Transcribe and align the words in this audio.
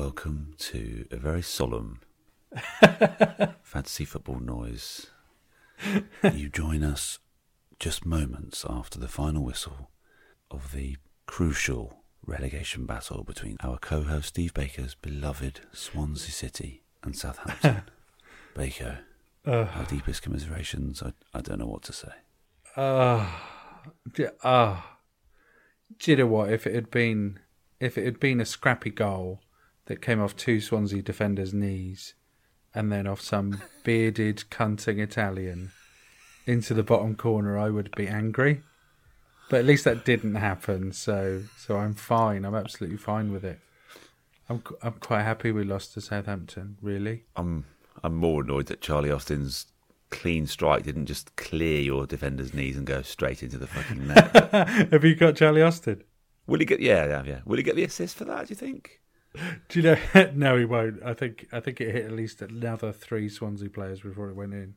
Welcome 0.00 0.54
to 0.60 1.04
a 1.10 1.18
very 1.18 1.42
solemn 1.42 2.00
fantasy 3.62 4.06
football 4.06 4.40
noise. 4.40 5.08
You 6.22 6.48
join 6.48 6.82
us 6.82 7.18
just 7.78 8.06
moments 8.06 8.64
after 8.66 8.98
the 8.98 9.08
final 9.08 9.44
whistle 9.44 9.90
of 10.50 10.72
the 10.72 10.96
crucial 11.26 11.98
relegation 12.24 12.86
battle 12.86 13.24
between 13.24 13.58
our 13.60 13.76
co 13.76 14.04
host 14.04 14.28
Steve 14.28 14.54
Baker's 14.54 14.94
beloved 14.94 15.60
Swansea 15.74 16.32
City 16.32 16.82
and 17.04 17.14
Southampton. 17.14 17.82
Baker, 18.56 19.00
our 19.44 19.86
deepest 19.86 20.22
commiserations. 20.22 21.02
I, 21.02 21.12
I 21.34 21.42
don't 21.42 21.58
know 21.58 21.66
what 21.66 21.82
to 21.82 21.92
say. 21.92 22.12
Ah, 22.74 23.52
do 25.98 26.10
you 26.10 26.16
know 26.16 26.26
what? 26.26 26.50
If 26.50 26.66
it 26.66 26.74
had 26.74 26.90
been, 26.90 27.38
if 27.80 27.98
it 27.98 28.06
had 28.06 28.18
been 28.18 28.40
a 28.40 28.46
scrappy 28.46 28.88
goal 28.88 29.40
that 29.90 30.00
came 30.00 30.22
off 30.22 30.36
two 30.36 30.60
Swansea 30.60 31.02
defenders' 31.02 31.52
knees, 31.52 32.14
and 32.72 32.92
then 32.92 33.08
off 33.08 33.20
some 33.20 33.60
bearded 33.84 34.44
cunting 34.48 35.00
Italian 35.00 35.72
into 36.46 36.74
the 36.74 36.84
bottom 36.84 37.16
corner, 37.16 37.58
I 37.58 37.70
would 37.70 37.90
be 37.96 38.06
angry. 38.06 38.62
But 39.48 39.58
at 39.58 39.64
least 39.64 39.82
that 39.82 40.04
didn't 40.04 40.36
happen, 40.36 40.92
so 40.92 41.42
so 41.58 41.76
I'm 41.76 41.94
fine. 41.94 42.44
I'm 42.44 42.54
absolutely 42.54 42.98
fine 42.98 43.32
with 43.32 43.44
it. 43.44 43.58
I'm 44.48 44.62
I'm 44.80 44.92
quite 44.92 45.24
happy 45.24 45.50
we 45.50 45.64
lost 45.64 45.94
to 45.94 46.00
Southampton. 46.00 46.76
Really, 46.80 47.24
I'm 47.34 47.64
I'm 48.04 48.14
more 48.14 48.42
annoyed 48.44 48.66
that 48.66 48.80
Charlie 48.80 49.10
Austin's 49.10 49.66
clean 50.10 50.46
strike 50.46 50.84
didn't 50.84 51.06
just 51.06 51.34
clear 51.34 51.80
your 51.80 52.06
defender's 52.06 52.54
knees 52.54 52.76
and 52.76 52.86
go 52.86 53.02
straight 53.02 53.42
into 53.42 53.58
the 53.58 53.66
fucking 53.66 54.06
net. 54.06 54.52
have 54.92 55.02
you 55.02 55.16
got 55.16 55.34
Charlie 55.34 55.62
Austin? 55.62 56.04
Will 56.46 56.60
he 56.60 56.64
get? 56.64 56.78
Yeah, 56.78 57.06
yeah, 57.06 57.24
yeah. 57.24 57.40
Will 57.44 57.56
he 57.56 57.64
get 57.64 57.74
the 57.74 57.82
assist 57.82 58.16
for 58.16 58.24
that? 58.26 58.46
Do 58.46 58.52
you 58.52 58.56
think? 58.56 59.00
Do 59.68 59.80
you 59.80 59.82
know? 59.82 59.96
no, 60.34 60.56
he 60.56 60.64
won't. 60.64 61.02
I 61.04 61.14
think 61.14 61.46
I 61.52 61.60
think 61.60 61.80
it 61.80 61.92
hit 61.92 62.04
at 62.04 62.12
least 62.12 62.42
another 62.42 62.92
three 62.92 63.28
Swansea 63.28 63.70
players 63.70 64.00
before 64.00 64.28
it 64.28 64.36
went 64.36 64.54
in. 64.54 64.74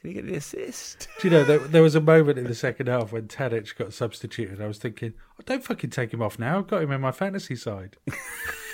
Can 0.00 0.10
he 0.10 0.14
get 0.14 0.26
the 0.26 0.36
assist? 0.36 1.08
Do 1.20 1.28
you 1.28 1.32
know 1.32 1.44
there, 1.44 1.58
there 1.58 1.82
was 1.82 1.94
a 1.94 2.00
moment 2.00 2.38
in 2.38 2.44
the 2.44 2.54
second 2.54 2.86
half 2.86 3.12
when 3.12 3.28
Tadic 3.28 3.76
got 3.76 3.92
substituted. 3.92 4.60
I 4.60 4.66
was 4.66 4.78
thinking, 4.78 5.14
oh, 5.32 5.42
don't 5.44 5.64
fucking 5.64 5.90
take 5.90 6.12
him 6.12 6.22
off 6.22 6.38
now. 6.38 6.58
I've 6.58 6.66
got 6.66 6.82
him 6.82 6.92
in 6.92 7.00
my 7.00 7.12
fantasy 7.12 7.56
side. 7.56 7.96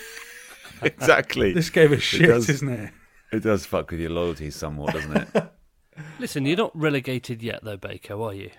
exactly. 0.82 1.52
This 1.52 1.70
game 1.70 1.92
is 1.92 2.02
shit, 2.02 2.28
does. 2.28 2.48
isn't 2.48 2.68
it? 2.68 2.92
It 3.32 3.42
does 3.44 3.64
fuck 3.64 3.90
with 3.90 4.00
your 4.00 4.10
loyalty 4.10 4.50
somewhat, 4.50 4.94
doesn't 4.94 5.16
it? 5.16 5.52
Listen, 6.18 6.44
you're 6.44 6.56
not 6.56 6.76
relegated 6.76 7.42
yet, 7.42 7.60
though, 7.62 7.76
Baker, 7.76 8.20
are 8.20 8.34
you? 8.34 8.50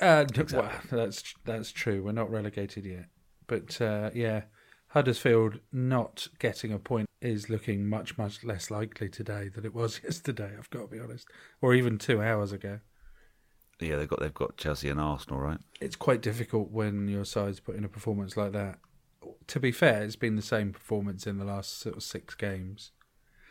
Uh, 0.00 0.24
d- 0.24 0.42
well, 0.52 0.70
that's 0.90 1.34
that's 1.44 1.70
true. 1.70 2.02
We're 2.02 2.12
not 2.12 2.30
relegated 2.30 2.84
yet, 2.84 3.06
but 3.46 3.80
uh, 3.80 4.10
yeah, 4.14 4.42
Huddersfield 4.94 5.58
not 5.72 6.28
getting 6.38 6.72
a 6.72 6.78
point 6.78 7.08
is 7.20 7.50
looking 7.50 7.88
much 7.88 8.16
much 8.16 8.44
less 8.44 8.70
likely 8.70 9.08
today 9.08 9.48
than 9.48 9.64
it 9.64 9.74
was 9.74 10.00
yesterday. 10.04 10.52
I've 10.56 10.70
got 10.70 10.82
to 10.82 10.86
be 10.86 11.00
honest, 11.00 11.26
or 11.60 11.74
even 11.74 11.98
two 11.98 12.22
hours 12.22 12.52
ago. 12.52 12.78
yeah, 13.80 13.96
they've 13.96 14.08
got 14.08 14.20
they've 14.20 14.32
got 14.32 14.56
Chelsea 14.56 14.88
and 14.88 15.00
Arsenal, 15.00 15.40
right? 15.40 15.58
it's 15.80 15.96
quite 15.96 16.22
difficult 16.22 16.70
when 16.70 17.08
your 17.08 17.24
side's 17.24 17.58
put 17.58 17.74
in 17.74 17.84
a 17.84 17.88
performance 17.88 18.36
like 18.36 18.52
that. 18.52 18.78
To 19.48 19.58
be 19.58 19.72
fair, 19.72 20.04
it's 20.04 20.14
been 20.14 20.36
the 20.36 20.42
same 20.42 20.72
performance 20.72 21.26
in 21.26 21.38
the 21.38 21.44
last 21.44 21.80
sort 21.80 21.96
of 21.96 22.04
six 22.04 22.36
games. 22.36 22.92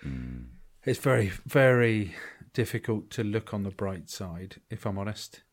Hmm. 0.02 0.44
It's 0.86 1.00
very, 1.00 1.34
very 1.46 2.16
difficult 2.54 3.10
to 3.12 3.24
look 3.24 3.54
on 3.54 3.64
the 3.64 3.70
bright 3.70 4.10
side, 4.10 4.62
if 4.70 4.86
I'm 4.86 4.98
honest. 4.98 5.44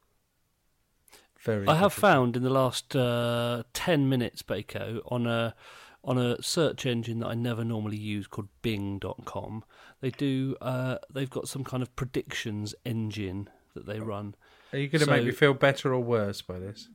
Very. 1.43 1.67
I 1.67 1.77
have 1.77 1.93
found 1.93 2.37
in 2.37 2.43
the 2.43 2.51
last 2.51 2.95
uh, 2.95 3.63
ten 3.73 4.09
minutes, 4.09 4.43
Baco, 4.43 5.01
on 5.07 5.27
a 5.27 5.55
on 6.03 6.19
a 6.19 6.43
search 6.43 6.87
engine 6.87 7.21
that 7.21 7.29
I 7.29 7.35
never 7.35 7.65
normally 7.65 7.97
use 7.97 8.27
called 8.27 8.49
Bing.com. 8.63 9.65
They 10.01 10.11
do. 10.11 10.57
Uh, 10.61 10.99
they've 11.13 11.31
got 11.31 11.49
some 11.49 11.65
kind 11.65 11.83
of 11.83 11.95
predictions 11.97 12.75
engine 12.85 13.49
that 13.75 13.87
they 13.87 14.01
run. 14.01 14.35
Are 14.73 14.79
you 14.79 14.89
going 14.89 15.05
to 15.05 15.11
make 15.11 15.25
me 15.25 15.33
feel 15.33 15.55
better 15.55 15.93
or 15.93 16.01
worse 16.01 16.43
by 16.43 16.59
this? 16.59 16.89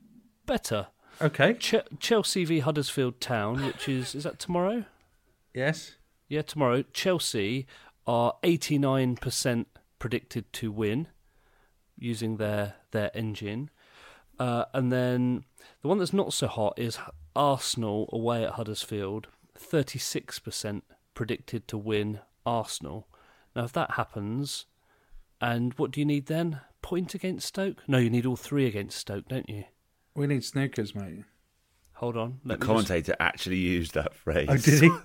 Better. 0.46 0.88
Okay. 1.20 1.54
Ch- 1.54 1.74
Chelsea 1.98 2.44
v 2.44 2.60
Huddersfield 2.60 3.20
Town, 3.20 3.64
which 3.64 3.88
is 3.88 4.14
is 4.14 4.24
that 4.24 4.38
tomorrow? 4.38 4.84
Yes. 5.54 5.96
Yeah, 6.28 6.42
tomorrow. 6.42 6.82
Chelsea 6.92 7.66
are 8.06 8.34
89% 8.42 9.66
predicted 9.98 10.52
to 10.52 10.70
win 10.70 11.08
using 11.98 12.36
their 12.36 12.74
their 12.90 13.10
engine. 13.14 13.70
Uh, 14.38 14.64
and 14.74 14.92
then 14.92 15.44
the 15.82 15.88
one 15.88 15.98
that's 15.98 16.12
not 16.12 16.32
so 16.32 16.46
hot 16.46 16.74
is 16.76 16.98
Arsenal 17.34 18.08
away 18.12 18.44
at 18.44 18.52
Huddersfield, 18.52 19.28
36% 19.58 20.82
predicted 21.14 21.66
to 21.68 21.78
win 21.78 22.20
Arsenal. 22.44 23.08
Now, 23.54 23.64
if 23.64 23.72
that 23.72 23.92
happens, 23.92 24.66
and 25.40 25.72
what 25.74 25.90
do 25.90 26.00
you 26.00 26.06
need 26.06 26.26
then? 26.26 26.60
Point 26.82 27.14
against 27.14 27.48
Stoke? 27.48 27.82
No, 27.88 27.98
you 27.98 28.10
need 28.10 28.26
all 28.26 28.36
three 28.36 28.66
against 28.66 28.98
Stoke, 28.98 29.28
don't 29.28 29.48
you? 29.48 29.64
We 30.14 30.26
need 30.26 30.42
snookers, 30.42 30.94
mate. 30.94 31.24
Hold 31.94 32.16
on. 32.16 32.40
The 32.44 32.50
Let 32.50 32.60
me 32.60 32.66
just- 32.66 32.66
commentator 32.66 33.16
actually 33.18 33.56
used 33.56 33.94
that 33.94 34.14
phrase. 34.14 34.48
Oh, 34.50 34.56
did 34.56 34.82
he? 34.82 34.90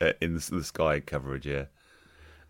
Uh, 0.00 0.12
in 0.20 0.34
the, 0.34 0.50
the 0.50 0.64
Sky 0.64 0.98
coverage, 0.98 1.46
yeah. 1.46 1.66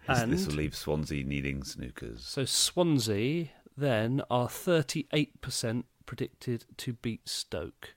And- 0.09 0.33
this 0.33 0.47
will 0.47 0.55
leave 0.55 0.75
Swansea 0.75 1.23
needing 1.25 1.61
snookers. 1.61 2.21
So 2.21 2.44
Swansea 2.47 3.50
then 3.77 4.23
are 4.31 4.49
38% 4.49 5.84
predicted 6.06 6.65
to 6.78 6.94
beat 6.94 7.28
Stoke. 7.28 7.94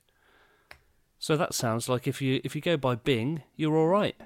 So 1.18 1.36
that 1.36 1.54
sounds 1.54 1.88
like 1.88 2.06
if 2.06 2.22
you 2.22 2.40
if 2.44 2.54
you 2.54 2.60
go 2.60 2.76
by 2.76 2.94
Bing, 2.94 3.42
you're 3.56 3.76
all 3.76 3.88
right. 3.88 4.16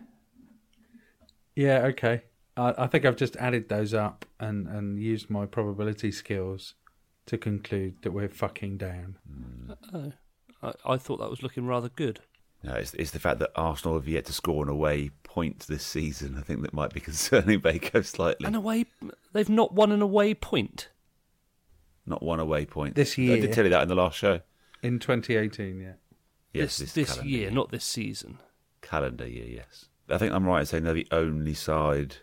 Yeah, 1.54 1.78
okay. 1.86 2.22
I, 2.56 2.74
I 2.78 2.86
think 2.86 3.04
I've 3.04 3.16
just 3.16 3.36
added 3.36 3.68
those 3.68 3.94
up 3.94 4.24
and, 4.38 4.66
and 4.66 4.98
used 4.98 5.30
my 5.30 5.46
probability 5.46 6.10
skills 6.12 6.74
to 7.26 7.38
conclude 7.38 7.96
that 8.02 8.12
we're 8.12 8.28
fucking 8.28 8.78
down. 8.78 9.16
Oh, 9.92 10.12
I, 10.62 10.72
I 10.84 10.96
thought 10.96 11.18
that 11.18 11.30
was 11.30 11.42
looking 11.42 11.66
rather 11.66 11.88
good. 11.88 12.20
No, 12.64 12.74
it's, 12.74 12.94
it's 12.94 13.10
the 13.10 13.18
fact 13.18 13.40
that 13.40 13.50
Arsenal 13.56 13.96
have 13.96 14.06
yet 14.06 14.26
to 14.26 14.32
score 14.32 14.62
an 14.62 14.68
away 14.68 15.10
point 15.24 15.60
this 15.60 15.84
season. 15.84 16.36
I 16.38 16.42
think 16.42 16.62
that 16.62 16.72
might 16.72 16.92
be 16.92 17.00
concerning 17.10 17.60
Baker 17.60 18.02
slightly. 18.02 18.46
An 18.46 18.54
away, 18.54 18.86
they've 19.32 19.48
not 19.48 19.74
won 19.74 19.92
an 19.92 20.02
away 20.02 20.34
point. 20.34 20.88
Not 22.04 22.22
one 22.22 22.40
away 22.40 22.66
point 22.66 22.96
This 22.96 23.16
year. 23.16 23.32
I 23.32 23.36
year. 23.36 23.46
did 23.46 23.54
tell 23.54 23.64
you 23.64 23.70
that 23.70 23.82
in 23.82 23.88
the 23.88 23.94
last 23.94 24.18
show. 24.18 24.40
In 24.82 24.98
2018, 24.98 25.78
yeah. 25.80 25.92
Yes, 26.52 26.78
this, 26.78 26.78
this, 26.78 26.92
this 26.92 27.08
calendar 27.14 27.30
year, 27.30 27.50
not 27.50 27.70
this 27.70 27.84
season. 27.84 28.38
calendar 28.80 29.26
year. 29.28 29.46
Yes, 29.46 29.86
I 30.10 30.18
think 30.18 30.32
I'm 30.34 30.44
right 30.44 30.60
in 30.60 30.66
saying 30.66 30.84
they're 30.84 30.92
the 30.94 31.08
only 31.10 31.54
side 31.54 32.16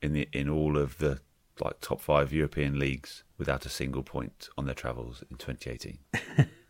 in 0.00 0.12
the 0.12 0.28
in 0.32 0.48
all 0.48 0.78
of 0.78 0.98
the 0.98 1.20
like 1.62 1.80
top 1.80 2.00
five 2.00 2.32
European 2.32 2.78
leagues 2.78 3.22
without 3.36 3.66
a 3.66 3.68
single 3.68 4.02
point 4.02 4.48
on 4.56 4.64
their 4.64 4.74
travels 4.74 5.22
in 5.30 5.36
2018. 5.36 6.46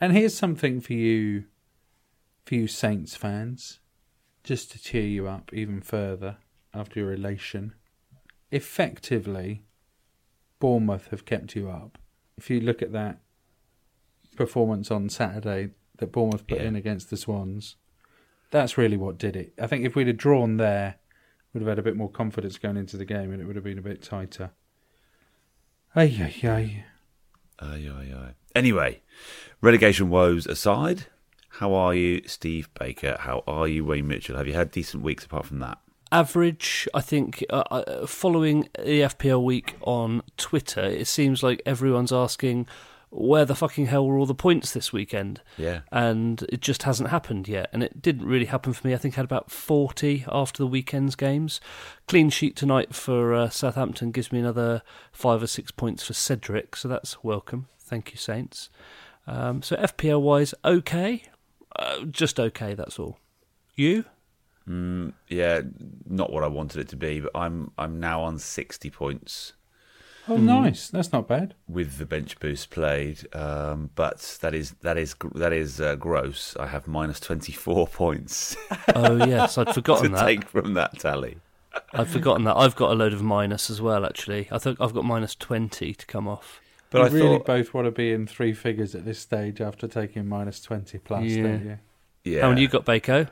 And 0.00 0.12
here's 0.12 0.36
something 0.36 0.80
for 0.80 0.92
you, 0.92 1.44
for 2.44 2.54
you 2.54 2.68
Saints 2.68 3.16
fans, 3.16 3.80
just 4.44 4.70
to 4.72 4.78
cheer 4.78 5.02
you 5.02 5.26
up 5.26 5.50
even 5.52 5.80
further 5.80 6.36
after 6.72 7.00
your 7.00 7.12
elation. 7.12 7.74
Effectively, 8.50 9.64
Bournemouth 10.60 11.08
have 11.08 11.24
kept 11.24 11.54
you 11.54 11.70
up. 11.70 11.98
If 12.36 12.50
you 12.50 12.60
look 12.60 12.82
at 12.82 12.92
that 12.92 13.20
performance 14.36 14.90
on 14.90 15.08
Saturday 15.08 15.70
that 15.98 16.12
Bournemouth 16.12 16.46
put 16.46 16.58
Yeah. 16.58 16.66
in 16.68 16.76
against 16.76 17.10
the 17.10 17.16
Swans, 17.16 17.76
that's 18.50 18.78
really 18.78 18.96
what 18.96 19.18
did 19.18 19.36
it. 19.36 19.52
I 19.60 19.66
think 19.66 19.84
if 19.84 19.94
we'd 19.96 20.06
have 20.06 20.16
drawn 20.16 20.56
there, 20.56 20.96
we'd 21.52 21.60
have 21.60 21.68
had 21.68 21.78
a 21.78 21.82
bit 21.82 21.96
more 21.96 22.10
confidence 22.10 22.58
going 22.58 22.76
into 22.76 22.96
the 22.96 23.04
game 23.04 23.32
and 23.32 23.40
it 23.42 23.46
would 23.46 23.56
have 23.56 23.64
been 23.64 23.78
a 23.78 23.82
bit 23.82 24.02
tighter. 24.02 24.50
Ay, 25.94 26.16
ay, 26.20 26.48
ay. 26.48 26.84
Aye, 27.60 27.88
aye, 27.90 28.14
aye. 28.16 28.34
Anyway, 28.54 29.02
relegation 29.60 30.08
woes 30.10 30.46
aside, 30.46 31.06
how 31.52 31.74
are 31.74 31.94
you, 31.94 32.22
Steve 32.26 32.68
Baker? 32.78 33.16
How 33.20 33.42
are 33.46 33.66
you, 33.66 33.84
Wayne 33.84 34.06
Mitchell? 34.06 34.36
Have 34.36 34.46
you 34.46 34.54
had 34.54 34.70
decent 34.70 35.02
weeks 35.02 35.24
apart 35.24 35.46
from 35.46 35.58
that? 35.60 35.78
Average. 36.12 36.88
I 36.94 37.00
think 37.00 37.44
uh, 37.50 37.64
uh, 37.70 38.06
following 38.06 38.68
the 38.78 39.02
FPL 39.02 39.42
week 39.42 39.76
on 39.82 40.22
Twitter, 40.36 40.82
it 40.84 41.06
seems 41.06 41.42
like 41.42 41.62
everyone's 41.66 42.12
asking 42.12 42.66
where 43.10 43.46
the 43.46 43.54
fucking 43.54 43.86
hell 43.86 44.06
were 44.06 44.18
all 44.18 44.26
the 44.26 44.34
points 44.34 44.72
this 44.74 44.92
weekend, 44.92 45.40
Yeah. 45.56 45.80
and 45.90 46.42
it 46.50 46.60
just 46.60 46.82
hasn't 46.82 47.08
happened 47.08 47.48
yet. 47.48 47.70
And 47.72 47.82
it 47.82 48.02
didn't 48.02 48.26
really 48.26 48.44
happen 48.44 48.74
for 48.74 48.86
me. 48.86 48.92
I 48.92 48.98
think 48.98 49.14
I 49.14 49.16
had 49.16 49.24
about 49.24 49.50
forty 49.50 50.24
after 50.30 50.58
the 50.62 50.66
weekend's 50.66 51.14
games. 51.16 51.58
Clean 52.06 52.28
sheet 52.28 52.54
tonight 52.54 52.94
for 52.94 53.32
uh, 53.32 53.48
Southampton 53.48 54.10
gives 54.10 54.30
me 54.30 54.40
another 54.40 54.82
five 55.10 55.42
or 55.42 55.46
six 55.46 55.70
points 55.70 56.02
for 56.04 56.12
Cedric, 56.12 56.76
so 56.76 56.86
that's 56.86 57.24
welcome. 57.24 57.68
Thank 57.78 58.10
you, 58.10 58.18
Saints. 58.18 58.68
Um, 59.26 59.62
so 59.62 59.76
FPL 59.76 60.20
wise, 60.20 60.52
okay, 60.64 61.22
uh, 61.76 62.04
just 62.04 62.38
okay. 62.38 62.74
That's 62.74 62.98
all. 62.98 63.18
You? 63.74 64.04
Mm, 64.68 65.12
yeah, 65.28 65.62
not 66.08 66.32
what 66.32 66.44
I 66.44 66.48
wanted 66.48 66.80
it 66.80 66.88
to 66.88 66.96
be, 66.96 67.20
but 67.20 67.30
I'm 67.34 67.70
I'm 67.78 67.98
now 68.00 68.22
on 68.22 68.38
60 68.38 68.90
points 68.90 69.54
Oh, 70.30 70.36
nice. 70.36 70.88
That's 70.90 71.10
not 71.10 71.26
bad. 71.26 71.54
with 71.66 71.96
the 71.96 72.04
bench 72.04 72.38
boost 72.38 72.68
played. 72.68 73.26
Um, 73.34 73.88
but 73.94 74.36
that 74.42 74.54
is 74.54 74.72
that 74.82 74.98
is 74.98 75.14
that 75.34 75.54
is 75.54 75.80
uh, 75.80 75.94
gross. 75.96 76.54
I 76.60 76.66
have 76.66 76.86
minus 76.86 77.18
24 77.18 77.86
points 78.02 78.54
Oh 78.94 79.16
yes, 79.24 79.56
I'd 79.56 79.66
to 79.68 79.72
forgotten 79.74 80.12
that. 80.12 80.26
take 80.26 80.44
from 80.46 80.74
that 80.74 80.98
tally. 80.98 81.38
I'd 81.94 82.08
forgotten 82.08 82.44
that. 82.44 82.56
I've 82.56 82.76
got 82.76 82.90
a 82.90 82.94
load 82.94 83.14
of 83.14 83.22
minus 83.22 83.70
as 83.70 83.80
well. 83.80 84.04
Actually, 84.04 84.48
I 84.50 84.58
think 84.58 84.78
I've 84.82 84.92
got 84.92 85.04
minus 85.06 85.34
twenty 85.34 85.94
to 85.94 86.04
come 86.06 86.28
off. 86.28 86.60
But 86.90 86.98
you 86.98 87.04
I 87.04 87.08
really 87.08 87.36
thought, 87.38 87.46
both 87.46 87.72
want 87.74 87.84
to 87.86 87.90
be 87.90 88.12
in 88.12 88.26
three 88.26 88.52
figures 88.52 88.94
at 88.94 89.04
this 89.06 89.18
stage 89.18 89.60
after 89.60 89.86
taking 89.86 90.26
minus 90.26 90.58
20 90.62 90.96
plus, 90.98 91.22
Yeah. 91.24 91.42
don't 91.42 91.64
you? 91.64 91.78
yeah, 92.24 92.40
How 92.42 92.48
many 92.48 92.62
you 92.62 92.68
got, 92.68 92.86
Bako? 92.86 93.28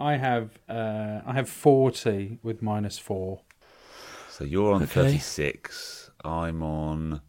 I 0.00 0.16
have 0.16 0.58
uh, 0.68 1.20
I 1.26 1.34
have 1.34 1.48
40 1.48 2.38
with 2.42 2.62
minus 2.62 2.98
4. 2.98 3.40
So 4.30 4.44
you're 4.44 4.72
on 4.72 4.82
Okay. 4.84 4.92
36. 5.18 6.10
I'm 6.24 6.62
on 6.62 7.20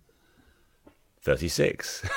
36. 1.21 2.07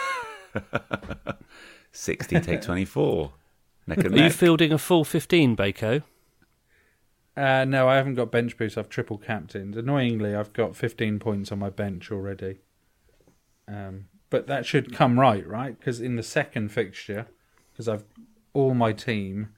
60 1.93 2.41
take 2.41 2.63
24. 2.63 3.33
Neck 3.87 3.99
and 3.99 4.15
Are 4.15 4.19
you 4.25 4.31
fielding 4.31 4.73
a 4.73 4.79
full 4.79 5.05
fifteen, 5.05 5.57
Bako? 5.57 6.03
Uh, 7.37 7.65
no, 7.65 7.89
I 7.89 7.97
haven't 7.97 8.15
got 8.15 8.31
bench 8.31 8.57
boost. 8.57 8.79
I've 8.79 8.89
triple 8.89 9.19
captained. 9.19 9.77
Annoyingly, 9.77 10.35
I've 10.37 10.53
got 10.53 10.77
15 10.77 11.19
points 11.19 11.51
on 11.51 11.59
my 11.59 11.69
bench 11.69 12.13
already. 12.13 12.61
Um, 13.67 14.07
but 14.31 14.47
that 14.47 14.65
should 14.65 14.95
come 14.95 15.19
right, 15.19 15.45
right? 15.47 15.77
Because 15.77 16.01
in 16.01 16.15
the 16.17 16.23
second 16.23 16.69
fixture, 16.71 17.27
because 17.73 17.89
I've 17.89 18.05
all 18.53 18.73
my 18.75 18.93
team, 18.93 19.49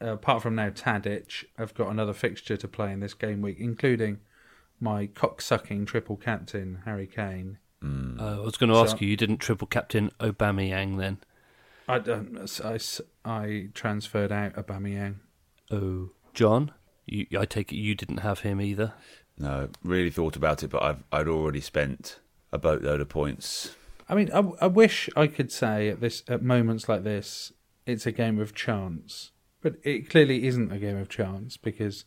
apart 0.00 0.42
from 0.42 0.54
now 0.54 0.70
Tadic, 0.70 1.44
I've 1.58 1.74
got 1.74 1.88
another 1.90 2.12
fixture 2.12 2.56
to 2.56 2.68
play 2.68 2.92
in 2.92 3.00
this 3.00 3.14
game 3.14 3.40
week, 3.42 3.58
including 3.58 4.18
my 4.80 5.06
cocksucking 5.08 5.86
triple 5.86 6.16
captain 6.16 6.82
Harry 6.84 7.06
Kane. 7.06 7.58
Uh, 7.82 8.38
I 8.40 8.44
was 8.44 8.56
going 8.56 8.70
to 8.70 8.76
ask 8.76 8.98
So- 8.98 9.04
you. 9.04 9.08
You 9.08 9.16
didn't 9.16 9.38
triple 9.38 9.66
captain 9.68 10.10
Aubameyang 10.20 10.98
then? 10.98 11.18
I 11.88 11.98
don't. 12.00 12.36
I, 12.64 12.74
s- 12.74 13.00
I 13.24 13.68
transferred 13.72 14.30
out 14.32 14.54
Aubameyang. 14.54 15.16
Oh, 15.70 16.10
John. 16.34 16.72
You, 17.06 17.26
I 17.38 17.44
take 17.46 17.72
it 17.72 17.76
you 17.76 17.94
didn't 17.94 18.18
have 18.18 18.40
him 18.40 18.60
either. 18.60 18.92
No, 19.38 19.68
really 19.82 20.10
thought 20.10 20.36
about 20.36 20.62
it, 20.62 20.68
but 20.68 20.82
I've 20.82 21.04
I'd 21.12 21.28
already 21.28 21.60
spent 21.60 22.18
a 22.52 22.58
boatload 22.58 23.00
of 23.00 23.08
points. 23.08 23.74
I 24.08 24.14
mean, 24.14 24.30
I, 24.34 24.40
I 24.60 24.66
wish 24.66 25.08
I 25.16 25.26
could 25.28 25.50
say 25.52 25.88
at 25.88 26.00
this 26.00 26.22
at 26.28 26.42
moments 26.42 26.88
like 26.88 27.04
this, 27.04 27.52
it's 27.86 28.04
a 28.06 28.12
game 28.12 28.38
of 28.40 28.54
chance, 28.54 29.30
but 29.62 29.74
it 29.82 30.08
clearly 30.08 30.46
isn't 30.46 30.72
a 30.72 30.78
game 30.78 30.96
of 30.96 31.08
chance 31.08 31.56
because 31.56 32.04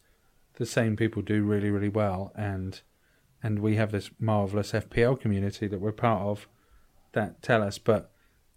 the 0.55 0.65
same 0.65 0.95
people 0.95 1.21
do 1.21 1.43
really, 1.43 1.69
really 1.69 1.89
well, 1.89 2.31
and 2.35 2.81
and 3.43 3.59
we 3.59 3.75
have 3.75 3.91
this 3.91 4.11
marvelous 4.19 4.71
FPL 4.71 5.19
community 5.19 5.67
that 5.67 5.81
we're 5.81 5.91
part 5.91 6.21
of 6.21 6.47
that 7.13 7.41
tell 7.41 7.63
us. 7.63 7.77
But 7.77 8.11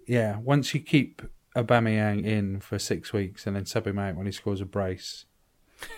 yeah, 0.07 0.37
once 0.39 0.75
you 0.75 0.81
keep 0.81 1.23
Aubameyang 1.57 2.25
in 2.25 2.61
for 2.61 2.79
six 2.79 3.13
weeks 3.13 3.47
and 3.47 3.57
then 3.57 3.65
sub 3.65 3.87
him 3.87 3.99
out 3.99 4.17
when 4.17 4.27
he 4.27 4.33
scores 4.33 4.61
a 4.61 4.67
brace 4.67 5.25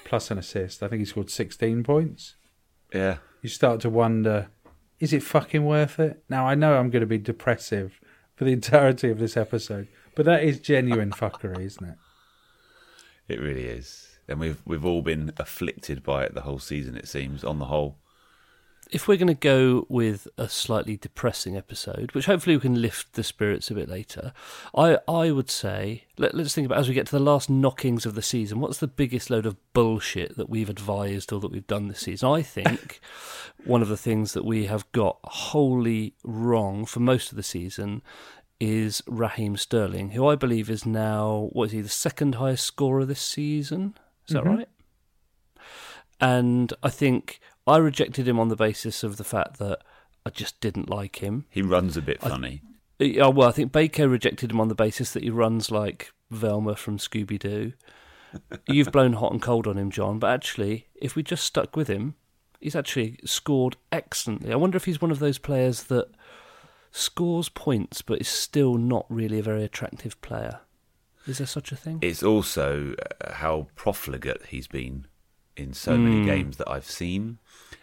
plus 0.05 0.31
an 0.31 0.39
assist, 0.39 0.83
I 0.83 0.89
think 0.89 1.01
he 1.01 1.07
scored 1.07 1.31
sixteen 1.31 1.83
points 1.83 2.37
Yeah, 2.93 3.19
you 3.43 3.49
start 3.49 3.81
to 3.81 3.91
wonder, 3.91 4.49
is 5.01 5.13
it 5.13 5.23
fucking 5.23 5.65
worth 5.65 5.99
it? 5.99 6.23
Now 6.29 6.47
I 6.47 6.55
know 6.55 6.77
I'm 6.77 6.91
going 6.91 7.01
to 7.01 7.07
be 7.07 7.19
depressive 7.19 8.01
for 8.35 8.45
the 8.45 8.53
entirety 8.53 9.11
of 9.11 9.19
this 9.19 9.37
episode, 9.37 9.89
but 10.15 10.27
that 10.27 10.45
is 10.45 10.61
genuine 10.61 11.11
fuckery, 11.11 11.65
isn't 11.65 11.89
it? 11.89 11.97
It 13.29 13.41
really 13.41 13.65
is. 13.65 14.19
And 14.29 14.41
we've 14.41 14.61
we've 14.65 14.85
all 14.85 15.03
been 15.03 15.33
afflicted 15.37 16.03
by 16.03 16.25
it 16.25 16.35
the 16.35 16.43
whole 16.43 16.59
season. 16.59 16.97
It 16.97 17.09
seems, 17.09 17.45
on 17.45 17.59
the 17.59 17.67
whole. 17.67 17.99
If 18.89 19.09
we're 19.09 19.17
going 19.17 19.27
to 19.27 19.35
go 19.35 19.85
with 19.89 20.29
a 20.39 20.49
slightly 20.49 20.97
depressing 20.97 21.57
episode, 21.57 22.13
which 22.13 22.27
hopefully 22.27 22.55
we 22.55 22.61
can 22.61 22.81
lift 22.81 23.15
the 23.15 23.25
spirits 23.25 23.69
a 23.69 23.75
bit 23.75 23.89
later, 23.89 24.33
I 24.75 24.99
I 25.09 25.31
would 25.31 25.51
say 25.51 26.05
let, 26.19 26.35
let's 26.35 26.55
think 26.55 26.67
about 26.67 26.79
as 26.79 26.89
we 26.89 26.95
get 26.95 27.07
to 27.07 27.17
the 27.17 27.23
last 27.23 27.51
knockings 27.51 28.07
of 28.07 28.15
the 28.15 28.23
season. 28.23 28.61
What's 28.61 28.79
the 28.79 28.87
biggest 28.87 29.29
load 29.31 29.47
of 29.47 29.57
bullshit 29.73 30.37
that 30.37 30.49
we've 30.49 30.71
advised 30.71 31.33
or 31.33 31.41
that 31.41 31.51
we've 31.51 31.67
done 31.67 31.89
this 31.89 32.01
season? 32.01 32.29
I 32.29 32.43
think 32.43 33.01
one 33.65 33.83
of 33.83 33.89
the 33.89 33.97
things 33.97 34.33
that 34.35 34.45
we 34.45 34.67
have 34.67 34.91
got 34.93 35.19
wholly 35.25 36.15
wrong 36.25 36.85
for 36.85 37.01
most 37.01 37.31
of 37.31 37.37
the 37.37 37.43
season 37.43 38.03
is 38.61 39.03
Raheem 39.07 39.57
Sterling, 39.57 40.11
who 40.11 40.27
I 40.27 40.35
believe 40.35 40.71
is 40.71 40.87
now 40.87 41.49
what 41.53 41.67
is 41.67 41.73
he 41.73 41.81
the 41.81 41.89
second 41.89 42.37
highest 42.37 42.65
scorer 42.65 43.05
this 43.05 43.21
season? 43.21 43.97
Is 44.29 44.35
that 44.35 44.45
right? 44.45 44.69
And 46.21 46.73
I 46.83 46.89
think 46.89 47.41
I 47.67 47.77
rejected 47.77 48.27
him 48.27 48.41
on 48.41 48.49
the 48.49 48.57
basis 48.57 49.03
of 49.03 49.17
the 49.17 49.25
fact 49.25 49.59
that 49.59 49.81
I 50.25 50.31
just 50.31 50.61
didn't 50.61 50.89
like 50.89 51.17
him. 51.17 51.45
He 51.51 51.63
runs 51.63 51.97
a 51.97 52.03
bit 52.03 52.21
funny. 52.21 52.63
Uh, 53.01 53.31
well, 53.31 53.49
I 53.49 53.53
think 53.53 53.73
Baker 53.73 54.09
rejected 54.09 54.51
him 54.51 54.61
on 54.61 54.69
the 54.69 54.75
basis 54.75 55.13
that 55.13 55.23
he 55.23 55.31
runs 55.31 55.71
like 55.71 56.11
Velma 56.31 56.77
from 56.77 56.99
Scooby 56.99 57.39
Doo. 57.39 57.75
You've 58.69 58.93
blown 58.93 59.15
hot 59.15 59.33
and 59.33 59.43
cold 59.43 59.67
on 59.67 59.77
him, 59.77 59.91
John, 59.91 60.19
but 60.19 60.31
actually, 60.31 60.89
if 60.95 61.15
we 61.15 61.23
just 61.23 61.45
stuck 61.45 61.77
with 61.77 61.89
him, 61.89 62.15
he's 62.61 62.77
actually 62.77 63.19
scored 63.25 63.77
excellently. 63.93 64.53
I 64.53 64.57
wonder 64.57 64.77
if 64.77 64.87
he's 64.87 65.01
one 65.01 65.11
of 65.11 65.19
those 65.19 65.39
players 65.39 65.85
that 65.85 66.09
scores 66.97 67.49
points 67.51 68.01
but 68.01 68.21
is 68.21 68.29
still 68.29 68.79
not 68.79 69.05
really 69.09 69.39
a 69.39 69.43
very 69.43 69.63
attractive 69.63 70.21
player. 70.23 70.61
Is 71.27 71.39
there 71.39 71.47
such 71.47 71.73
a 71.73 71.77
thing? 71.77 71.99
It's 72.03 72.23
also 72.23 72.95
uh, 73.21 73.33
how 73.35 73.69
profligate 73.75 74.47
he's 74.47 74.69
been 74.69 75.07
in 75.57 75.73
so 75.73 75.97
many 75.97 76.25
games 76.25 76.57
that 76.59 76.71
I've 76.71 76.89
seen. 76.89 77.39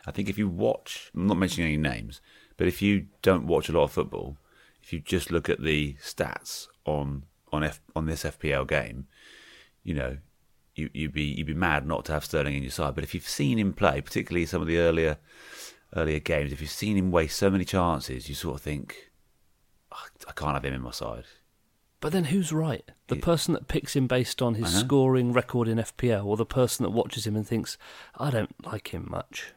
I 0.05 0.11
think 0.11 0.29
if 0.29 0.37
you 0.37 0.47
watch, 0.47 1.11
I'm 1.15 1.27
not 1.27 1.37
mentioning 1.37 1.67
any 1.67 1.77
names, 1.77 2.21
but 2.57 2.67
if 2.67 2.81
you 2.81 3.07
don't 3.21 3.47
watch 3.47 3.67
a 3.69 3.71
lot 3.73 3.83
of 3.83 3.91
football, 3.91 4.37
if 4.81 4.93
you 4.93 4.99
just 4.99 5.31
look 5.31 5.49
at 5.49 5.61
the 5.61 5.95
stats 5.95 6.67
on 6.85 7.23
on 7.51 7.63
F, 7.63 7.81
on 7.95 8.05
this 8.05 8.23
FPL 8.23 8.67
game, 8.67 9.07
you 9.83 9.93
know, 9.93 10.17
you 10.75 10.89
you'd 10.93 11.13
be 11.13 11.23
you'd 11.23 11.47
be 11.47 11.53
mad 11.53 11.85
not 11.85 12.05
to 12.05 12.13
have 12.13 12.25
Sterling 12.25 12.55
in 12.55 12.63
your 12.63 12.71
side. 12.71 12.95
But 12.95 13.03
if 13.03 13.13
you've 13.13 13.27
seen 13.27 13.59
him 13.59 13.73
play, 13.73 14.01
particularly 14.01 14.45
some 14.45 14.61
of 14.61 14.67
the 14.67 14.77
earlier 14.77 15.17
earlier 15.95 16.19
games, 16.19 16.51
if 16.51 16.61
you've 16.61 16.69
seen 16.69 16.97
him 16.97 17.11
waste 17.11 17.37
so 17.37 17.49
many 17.49 17.65
chances, 17.65 18.29
you 18.29 18.35
sort 18.35 18.55
of 18.55 18.61
think, 18.61 19.11
"Oh, 19.91 20.05
I 20.27 20.31
can't 20.31 20.53
have 20.53 20.65
him 20.65 20.73
in 20.73 20.81
my 20.81 20.91
side. 20.91 21.25
But 21.99 22.11
then 22.11 22.25
who's 22.25 22.51
right? 22.51 22.83
The 23.07 23.15
person 23.15 23.53
that 23.53 23.69
picks 23.69 23.95
him 23.95 24.07
based 24.07 24.41
on 24.41 24.55
his 24.55 24.75
uh-huh. 24.75 24.83
scoring 24.83 25.31
record 25.31 25.69
in 25.69 25.77
FPL, 25.77 26.25
or 26.25 26.35
the 26.35 26.45
person 26.45 26.83
that 26.83 26.89
watches 26.89 27.25
him 27.25 27.35
and 27.37 27.47
thinks, 27.47 27.77
I 28.17 28.29
don't 28.29 28.53
like 28.65 28.93
him 28.93 29.07
much? 29.09 29.53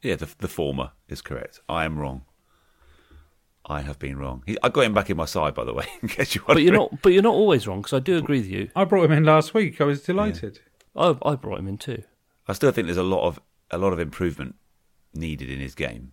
Yeah, 0.00 0.14
the 0.14 0.28
the 0.38 0.46
former 0.46 0.92
is 1.08 1.22
correct. 1.22 1.60
I 1.68 1.84
am 1.84 1.98
wrong. 1.98 2.22
I 3.66 3.80
have 3.80 3.98
been 3.98 4.16
wrong. 4.16 4.42
He, 4.46 4.56
I 4.62 4.68
got 4.68 4.84
him 4.84 4.94
back 4.94 5.10
in 5.10 5.16
my 5.16 5.24
side, 5.24 5.54
by 5.54 5.64
the 5.64 5.74
way. 5.74 5.86
In 6.02 6.08
case 6.08 6.34
you 6.34 6.42
But 6.46 6.62
you're 6.62 6.72
not. 6.72 7.02
But 7.02 7.12
you're 7.12 7.22
not 7.22 7.34
always 7.34 7.66
wrong 7.66 7.80
because 7.80 7.92
I 7.92 8.00
do 8.00 8.16
agree 8.16 8.38
with 8.38 8.48
you. 8.48 8.70
I 8.74 8.84
brought 8.84 9.04
him 9.04 9.12
in 9.12 9.24
last 9.24 9.54
week. 9.54 9.80
I 9.80 9.84
was 9.84 10.02
delighted. 10.02 10.60
I, 10.96 11.16
I 11.22 11.36
brought 11.36 11.58
him 11.58 11.68
in 11.68 11.78
too. 11.78 12.02
I 12.48 12.52
still 12.52 12.72
think 12.72 12.86
there's 12.86 12.96
a 12.96 13.02
lot 13.02 13.26
of 13.26 13.40
a 13.70 13.78
lot 13.78 13.92
of 13.92 13.98
improvement 14.00 14.56
needed 15.14 15.50
in 15.50 15.60
his 15.60 15.74
game, 15.74 16.12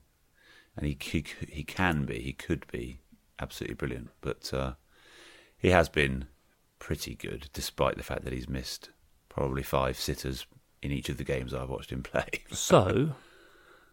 and 0.75 0.85
he 0.85 0.97
he, 0.99 1.25
he 1.49 1.63
can 1.63 2.05
be, 2.05 2.19
he 2.21 2.33
could 2.33 2.65
be 2.71 3.01
absolutely 3.39 3.75
brilliant. 3.75 4.09
But 4.21 4.53
uh, 4.53 4.73
He 5.57 5.69
has 5.69 5.89
been 5.89 6.25
pretty 6.79 7.15
good, 7.15 7.49
despite 7.53 7.97
the 7.97 8.03
fact 8.03 8.23
that 8.23 8.33
he's 8.33 8.49
missed 8.49 8.89
probably 9.27 9.63
five 9.63 9.97
sitters 9.97 10.45
in 10.81 10.91
each 10.91 11.09
of 11.09 11.17
the 11.17 11.23
games 11.23 11.53
I've 11.53 11.69
watched 11.69 11.91
him 11.91 12.03
play. 12.11 12.29
So, 12.51 13.11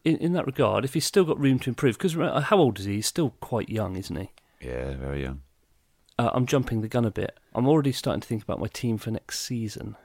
in 0.04 0.16
in 0.18 0.32
that 0.34 0.46
regard, 0.46 0.84
if 0.84 0.94
he's 0.94 1.04
still 1.04 1.24
got 1.24 1.40
room 1.40 1.58
to 1.60 1.70
improve, 1.70 1.98
because 1.98 2.14
how 2.44 2.58
old 2.58 2.78
is 2.78 2.84
he? 2.86 2.94
He's 2.94 3.06
still 3.06 3.30
quite 3.40 3.68
young, 3.68 3.96
isn't 3.96 4.16
he? 4.16 4.30
yeah, 4.60 4.94
very 4.94 5.22
young. 5.22 5.42
Uh, 6.18 6.30
I'm 6.32 6.46
jumping 6.46 6.80
the 6.80 6.88
gun 6.88 7.04
a 7.04 7.10
bit. 7.10 7.38
I'm 7.54 7.68
already 7.68 7.92
starting 7.92 8.22
to 8.22 8.26
think 8.26 8.42
about 8.42 8.58
my 8.58 8.68
team 8.68 8.96
for 8.96 9.10
next 9.10 9.40
season. 9.40 9.96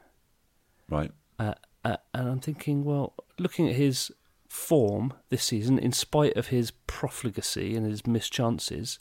Right. 0.89 1.11
Uh, 1.39 1.53
uh, 1.85 1.97
and 2.13 2.27
I'm 2.27 2.39
thinking, 2.41 2.83
well, 2.83 3.13
looking 3.39 3.69
at 3.69 3.75
his 3.75 4.11
form 4.51 5.13
this 5.29 5.45
season, 5.45 5.79
in 5.79 5.93
spite 5.93 6.35
of 6.35 6.47
his 6.47 6.71
profligacy 6.85 7.73
and 7.73 7.85
his 7.85 8.05
mischances, 8.05 8.99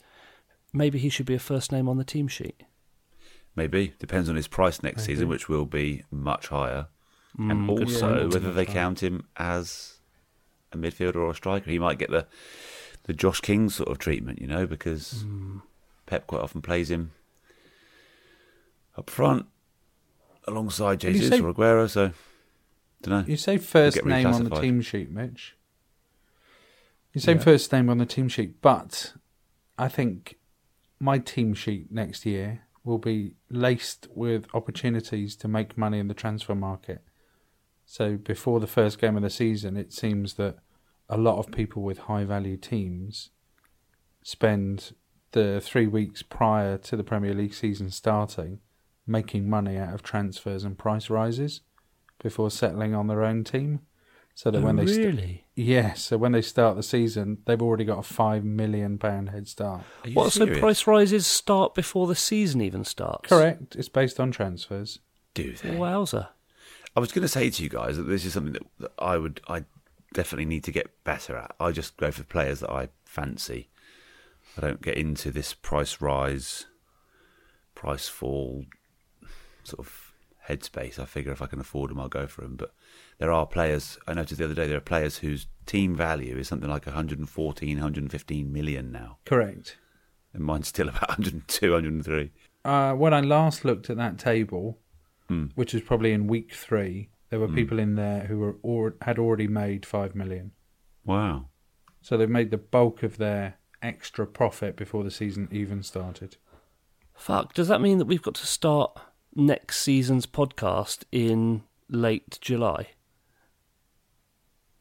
maybe 0.71 0.97
he 0.97 1.09
should 1.09 1.25
be 1.25 1.33
a 1.33 1.39
first 1.39 1.73
name 1.73 1.89
on 1.89 1.97
the 1.97 2.05
team 2.05 2.29
sheet. 2.29 2.63
Maybe. 3.53 3.93
Depends 3.99 4.29
on 4.29 4.37
his 4.37 4.47
price 4.47 4.81
next 4.81 5.03
season, 5.03 5.27
which 5.27 5.49
will 5.49 5.65
be 5.65 6.03
much 6.09 6.47
higher. 6.47 6.87
and 7.37 7.51
Mm, 7.51 7.67
good 7.67 7.87
also 7.87 8.29
whether 8.29 8.51
they 8.53 8.65
count 8.65 9.01
him 9.03 9.25
as 9.37 9.99
a 10.71 10.77
midfielder 10.77 11.15
or 11.17 11.31
a 11.31 11.35
striker. 11.35 11.69
He 11.69 11.79
might 11.79 11.97
get 11.99 12.09
the 12.11 12.27
the 13.03 13.13
Josh 13.13 13.41
King 13.41 13.69
sort 13.69 13.89
of 13.89 13.97
treatment, 13.99 14.39
you 14.41 14.47
know, 14.47 14.65
because 14.67 15.25
Mm. 15.25 15.61
Pep 16.05 16.27
quite 16.27 16.41
often 16.41 16.61
plays 16.61 16.89
him 16.91 17.11
up 18.97 19.09
front 19.09 19.47
alongside 20.47 20.99
Jesus 21.01 21.29
say- 21.29 21.39
or 21.41 21.53
Aguero, 21.53 21.89
so 21.89 22.11
don't 23.01 23.21
know. 23.21 23.25
You 23.27 23.37
say 23.37 23.57
first 23.57 24.03
name 24.05 24.27
on 24.27 24.43
the 24.43 24.61
team 24.61 24.81
sheet, 24.81 25.11
Mitch. 25.11 25.55
You 27.13 27.21
say 27.21 27.33
Yeah. 27.33 27.39
first 27.39 27.71
name 27.71 27.89
on 27.89 27.97
the 27.97 28.05
team 28.05 28.29
sheet, 28.29 28.61
but 28.61 29.13
I 29.77 29.87
think 29.87 30.37
my 30.99 31.17
team 31.17 31.53
sheet 31.53 31.91
next 31.91 32.25
year 32.25 32.63
will 32.83 32.97
be 32.97 33.35
laced 33.49 34.07
with 34.15 34.47
opportunities 34.53 35.35
to 35.37 35.47
make 35.47 35.77
money 35.77 35.99
in 35.99 36.07
the 36.07 36.13
transfer 36.13 36.55
market. 36.55 37.03
So 37.85 38.17
before 38.17 38.59
the 38.59 38.67
first 38.67 38.99
game 38.99 39.17
of 39.17 39.23
the 39.23 39.29
season, 39.29 39.75
it 39.77 39.91
seems 39.91 40.35
that 40.35 40.57
a 41.09 41.17
lot 41.17 41.37
of 41.37 41.51
people 41.51 41.81
with 41.83 41.99
high 41.99 42.23
value 42.23 42.57
teams 42.57 43.31
spend 44.23 44.93
the 45.31 45.59
three 45.61 45.87
weeks 45.87 46.21
prior 46.21 46.77
to 46.77 46.95
the 46.95 47.03
Premier 47.03 47.33
League 47.33 47.53
season 47.53 47.89
starting 47.89 48.59
making 49.07 49.49
money 49.49 49.77
out 49.77 49.93
of 49.93 50.03
transfers 50.03 50.63
and 50.63 50.77
price 50.77 51.09
rises 51.09 51.61
before 52.23 52.51
settling 52.51 52.93
on 52.93 53.07
their 53.07 53.23
own 53.23 53.43
team. 53.43 53.81
So 54.33 54.49
that 54.49 54.59
Oh, 54.59 54.65
when 54.65 54.77
they 54.77 54.85
st- 54.87 55.05
really? 55.05 55.45
yeah, 55.55 55.93
so 55.93 56.17
when 56.17 56.31
they 56.31 56.41
start 56.41 56.77
the 56.77 56.83
season, 56.83 57.39
they've 57.45 57.61
already 57.61 57.83
got 57.83 57.99
a 57.99 58.03
five 58.03 58.45
million 58.45 58.97
pound 58.97 59.29
head 59.29 59.47
start. 59.47 59.81
Are 60.03 60.09
you 60.09 60.15
What? 60.15 60.31
So 60.31 60.47
price 60.59 60.87
rises 60.87 61.27
start 61.27 61.75
before 61.75 62.07
the 62.07 62.15
season 62.15 62.61
even 62.61 62.85
starts? 62.85 63.27
Correct. 63.27 63.75
It's 63.75 63.89
based 63.89 64.19
on 64.19 64.31
transfers. 64.31 64.99
Do 65.33 65.53
they? 65.53 65.71
Wowza. 65.71 66.29
I 66.95 66.99
was 67.01 67.11
going 67.11 67.23
to 67.23 67.27
say 67.27 67.49
to 67.49 67.63
you 67.63 67.69
guys 67.69 67.97
that 67.97 68.03
this 68.03 68.25
is 68.25 68.33
something 68.33 68.53
that, 68.53 68.63
that 68.79 68.91
I 68.99 69.17
would, 69.17 69.41
I 69.47 69.65
definitely 70.13 70.45
need 70.45 70.63
to 70.63 70.71
get 70.71 71.03
better 71.03 71.35
at. 71.37 71.53
I 71.59 71.71
just 71.71 71.97
go 71.97 72.09
for 72.11 72.23
players 72.23 72.61
that 72.61 72.69
I 72.71 72.89
fancy. 73.05 73.69
I 74.57 74.61
don't 74.61 74.81
get 74.81 74.95
into 74.97 75.29
this 75.31 75.53
price 75.53 76.01
rise, 76.01 76.65
price 77.75 78.07
fall 78.07 78.65
sort 79.63 79.79
of 79.79 80.10
headspace. 80.55 80.99
I 80.99 81.05
figure 81.05 81.31
if 81.31 81.41
I 81.41 81.47
can 81.47 81.59
afford 81.59 81.89
them, 81.91 81.99
I'll 81.99 82.09
go 82.09 82.27
for 82.27 82.41
them. 82.41 82.55
But 82.55 82.73
there 83.17 83.31
are 83.31 83.45
players. 83.45 83.97
I 84.07 84.13
noticed 84.13 84.39
the 84.39 84.45
other 84.45 84.53
day 84.53 84.67
there 84.67 84.77
are 84.77 84.81
players 84.81 85.17
whose 85.17 85.47
team 85.65 85.95
value 85.95 86.37
is 86.37 86.47
something 86.47 86.69
like 86.69 86.85
114, 86.85 87.77
115 87.77 88.51
million 88.53 88.91
now, 88.91 89.17
Correct. 89.25 89.77
and 90.33 90.43
mine's 90.43 90.67
still 90.67 90.89
about 90.89 91.09
102, 91.09 91.71
103. 91.71 92.31
Uh, 92.63 92.93
when 92.93 93.13
I 93.13 93.21
last 93.21 93.65
looked 93.65 93.89
at 93.89 93.97
that 93.97 94.17
table, 94.19 94.77
Hmm. 95.27 95.45
which 95.55 95.73
was 95.73 95.81
probably 95.83 96.11
in 96.11 96.27
week 96.27 96.53
three, 96.53 97.09
there 97.29 97.39
were 97.39 97.47
people 97.47 97.79
in 97.79 97.95
there 97.95 98.25
who 98.25 98.39
were 98.39 98.57
or, 98.61 98.95
had 99.01 99.17
already 99.17 99.47
made 99.47 99.85
five 99.85 100.13
million. 100.15 100.51
Wow. 101.05 101.47
So 102.01 102.17
they've 102.17 102.29
made 102.29 102.51
the 102.51 102.57
bulk 102.57 103.01
of 103.03 103.15
their 103.17 103.55
extra 103.81 104.27
profit 104.27 104.75
before 104.75 105.03
the 105.05 105.11
season 105.11 105.47
even 105.51 105.81
started. 105.83 106.35
Fuck. 107.15 107.53
Does 107.53 107.67
that 107.69 107.79
mean 107.81 107.97
that 107.99 108.05
we've 108.05 108.21
got 108.21 108.35
to 108.35 108.45
start 108.47 108.99
next 109.35 109.79
season's 109.79 110.25
podcast 110.25 111.03
in 111.11 111.63
late 111.89 112.37
July? 112.41 112.89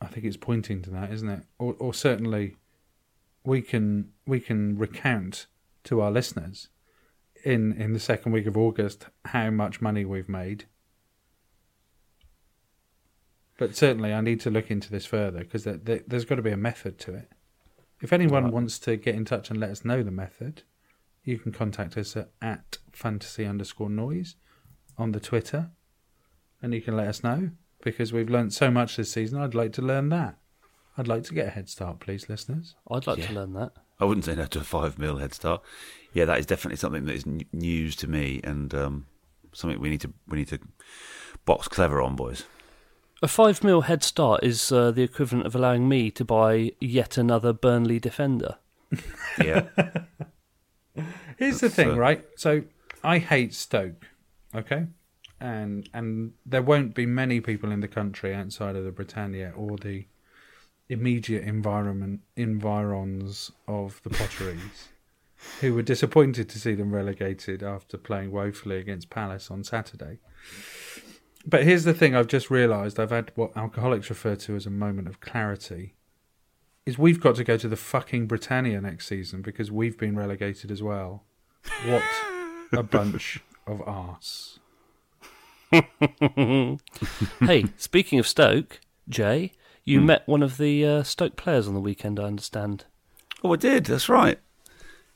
I 0.01 0.07
think 0.07 0.25
it's 0.25 0.37
pointing 0.37 0.83
to 0.83 0.91
that, 0.91 1.13
isn't 1.13 1.29
it? 1.29 1.43
Or, 1.59 1.75
or 1.79 1.93
certainly, 1.93 2.57
we 3.45 3.63
can 3.63 4.13
we 4.27 4.41
can 4.41 4.79
recount 4.79 5.47
to 5.85 6.01
our 6.01 6.11
listeners 6.11 6.69
in 7.45 7.73
in 7.73 7.93
the 7.93 8.01
second 8.01 8.33
week 8.33 8.47
of 8.47 8.57
August 8.57 9.07
how 9.27 9.51
much 9.51 9.81
money 9.81 10.05
we've 10.05 10.29
made. 10.29 10.65
But 13.59 13.77
certainly, 13.77 14.15
I 14.15 14.23
need 14.23 14.41
to 14.41 14.51
look 14.51 14.71
into 14.71 14.91
this 14.91 15.05
further 15.05 15.41
because 15.41 15.65
there, 15.65 15.77
there, 15.77 16.01
there's 16.07 16.25
got 16.25 16.37
to 16.37 16.43
be 16.43 16.51
a 16.51 16.57
method 16.57 16.99
to 17.01 17.15
it. 17.15 17.31
If 18.01 18.11
anyone 18.11 18.51
wants 18.51 18.79
to 18.81 18.97
get 18.97 19.15
in 19.15 19.27
touch 19.27 19.51
and 19.51 19.61
let 19.61 19.69
us 19.69 19.85
know 19.85 20.03
the 20.03 20.11
method, 20.11 20.63
you 21.25 21.39
can 21.39 21.53
contact 21.53 21.97
us 21.97 22.17
at, 22.17 22.31
at 22.41 22.79
fantasy 22.93 23.45
underscore 23.45 23.91
noise 23.91 24.37
on 24.99 25.13
the 25.13 25.21
Twitter, 25.21 25.71
and 26.63 26.75
you 26.75 26.81
can 26.81 26.97
let 26.97 27.09
us 27.09 27.23
know 27.23 27.51
because 27.83 28.13
we've 28.13 28.29
learnt 28.29 28.53
so 28.53 28.71
much 28.71 28.97
this 28.97 29.13
season. 29.13 29.41
I'd 29.41 29.55
like 29.55 29.73
to 29.75 29.83
learn 29.83 30.09
that. 30.11 30.37
I'd 30.99 31.09
like 31.09 31.23
to 31.25 31.35
get 31.35 31.47
a 31.47 31.51
head 31.51 31.69
start, 31.69 32.01
please, 32.01 32.29
listeners. 32.29 32.75
I'd 32.91 33.07
like 33.07 33.25
to 33.27 33.33
learn 33.33 33.55
that. 33.55 33.73
I 33.99 34.05
wouldn't 34.05 34.25
say 34.25 34.35
no 34.35 34.47
to 34.47 34.61
a 34.61 34.65
five 34.65 34.99
mil 34.99 35.19
head 35.19 35.35
start. 35.35 35.63
Yeah, 36.13 36.25
that 36.25 36.39
is 36.39 36.47
definitely 36.47 36.77
something 36.77 37.05
that 37.07 37.15
is 37.15 37.27
n- 37.27 37.43
news 37.53 37.97
to 37.97 38.09
me, 38.09 38.41
and 38.43 38.75
um, 38.75 39.07
something 39.53 39.81
we 39.81 39.91
need 39.91 40.01
to 40.03 40.13
we 40.27 40.39
need 40.39 40.49
to 40.49 40.59
box 41.45 41.69
clever 41.69 42.03
on, 42.03 42.17
boys. 42.17 42.45
A 43.23 43.29
five 43.29 43.63
mil 43.63 43.83
head 43.83 44.03
start 44.03 44.43
is 44.43 44.73
uh, 44.73 44.91
the 44.91 45.03
equivalent 45.03 45.47
of 45.47 45.55
allowing 45.55 45.89
me 45.89 46.11
to 46.13 46.25
buy 46.25 46.73
yet 46.81 47.19
another 47.19 47.53
Burnley 47.53 47.99
defender. 47.99 48.57
Yeah, 49.43 49.69
Here's 51.37 51.61
the 51.61 51.71
thing, 51.71 51.93
uh, 51.93 51.97
right? 51.97 52.25
So 52.37 52.63
I 53.03 53.19
hate 53.19 53.55
Stoke, 53.55 54.07
okay, 54.55 54.87
and 55.41 55.89
and 55.95 56.33
there 56.45 56.63
won't 56.63 56.95
be 56.95 57.07
many 57.07 57.41
people 57.41 57.71
in 57.71 57.81
the 57.81 57.89
country 57.89 58.35
outside 58.35 58.77
of 58.77 58.85
the 58.85 58.93
Britannia 58.93 59.53
or 59.57 59.77
the 59.77 60.07
immediate 60.89 61.45
environment 61.45 62.21
environs 62.37 63.53
of 63.69 64.01
the 64.03 64.11
Potteries 64.11 64.89
who 65.61 65.73
were 65.73 65.83
disappointed 65.83 66.49
to 66.49 66.59
see 66.59 66.75
them 66.75 66.93
relegated 66.93 67.63
after 67.63 67.97
playing 67.97 68.31
woefully 68.31 68.79
against 68.79 69.09
Palace 69.09 69.51
on 69.51 69.65
Saturday. 69.65 70.19
But 71.47 71.65
here's 71.65 71.85
the 71.85 71.95
thing: 71.95 72.15
I've 72.15 72.27
just 72.27 72.51
realised 72.51 73.01
I've 73.01 73.11
had 73.11 73.33
what 73.35 73.57
alcoholics 73.57 74.11
refer 74.11 74.37
to 74.37 74.57
as 74.57 74.67
a 74.67 74.71
moment 74.71 75.09
of 75.09 75.21
clarity. 75.21 75.95
Is 76.91 76.99
we've 76.99 77.21
got 77.21 77.37
to 77.37 77.45
go 77.45 77.57
to 77.57 77.69
the 77.69 77.77
fucking 77.77 78.27
Britannia 78.27 78.81
next 78.81 79.07
season 79.07 79.43
because 79.43 79.71
we've 79.71 79.97
been 79.97 80.17
relegated 80.17 80.73
as 80.73 80.83
well. 80.83 81.23
What 81.87 82.03
a 82.73 82.83
bunch 82.83 83.39
of 83.65 83.81
arse. 83.87 84.59
hey, 85.71 87.67
speaking 87.77 88.19
of 88.19 88.27
Stoke, 88.27 88.81
Jay, 89.09 89.53
you 89.85 90.01
met 90.01 90.27
one 90.27 90.43
of 90.43 90.57
the 90.57 90.85
uh, 90.85 91.03
Stoke 91.05 91.37
players 91.37 91.69
on 91.69 91.75
the 91.75 91.81
weekend, 91.81 92.19
I 92.19 92.25
understand. 92.25 92.87
oh, 93.45 93.53
I 93.53 93.57
did. 93.57 93.85
That's 93.87 94.09
right. 94.09 94.41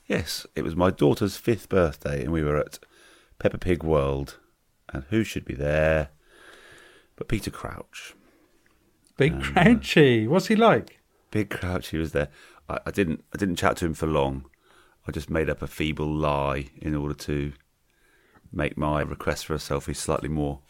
Yes, 0.07 0.47
it 0.55 0.63
was 0.63 0.77
my 0.77 0.91
daughter's 0.91 1.35
fifth 1.35 1.67
birthday, 1.67 2.23
and 2.23 2.31
we 2.31 2.41
were 2.41 2.57
at 2.57 2.79
Peppa 3.37 3.57
Pig 3.57 3.83
World, 3.83 4.39
and 4.93 5.03
who 5.09 5.25
should 5.25 5.43
be 5.43 5.55
there 5.55 6.07
but 7.17 7.27
Peter 7.27 7.51
Crouch? 7.51 8.15
Big 9.17 9.41
Crouchy. 9.41 10.25
What's 10.25 10.47
he 10.47 10.55
like? 10.55 11.01
Big 11.35 11.49
Crouch, 11.49 11.89
he 11.89 11.97
was 11.97 12.13
there. 12.13 12.29
I, 12.69 12.79
I 12.85 12.91
didn't 12.91 13.25
I 13.33 13.37
didn't 13.37 13.57
chat 13.57 13.75
to 13.77 13.85
him 13.85 13.93
for 13.93 14.07
long. 14.07 14.45
I 15.05 15.11
just 15.11 15.29
made 15.29 15.49
up 15.49 15.61
a 15.61 15.67
feeble 15.67 16.07
lie 16.07 16.69
in 16.81 16.95
order 16.95 17.13
to 17.13 17.51
make 18.53 18.77
my 18.77 19.01
request 19.01 19.45
for 19.45 19.53
a 19.53 19.57
selfie 19.57 19.93
slightly 19.93 20.29
more 20.29 20.61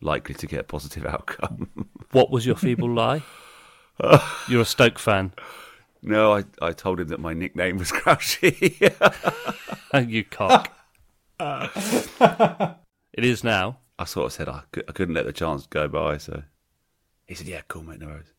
likely 0.00 0.34
to 0.36 0.46
get 0.46 0.60
a 0.60 0.64
positive 0.64 1.04
outcome. 1.14 1.68
What 2.12 2.30
was 2.30 2.46
your 2.46 2.56
feeble 2.56 2.90
lie? 2.90 3.22
You're 4.48 4.62
a 4.62 4.64
Stoke 4.64 4.98
fan. 4.98 5.34
no, 6.00 6.32
I, 6.32 6.44
I 6.62 6.72
told 6.72 7.00
him 7.00 7.08
that 7.08 7.20
my 7.20 7.34
nickname 7.34 7.76
was 7.76 7.92
Crouchy. 7.92 8.78
you 10.08 10.24
cock. 10.24 10.72
it 11.38 13.24
is 13.24 13.44
now. 13.44 13.80
I 13.98 14.06
sort 14.06 14.24
of 14.24 14.32
said 14.32 14.48
I, 14.48 14.62
cou- 14.72 14.84
I 14.88 14.92
couldn't 14.92 15.16
let 15.16 15.26
the 15.26 15.34
chance 15.34 15.66
go 15.66 15.86
by, 15.86 16.16
so 16.16 16.44
he 17.26 17.34
said, 17.34 17.46
"Yeah, 17.46 17.60
cool, 17.68 17.82
mate, 17.82 18.00
no 18.00 18.06
worries." 18.06 18.32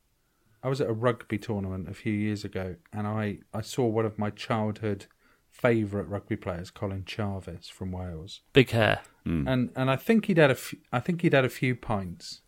I 0.62 0.70
was 0.70 0.82
at 0.82 0.90
a 0.90 0.94
rugby 0.94 1.38
tournament 1.38 1.88
a 1.90 1.94
few 1.94 2.14
years 2.14 2.44
ago 2.44 2.76
and 2.92 3.08
I, 3.08 3.40
I 3.54 3.62
saw 3.62 3.86
one 3.86 4.06
of 4.06 4.20
my 4.20 4.30
childhood 4.30 5.06
favourite 5.50 6.08
rugby 6.08 6.36
players, 6.36 6.72
Colin 6.72 7.04
Charvis 7.04 7.70
from 7.70 7.92
Wales. 7.92 8.42
Big 8.54 8.70
hair. 8.72 9.02
Mm. 9.26 9.48
and 9.48 9.70
and 9.76 9.92
I 9.92 9.96
think 9.96 10.26
he'd 10.26 10.38
had 10.38 10.52
a 10.52 10.56
few, 10.56 10.80
I 10.92 11.00
think 11.00 11.22
he'd 11.22 11.34
had 11.34 11.46
a 11.46 11.50
few 11.50 11.76
pints, 11.76 12.42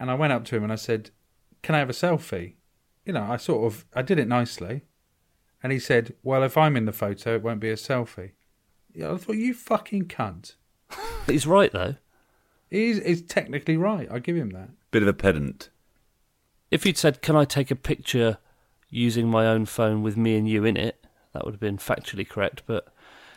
and 0.00 0.10
I 0.10 0.14
went 0.14 0.32
up 0.32 0.44
to 0.46 0.56
him 0.56 0.62
and 0.62 0.72
I 0.72 0.76
said, 0.76 1.10
"Can 1.62 1.74
I 1.74 1.78
have 1.78 1.90
a 1.90 1.92
selfie?" 1.92 2.54
You 3.04 3.12
know, 3.12 3.22
I 3.22 3.36
sort 3.36 3.66
of 3.66 3.84
I 3.94 4.02
did 4.02 4.18
it 4.18 4.26
nicely, 4.26 4.82
and 5.62 5.70
he 5.72 5.78
said, 5.78 6.14
"Well, 6.22 6.42
if 6.42 6.56
I'm 6.56 6.76
in 6.76 6.86
the 6.86 6.92
photo, 6.92 7.34
it 7.34 7.42
won't 7.42 7.60
be 7.60 7.70
a 7.70 7.76
selfie." 7.76 8.32
Yeah, 8.94 9.12
I 9.12 9.16
thought 9.16 9.36
you 9.36 9.52
fucking 9.52 10.06
cunt. 10.06 10.54
He's 11.26 11.46
right 11.46 11.70
though. 11.72 11.96
He's, 12.70 13.04
he's 13.04 13.22
technically 13.22 13.76
right. 13.76 14.08
I 14.10 14.18
give 14.18 14.36
him 14.36 14.50
that. 14.50 14.70
Bit 14.90 15.02
of 15.02 15.08
a 15.08 15.12
pedant. 15.12 15.68
If 16.74 16.84
you'd 16.84 16.98
said, 16.98 17.22
"Can 17.22 17.36
I 17.36 17.44
take 17.44 17.70
a 17.70 17.76
picture 17.76 18.38
using 18.90 19.28
my 19.28 19.46
own 19.46 19.64
phone 19.64 20.02
with 20.02 20.16
me 20.16 20.36
and 20.36 20.48
you 20.48 20.64
in 20.64 20.76
it?" 20.76 21.00
that 21.32 21.44
would 21.44 21.54
have 21.54 21.60
been 21.60 21.78
factually 21.78 22.28
correct. 22.28 22.62
But 22.66 22.88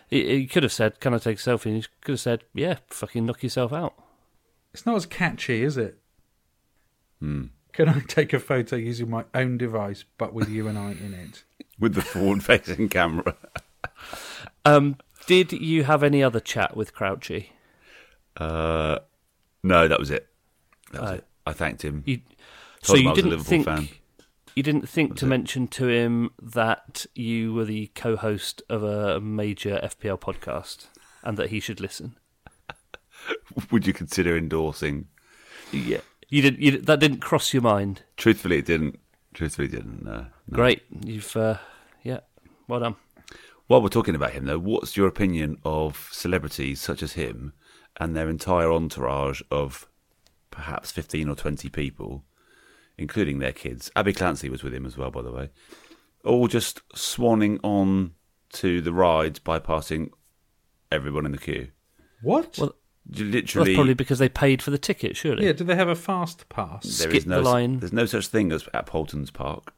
he, 0.09 0.27
he 0.39 0.47
could 0.47 0.63
have 0.63 0.71
said, 0.73 0.99
"Can 0.99 1.13
I 1.13 1.19
take 1.19 1.37
a 1.37 1.41
selfie?" 1.41 1.67
And 1.67 1.75
he 1.75 1.85
could 2.01 2.13
have 2.13 2.19
said, 2.19 2.43
"Yeah, 2.53 2.77
fucking 2.87 3.25
knock 3.25 3.43
yourself 3.43 3.71
out." 3.71 3.93
It's 4.73 4.85
not 4.85 4.95
as 4.95 5.05
catchy, 5.05 5.61
is 5.63 5.77
it? 5.77 5.99
Hmm. 7.19 7.45
Can 7.73 7.89
I 7.89 7.99
take 8.07 8.33
a 8.33 8.39
photo 8.39 8.75
using 8.75 9.09
my 9.09 9.25
own 9.35 9.57
device, 9.59 10.03
but 10.17 10.33
with 10.33 10.49
you 10.49 10.67
and 10.67 10.77
I 10.77 10.91
in 10.91 11.13
it? 11.13 11.43
With 11.79 11.93
the 11.93 12.01
forward 12.01 12.43
facing 12.43 12.89
camera. 12.89 13.35
Um, 14.65 14.97
did 15.27 15.51
you 15.53 15.83
have 15.85 16.03
any 16.03 16.21
other 16.23 16.39
chat 16.39 16.75
with 16.75 16.93
Crouchy? 16.93 17.51
Uh, 18.35 18.99
no, 19.63 19.87
that 19.87 19.99
was 19.99 20.09
it. 20.11 20.27
That 20.91 21.01
was 21.01 21.11
Oh. 21.11 21.13
it. 21.15 21.25
I 21.45 21.53
thanked 21.53 21.83
him. 21.83 22.03
You, 22.05 22.19
so 22.81 22.93
Told 22.93 22.99
him 22.99 23.07
I 23.07 23.09
you 23.11 23.15
didn't 23.15 23.29
Liverpool 23.31 23.49
think 23.49 23.65
fan. 23.65 23.89
you 24.55 24.63
didn't 24.63 24.87
think 24.89 25.15
to 25.17 25.25
it. 25.25 25.29
mention 25.29 25.67
to 25.69 25.87
him 25.87 26.31
that 26.41 27.05
you 27.15 27.53
were 27.53 27.65
the 27.65 27.87
co-host 27.95 28.61
of 28.69 28.83
a 28.83 29.19
major 29.19 29.79
FPL 29.83 30.19
podcast 30.19 30.87
and 31.23 31.37
that 31.37 31.49
he 31.49 31.59
should 31.59 31.79
listen. 31.79 32.17
Would 33.71 33.87
you 33.87 33.93
consider 33.93 34.37
endorsing? 34.37 35.07
Yeah, 35.71 36.01
you 36.29 36.41
did. 36.41 36.57
You, 36.61 36.77
that 36.79 36.99
didn't 36.99 37.19
cross 37.19 37.53
your 37.53 37.63
mind. 37.63 38.03
Truthfully, 38.15 38.57
it 38.59 38.65
didn't. 38.65 38.99
Truthfully, 39.33 39.67
it 39.67 39.71
didn't. 39.71 40.03
No. 40.05 40.11
no. 40.47 40.55
Great, 40.55 40.83
you've 41.05 41.35
uh, 41.35 41.57
yeah, 42.03 42.19
well 42.67 42.79
done. 42.79 42.95
While 43.67 43.81
we're 43.81 43.89
talking 43.89 44.15
about 44.15 44.31
him, 44.31 44.45
though, 44.45 44.59
what's 44.59 44.95
your 44.95 45.07
opinion 45.07 45.57
of 45.65 46.07
celebrities 46.11 46.79
such 46.79 47.03
as 47.03 47.13
him 47.13 47.51
and 47.97 48.15
their 48.15 48.29
entire 48.29 48.71
entourage 48.71 49.41
of 49.51 49.89
perhaps 50.51 50.89
15 50.91 51.27
or 51.27 51.35
20 51.35 51.67
people, 51.69 52.23
including 52.97 53.39
their 53.39 53.53
kids? 53.53 53.91
Abby 53.95 54.13
Clancy 54.13 54.49
was 54.49 54.63
with 54.63 54.73
him 54.73 54.85
as 54.85 54.97
well, 54.97 55.11
by 55.11 55.21
the 55.21 55.31
way. 55.31 55.49
All 56.23 56.47
just 56.47 56.87
swanning 56.89 57.59
on 57.63 58.11
to 58.53 58.81
the 58.81 58.93
rides, 58.93 59.39
bypassing 59.39 60.09
everyone 60.91 61.25
in 61.25 61.31
the 61.31 61.37
queue. 61.37 61.69
What? 62.21 62.57
Well, 62.57 62.73
Literally, 63.09 63.71
that's 63.71 63.77
probably 63.77 63.93
because 63.93 64.19
they 64.19 64.27
paid 64.27 64.61
for 64.61 64.71
the 64.71 64.77
ticket. 64.77 65.15
Surely. 65.15 65.45
yeah, 65.45 65.53
do 65.53 65.63
they 65.63 65.75
have 65.75 65.87
a 65.87 65.95
fast 65.95 66.49
pass? 66.49 66.83
there 66.83 67.09
skip 67.09 67.15
is 67.15 67.25
no, 67.25 67.37
the 67.37 67.49
line. 67.49 67.79
There's 67.79 67.93
no 67.93 68.05
such 68.05 68.27
thing 68.27 68.51
as 68.51 68.67
at 68.73 68.85
Paulton's 68.85 69.31
Park. 69.31 69.73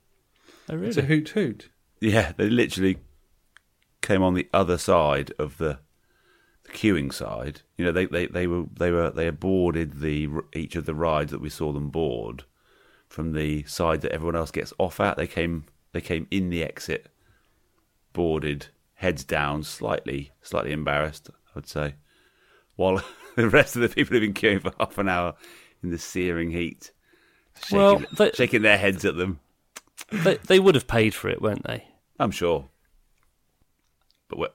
Oh, 0.68 0.76
really? 0.76 0.88
It's 0.88 0.98
a 0.98 1.04
hoot 1.04 1.30
hoot. 1.30 1.70
Yeah, 2.02 2.32
they 2.38 2.50
literally 2.50 2.98
came 4.02 4.24
on 4.24 4.34
the 4.34 4.50
other 4.52 4.78
side 4.78 5.32
of 5.38 5.58
the, 5.58 5.80
the 6.64 6.72
queuing 6.72 7.14
side. 7.14 7.62
You 7.78 7.86
know, 7.86 7.92
they, 7.92 8.06
they, 8.08 8.26
they 8.26 8.48
were 8.48 8.66
they 8.74 8.90
were 8.90 9.12
they 9.12 9.30
boarded 9.30 10.00
the 10.00 10.30
each 10.54 10.76
of 10.76 10.86
the 10.86 10.96
rides 10.96 11.32
that 11.32 11.42
we 11.42 11.50
saw 11.50 11.72
them 11.72 11.90
board 11.90 12.46
from 13.10 13.34
the 13.34 13.64
side 13.64 14.02
that 14.02 14.12
everyone 14.14 14.36
else 14.36 14.52
gets 14.52 14.72
off 14.78 15.00
at. 15.00 15.18
They 15.18 15.28
came 15.28 15.66
they 15.92 16.02
came 16.02 16.28
in 16.32 16.50
the 16.50 16.64
exit, 16.64 17.08
boarded, 18.14 18.68
heads 18.96 19.24
down, 19.24 19.64
slightly 19.64 20.32
slightly 20.42 20.72
embarrassed, 20.72 21.30
I 21.34 21.52
would 21.56 21.68
say, 21.68 21.96
while 22.76 23.04
the 23.36 23.50
rest 23.50 23.76
of 23.76 23.82
the 23.82 23.90
people 23.90 24.14
have 24.16 24.22
been 24.22 24.34
queuing 24.34 24.62
for 24.62 24.72
half 24.80 24.98
an 24.98 25.10
hour 25.10 25.36
in 25.84 25.90
the 25.92 25.98
searing 25.98 26.52
heat, 26.52 26.92
shaking, 27.64 27.78
Well, 27.78 28.02
they- 28.18 28.32
shaking 28.32 28.62
their 28.62 28.78
heads 28.78 29.04
at 29.06 29.16
them. 29.18 29.40
they, 30.12 30.36
they 30.48 30.60
would 30.60 30.76
have 30.76 30.88
paid 30.88 31.14
for 31.14 31.30
it, 31.30 31.42
weren't 31.42 31.64
they? 31.64 31.86
I'm 32.20 32.32
sure. 32.32 32.68
But 34.28 34.38
where, 34.40 34.50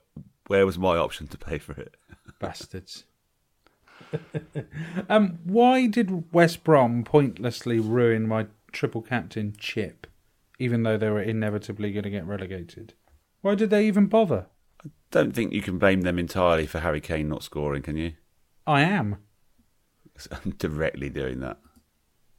where 0.46 0.66
was 0.66 0.78
my 0.78 0.96
option 0.96 1.26
to 1.28 1.38
pay 1.38 1.58
for 1.58 1.72
it? 1.72 1.96
Bastards. 2.38 3.04
um, 5.08 5.38
why 5.44 5.86
did 5.86 6.32
West 6.32 6.64
Brom 6.64 7.04
pointlessly 7.04 7.78
ruin 7.78 8.26
my 8.26 8.46
triple 8.72 9.02
captain 9.02 9.54
chip, 9.58 10.06
even 10.58 10.82
though 10.82 10.96
they 10.96 11.10
were 11.10 11.22
inevitably 11.22 11.92
going 11.92 12.04
to 12.04 12.10
get 12.10 12.26
relegated? 12.26 12.94
Why 13.40 13.54
did 13.54 13.70
they 13.70 13.86
even 13.86 14.06
bother? 14.06 14.46
I 14.84 14.88
don't 15.10 15.32
think 15.32 15.52
you 15.52 15.62
can 15.62 15.78
blame 15.78 16.02
them 16.02 16.18
entirely 16.18 16.66
for 16.66 16.80
Harry 16.80 17.00
Kane 17.00 17.28
not 17.28 17.42
scoring, 17.42 17.82
can 17.82 17.96
you? 17.96 18.12
I 18.66 18.82
am. 18.82 19.18
I'm 20.30 20.52
directly 20.52 21.10
doing 21.10 21.40
that. 21.40 21.58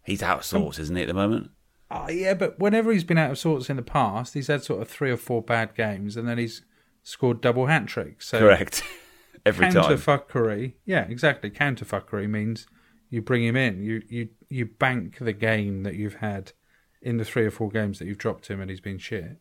He's 0.03 0.23
out 0.23 0.39
of 0.39 0.45
sorts, 0.45 0.79
isn't 0.79 0.95
he, 0.95 1.01
at 1.01 1.07
the 1.07 1.13
moment? 1.13 1.51
Oh, 1.89 2.09
yeah, 2.09 2.33
but 2.33 2.59
whenever 2.59 2.91
he's 2.91 3.03
been 3.03 3.17
out 3.17 3.31
of 3.31 3.37
sorts 3.37 3.69
in 3.69 3.75
the 3.75 3.81
past, 3.81 4.33
he's 4.33 4.47
had 4.47 4.63
sort 4.63 4.81
of 4.81 4.87
three 4.87 5.11
or 5.11 5.17
four 5.17 5.41
bad 5.41 5.75
games, 5.75 6.17
and 6.17 6.27
then 6.27 6.37
he's 6.37 6.63
scored 7.03 7.41
double 7.41 7.67
hat 7.67 7.87
tricks. 7.87 8.27
So 8.27 8.39
Correct. 8.39 8.83
Every 9.45 9.71
time. 9.71 9.83
counterfuckery, 9.83 10.73
yeah, 10.85 11.03
exactly. 11.03 11.51
Counterfuckery 11.51 12.27
means 12.27 12.67
you 13.09 13.21
bring 13.21 13.43
him 13.43 13.55
in. 13.55 13.83
You 13.83 14.01
you 14.09 14.29
you 14.49 14.65
bank 14.65 15.17
the 15.19 15.33
game 15.33 15.83
that 15.83 15.95
you've 15.95 16.15
had 16.15 16.53
in 17.01 17.17
the 17.17 17.25
three 17.25 17.45
or 17.45 17.51
four 17.51 17.69
games 17.69 17.99
that 17.99 18.05
you've 18.05 18.17
dropped 18.17 18.47
him, 18.47 18.59
and 18.59 18.69
he's 18.69 18.81
been 18.81 18.97
shit. 18.97 19.37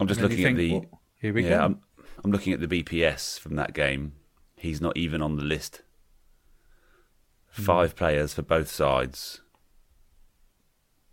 I'm 0.00 0.08
just 0.08 0.20
looking 0.20 0.38
at 0.38 0.44
think, 0.44 0.58
the. 0.58 0.72
"What? 0.74 0.84
Here 1.20 1.32
we 1.32 1.44
yeah, 1.44 1.50
go. 1.50 1.64
I'm, 1.64 1.80
I'm 2.24 2.32
looking 2.32 2.52
at 2.52 2.60
the 2.60 2.82
BPS 2.82 3.38
from 3.38 3.56
that 3.56 3.74
game. 3.74 4.14
He's 4.56 4.80
not 4.80 4.96
even 4.96 5.22
on 5.22 5.36
the 5.36 5.44
list. 5.44 5.82
Hmm. 7.52 7.62
Five 7.62 7.94
players 7.96 8.34
for 8.34 8.42
both 8.42 8.70
sides 8.70 9.42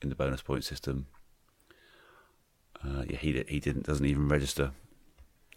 in 0.02 0.10
the 0.10 0.16
bonus 0.16 0.42
point 0.42 0.64
system. 0.64 1.08
Uh, 2.84 3.04
yeah, 3.10 3.18
he 3.18 3.44
he 3.48 3.60
didn't 3.60 3.86
doesn't 3.86 4.06
even 4.06 4.30
register 4.30 4.72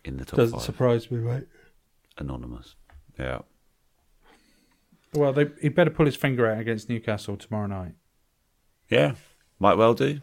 in 0.05 0.17
the 0.17 0.25
top 0.25 0.37
Doesn't 0.37 0.59
five. 0.59 0.65
surprise 0.65 1.11
me, 1.11 1.19
mate. 1.19 1.45
Anonymous. 2.19 2.75
Yeah. 3.19 3.41
Well, 5.15 5.33
they, 5.33 5.47
he 5.61 5.69
better 5.69 5.91
pull 5.91 6.07
his 6.07 6.17
finger 6.17 6.51
out 6.51 6.61
against 6.61 6.89
Newcastle 6.89 7.37
tomorrow 7.37 7.67
night. 7.67 7.95
Yeah, 8.89 9.15
might 9.59 9.75
well 9.75 9.95
do. 9.95 10.21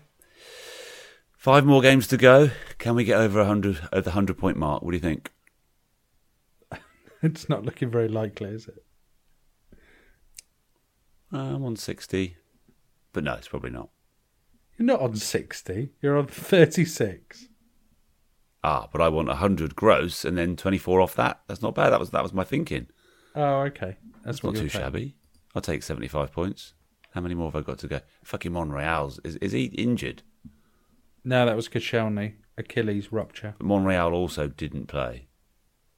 Five 1.38 1.66
more 1.66 1.82
games 1.82 2.08
to 2.08 2.18
go. 2.18 2.52
Can 2.80 2.96
we 2.96 3.04
get 3.04 3.20
over 3.20 3.40
a 3.40 3.46
hundred 3.46 3.80
at 3.94 4.04
the 4.04 4.12
hundred 4.12 4.38
point 4.38 4.58
mark? 4.58 4.82
What 4.82 4.92
do 4.92 4.98
you 4.98 5.02
think? 5.02 5.32
It's 7.22 7.50
not 7.50 7.66
looking 7.66 7.90
very 7.90 8.08
likely, 8.08 8.52
is 8.52 8.70
it? 8.70 8.82
Uh, 11.34 11.38
I'm 11.38 11.66
on 11.66 11.76
sixty, 11.76 12.38
but 13.12 13.26
no, 13.26 13.34
it's 13.34 13.50
probably 13.50 13.72
not. 13.72 13.90
You're 14.78 14.86
not 14.86 15.02
on 15.02 15.18
sixty. 15.18 15.90
You're 16.02 16.18
on 16.18 16.28
thirty-six. 16.28 17.49
Ah, 18.64 18.88
but 18.92 19.02
I 19.02 19.08
want 19.10 19.30
hundred 19.30 19.76
gross 19.76 20.26
and 20.26 20.38
then 20.38 20.56
twenty 20.56 20.78
four 20.78 21.02
off 21.02 21.16
that. 21.16 21.42
That's 21.48 21.62
not 21.62 21.76
bad. 21.76 21.92
That 21.92 22.00
was 22.00 22.10
that 22.12 22.24
was 22.24 22.34
my 22.34 22.44
thinking. 22.44 22.88
Oh, 23.36 23.62
okay. 23.62 23.98
That's 24.24 24.42
That's 24.42 24.44
not 24.44 24.54
too 24.56 24.60
paying. 24.62 24.70
shabby. 24.70 25.16
I'll 25.56 25.62
take 25.62 25.84
seventy 25.84 26.08
five 26.08 26.32
points. 26.32 26.74
How 27.12 27.22
many 27.22 27.36
more 27.36 27.48
have 27.52 27.56
I 27.56 27.66
got 27.66 27.80
to 27.80 27.88
go? 27.88 28.02
Fucking 28.24 28.52
Monreal's 28.52 29.20
is 29.24 29.36
is 29.38 29.52
he 29.54 29.66
injured? 29.66 30.24
No, 31.24 31.46
that 31.46 31.56
was 31.56 31.70
Koscielny. 31.70 32.36
Achilles 32.58 33.12
rupture. 33.12 33.56
But 33.58 33.68
Monreal 33.68 34.14
also 34.14 34.48
didn't 34.48 34.88
play. 34.88 35.28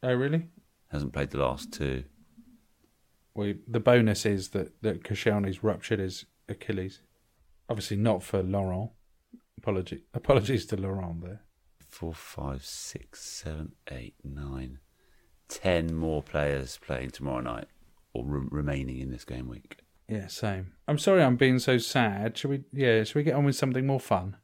Oh, 0.03 0.13
really? 0.13 0.47
Hasn't 0.89 1.13
played 1.13 1.31
the 1.31 1.39
last 1.39 1.71
two. 1.73 2.03
Well, 3.33 3.53
the 3.67 3.79
bonus 3.79 4.25
is 4.25 4.49
that 4.49 4.81
that 4.81 5.03
Koscielny's 5.03 5.63
ruptured 5.63 5.99
his 5.99 6.25
Achilles. 6.49 7.01
Obviously, 7.69 7.97
not 7.97 8.21
for 8.23 8.43
Laurent. 8.43 8.91
Apology, 9.57 10.03
apologies 10.13 10.65
to 10.67 10.77
Laurent 10.77 11.23
there. 11.23 11.41
Four, 11.91 12.13
five, 12.13 12.63
six, 12.65 13.21
seven, 13.21 13.73
eight, 13.89 14.15
nine, 14.23 14.79
ten 15.47 15.93
more 15.93 16.23
players 16.23 16.79
playing 16.85 17.11
tomorrow 17.11 17.41
night 17.41 17.67
or 18.13 18.25
re- 18.25 18.47
remaining 18.49 18.99
in 18.99 19.11
this 19.11 19.25
game 19.25 19.47
week. 19.47 19.77
Yeah, 20.07 20.27
same. 20.27 20.73
I'm 20.87 20.97
sorry, 20.97 21.23
I'm 21.23 21.37
being 21.37 21.59
so 21.59 21.77
sad. 21.77 22.37
Should 22.37 22.49
we? 22.49 22.63
Yeah, 22.73 23.03
should 23.03 23.15
we 23.15 23.23
get 23.23 23.35
on 23.35 23.45
with 23.45 23.55
something 23.55 23.85
more 23.85 23.99
fun? 23.99 24.37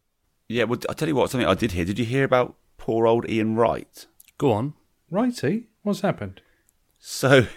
Yeah, 0.47 0.63
well, 0.63 0.79
I'll 0.87 0.95
tell 0.95 1.07
you 1.07 1.15
what, 1.15 1.29
something 1.29 1.47
I 1.47 1.55
did 1.55 1.73
hear. 1.73 1.83
Did 1.83 1.99
you 1.99 2.05
hear 2.05 2.23
about 2.23 2.55
poor 2.77 3.05
old 3.05 3.29
Ian 3.29 3.55
Wright? 3.55 4.05
Go 4.37 4.51
on. 4.53 4.75
Righty, 5.09 5.67
what's 5.83 6.01
happened? 6.01 6.41
So, 6.99 7.47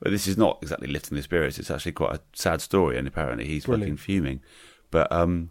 well, 0.00 0.12
this 0.12 0.26
is 0.28 0.36
not 0.36 0.58
exactly 0.62 0.88
lifting 0.88 1.16
the 1.16 1.22
spirits. 1.22 1.58
It's 1.58 1.70
actually 1.70 1.92
quite 1.92 2.14
a 2.14 2.20
sad 2.34 2.60
story, 2.60 2.98
and 2.98 3.08
apparently 3.08 3.46
he's 3.46 3.64
fucking 3.64 3.96
fuming. 3.96 4.40
But 4.90 5.10
um, 5.10 5.50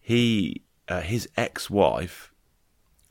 he, 0.00 0.62
uh, 0.88 1.00
his 1.00 1.28
ex-wife, 1.36 2.32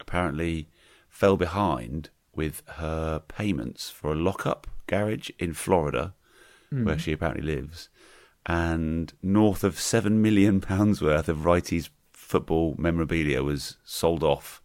apparently 0.07 0.69
fell 1.09 1.37
behind 1.37 2.09
with 2.35 2.61
her 2.67 3.19
payments 3.27 3.89
for 3.89 4.11
a 4.11 4.15
lock-up 4.15 4.67
garage 4.87 5.29
in 5.39 5.53
Florida, 5.53 6.13
where 6.69 6.95
hmm. 6.95 6.99
she 6.99 7.11
apparently 7.11 7.43
lives, 7.43 7.89
and 8.45 9.13
north 9.23 9.63
of 9.63 9.79
seven 9.79 10.21
million 10.21 10.61
pounds 10.61 11.01
worth 11.01 11.27
of 11.29 11.45
Wrighty's 11.45 11.89
football 12.13 12.75
memorabilia 12.77 13.41
was 13.43 13.77
sold 13.83 14.23
off 14.23 14.61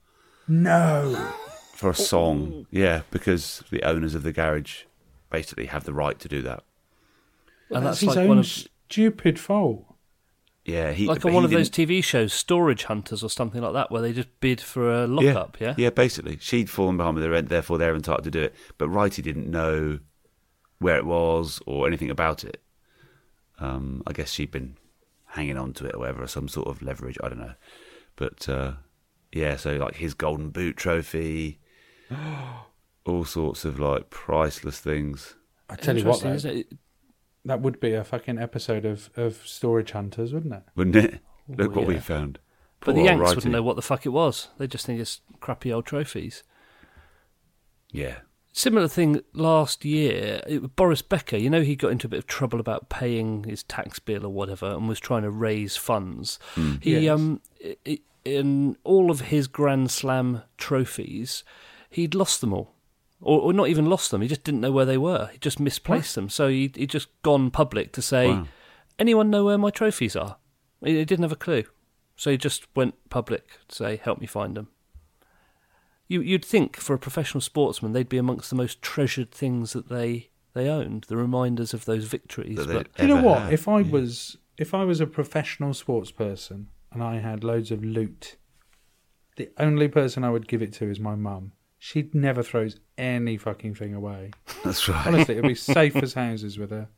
No. 0.46 1.32
for 1.74 1.90
a 1.90 1.94
song. 1.94 2.66
Yeah, 2.70 3.02
because 3.10 3.62
the 3.70 3.82
owners 3.82 4.14
of 4.14 4.22
the 4.22 4.32
garage 4.32 4.82
basically 5.30 5.66
have 5.66 5.84
the 5.84 5.94
right 5.94 6.18
to 6.18 6.28
do 6.28 6.42
that. 6.42 6.64
And 7.70 7.86
that's 7.86 8.00
his 8.00 8.08
like 8.08 8.18
own 8.18 8.28
one 8.28 8.38
of 8.38 8.46
stupid 8.46 9.38
fault. 9.38 9.89
Yeah, 10.64 10.92
he 10.92 11.06
like 11.06 11.24
on 11.24 11.32
one 11.32 11.42
he 11.42 11.46
of 11.46 11.50
those 11.50 11.70
TV 11.70 12.04
shows, 12.04 12.32
Storage 12.32 12.84
Hunters 12.84 13.24
or 13.24 13.30
something 13.30 13.62
like 13.62 13.72
that, 13.72 13.90
where 13.90 14.02
they 14.02 14.12
just 14.12 14.28
bid 14.40 14.60
for 14.60 14.92
a 14.92 15.06
lockup. 15.06 15.58
Yeah. 15.58 15.74
yeah, 15.78 15.90
basically, 15.90 16.36
she'd 16.40 16.68
fallen 16.68 16.96
behind 16.96 17.14
with 17.14 17.24
the 17.24 17.30
rent, 17.30 17.48
therefore 17.48 17.78
they're 17.78 17.94
entitled 17.94 18.24
to 18.24 18.30
do 18.30 18.42
it. 18.42 18.54
But 18.76 18.88
Righty 18.88 19.22
didn't 19.22 19.50
know 19.50 20.00
where 20.78 20.96
it 20.96 21.06
was 21.06 21.60
or 21.66 21.86
anything 21.86 22.10
about 22.10 22.44
it. 22.44 22.62
Um, 23.58 24.02
I 24.06 24.12
guess 24.12 24.32
she'd 24.32 24.50
been 24.50 24.76
hanging 25.26 25.56
on 25.56 25.72
to 25.74 25.86
it 25.86 25.94
or 25.94 26.00
whatever, 26.00 26.22
or 26.22 26.26
some 26.26 26.48
sort 26.48 26.68
of 26.68 26.82
leverage. 26.82 27.16
I 27.22 27.28
don't 27.28 27.38
know, 27.40 27.54
but 28.16 28.46
uh, 28.48 28.72
yeah, 29.32 29.56
so 29.56 29.76
like 29.76 29.96
his 29.96 30.12
Golden 30.12 30.50
Boot 30.50 30.76
trophy, 30.76 31.58
all 33.06 33.24
sorts 33.24 33.64
of 33.64 33.80
like 33.80 34.10
priceless 34.10 34.78
things. 34.78 35.36
I 35.70 35.76
tell 35.76 35.96
you 35.96 36.04
what, 36.04 36.20
though, 36.20 36.32
isn't 36.32 36.56
it? 36.56 36.72
That 37.44 37.60
would 37.60 37.80
be 37.80 37.92
a 37.94 38.04
fucking 38.04 38.38
episode 38.38 38.84
of, 38.84 39.10
of 39.16 39.36
Storage 39.46 39.92
Hunters, 39.92 40.32
wouldn't 40.32 40.54
it? 40.54 40.62
Wouldn't 40.76 40.96
it? 40.96 41.20
Look 41.48 41.74
what 41.74 41.86
we 41.86 41.94
yeah. 41.94 42.00
found. 42.00 42.38
But 42.80 42.94
the 42.94 43.02
Yanks 43.02 43.20
Righty. 43.20 43.34
wouldn't 43.36 43.52
know 43.52 43.62
what 43.62 43.76
the 43.76 43.82
fuck 43.82 44.06
it 44.06 44.10
was. 44.10 44.48
They 44.58 44.66
just 44.66 44.86
think 44.86 45.00
it's 45.00 45.20
crappy 45.40 45.72
old 45.72 45.86
trophies. 45.86 46.42
Yeah, 47.92 48.18
Similar 48.52 48.88
thing 48.88 49.20
last 49.32 49.84
year, 49.84 50.42
it, 50.46 50.74
Boris 50.74 51.02
Becker, 51.02 51.36
you 51.36 51.48
know, 51.48 51.62
he 51.62 51.76
got 51.76 51.92
into 51.92 52.08
a 52.08 52.10
bit 52.10 52.18
of 52.18 52.26
trouble 52.26 52.58
about 52.58 52.88
paying 52.88 53.44
his 53.44 53.62
tax 53.62 54.00
bill 54.00 54.26
or 54.26 54.28
whatever 54.28 54.66
and 54.72 54.88
was 54.88 54.98
trying 54.98 55.22
to 55.22 55.30
raise 55.30 55.76
funds. 55.76 56.38
He, 56.80 56.98
Yes. 56.98 57.12
um, 57.14 57.40
i- 57.64 57.76
i- 57.86 58.00
in 58.24 58.76
all 58.82 59.10
of 59.10 59.20
his 59.22 59.46
Grand 59.46 59.90
Slam 59.92 60.42
trophies, 60.58 61.44
he'd 61.90 62.14
lost 62.14 62.40
them 62.40 62.52
all. 62.52 62.74
Or, 63.22 63.40
or 63.40 63.52
not 63.52 63.68
even 63.68 63.86
lost 63.86 64.10
them, 64.10 64.22
he 64.22 64.28
just 64.28 64.44
didn't 64.44 64.62
know 64.62 64.72
where 64.72 64.86
they 64.86 64.96
were. 64.96 65.28
He 65.32 65.38
just 65.38 65.60
misplaced 65.60 66.14
them. 66.14 66.30
So 66.30 66.48
he 66.48 66.72
he 66.74 66.86
just 66.86 67.08
gone 67.22 67.50
public 67.50 67.92
to 67.92 68.02
say, 68.02 68.28
Wow. 68.28 68.46
anyone 68.98 69.28
know 69.28 69.44
where 69.44 69.58
my 69.58 69.70
trophies 69.70 70.16
are? 70.16 70.36
He, 70.82 70.96
he 70.96 71.04
didn't 71.04 71.24
have 71.24 71.32
a 71.32 71.36
clue. 71.36 71.64
So 72.16 72.30
he 72.30 72.36
just 72.36 72.66
went 72.76 72.94
public 73.08 73.66
to 73.68 73.74
say, 73.74 73.96
help 73.96 74.20
me 74.20 74.26
find 74.26 74.54
them. 74.54 74.68
You, 76.06 76.20
you'd 76.20 76.44
think 76.44 76.76
for 76.76 76.92
a 76.92 76.98
professional 76.98 77.40
sportsman 77.40 77.92
they'd 77.92 78.08
be 78.08 78.18
amongst 78.18 78.50
the 78.50 78.56
most 78.56 78.82
treasured 78.82 79.30
things 79.30 79.72
that 79.72 79.88
they 79.88 80.30
they 80.52 80.68
owned, 80.68 81.04
the 81.08 81.16
reminders 81.16 81.72
of 81.72 81.84
those 81.84 82.04
victories. 82.04 82.66
But 82.66 82.88
you 82.98 83.06
know 83.06 83.22
what? 83.22 83.42
had. 83.42 83.52
If 83.52 83.68
I 83.68 83.82
was 83.82 84.36
if 84.58 84.74
I 84.74 84.84
was 84.84 85.00
a 85.00 85.06
professional 85.06 85.72
sports 85.72 86.10
person 86.10 86.68
and 86.92 87.02
I 87.02 87.20
had 87.20 87.44
loads 87.44 87.70
of 87.70 87.84
loot, 87.84 88.36
the 89.36 89.50
only 89.58 89.88
person 89.88 90.24
I 90.24 90.30
would 90.30 90.48
give 90.48 90.60
it 90.60 90.72
to 90.74 90.90
is 90.90 90.98
my 91.00 91.14
mum. 91.14 91.52
She 91.78 92.10
never 92.12 92.42
throws 92.42 92.78
any 93.00 93.36
fucking 93.36 93.74
thing 93.74 93.94
away. 93.94 94.30
that's 94.64 94.88
right. 94.88 95.06
Honestly, 95.06 95.34
it'd 95.36 95.48
be 95.48 95.54
safe 95.56 95.96
as 95.96 96.14
houses 96.14 96.58
with 96.58 96.70
her. 96.70 96.88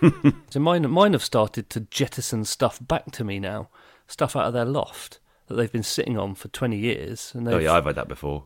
so 0.50 0.60
mine 0.60 0.88
mine 0.90 1.12
have 1.12 1.22
started 1.24 1.68
to 1.70 1.80
jettison 1.80 2.44
stuff 2.44 2.78
back 2.80 3.10
to 3.12 3.24
me 3.24 3.38
now, 3.38 3.68
stuff 4.06 4.34
out 4.36 4.46
of 4.46 4.52
their 4.52 4.64
loft 4.64 5.18
that 5.46 5.54
they've 5.54 5.72
been 5.72 5.82
sitting 5.82 6.16
on 6.18 6.34
for 6.34 6.48
twenty 6.48 6.78
years, 6.78 7.32
and 7.34 7.46
they've, 7.46 7.54
Oh 7.54 7.58
yeah, 7.58 7.72
I've 7.72 7.84
had 7.84 7.96
that 7.96 8.08
before. 8.08 8.44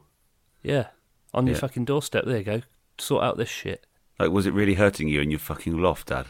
yeah, 0.63 0.89
on 1.35 1.47
your 1.47 1.55
Yeah. 1.55 1.61
fucking 1.61 1.85
doorstep. 1.85 2.25
There 2.25 2.39
you 2.39 2.45
go. 2.45 2.63
Sort 2.99 3.23
out 3.23 3.37
this 3.37 3.49
shit. 3.49 3.87
Like, 4.19 4.31
was 4.31 4.47
it 4.47 4.53
really 4.55 4.75
hurting 4.75 5.07
you 5.09 5.21
in 5.21 5.31
your 5.31 5.39
fucking 5.39 5.81
loft, 5.81 6.09
Dad? 6.09 6.27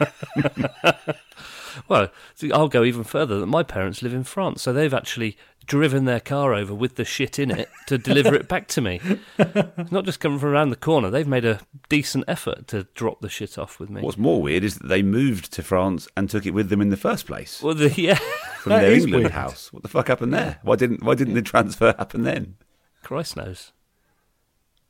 Well, 1.88 2.08
see, 2.34 2.50
I'll 2.50 2.68
go 2.68 2.82
even 2.82 3.04
further. 3.04 3.38
That 3.38 3.46
my 3.46 3.62
parents 3.62 4.02
live 4.02 4.12
in 4.12 4.24
France, 4.24 4.60
so 4.62 4.72
they've 4.72 4.92
actually 4.92 5.36
driven 5.70 6.04
their 6.04 6.18
car 6.18 6.52
over 6.52 6.74
with 6.74 6.96
the 6.96 7.04
shit 7.04 7.38
in 7.38 7.48
it 7.48 7.68
to 7.86 7.96
deliver 7.96 8.34
it 8.34 8.48
back 8.48 8.66
to 8.66 8.80
me. 8.80 9.00
It's 9.38 9.92
not 9.92 10.04
just 10.04 10.18
coming 10.18 10.40
from 10.40 10.48
around 10.48 10.70
the 10.70 10.76
corner. 10.76 11.10
They've 11.10 11.28
made 11.28 11.44
a 11.44 11.60
decent 11.88 12.24
effort 12.26 12.66
to 12.68 12.88
drop 12.94 13.20
the 13.20 13.28
shit 13.28 13.56
off 13.56 13.78
with 13.78 13.88
me. 13.88 14.02
What's 14.02 14.18
more 14.18 14.42
weird 14.42 14.64
is 14.64 14.78
that 14.78 14.88
they 14.88 15.02
moved 15.02 15.52
to 15.52 15.62
France 15.62 16.08
and 16.16 16.28
took 16.28 16.44
it 16.44 16.50
with 16.54 16.70
them 16.70 16.80
in 16.80 16.88
the 16.90 16.96
first 16.96 17.24
place 17.24 17.62
Well, 17.62 17.74
the, 17.74 17.88
yeah, 17.96 18.16
from 18.58 18.70
That 18.72 18.80
their 18.80 18.90
is 18.90 19.04
England 19.04 19.22
weird. 19.26 19.32
house. 19.32 19.72
What 19.72 19.84
the 19.84 19.88
fuck 19.88 20.08
happened 20.08 20.34
there? 20.34 20.58
Why 20.62 20.74
didn't 20.74 21.04
Why 21.04 21.14
didn't 21.14 21.34
the 21.34 21.42
transfer 21.42 21.94
happen 21.96 22.24
then? 22.24 22.56
Christ 23.04 23.36
knows. 23.36 23.70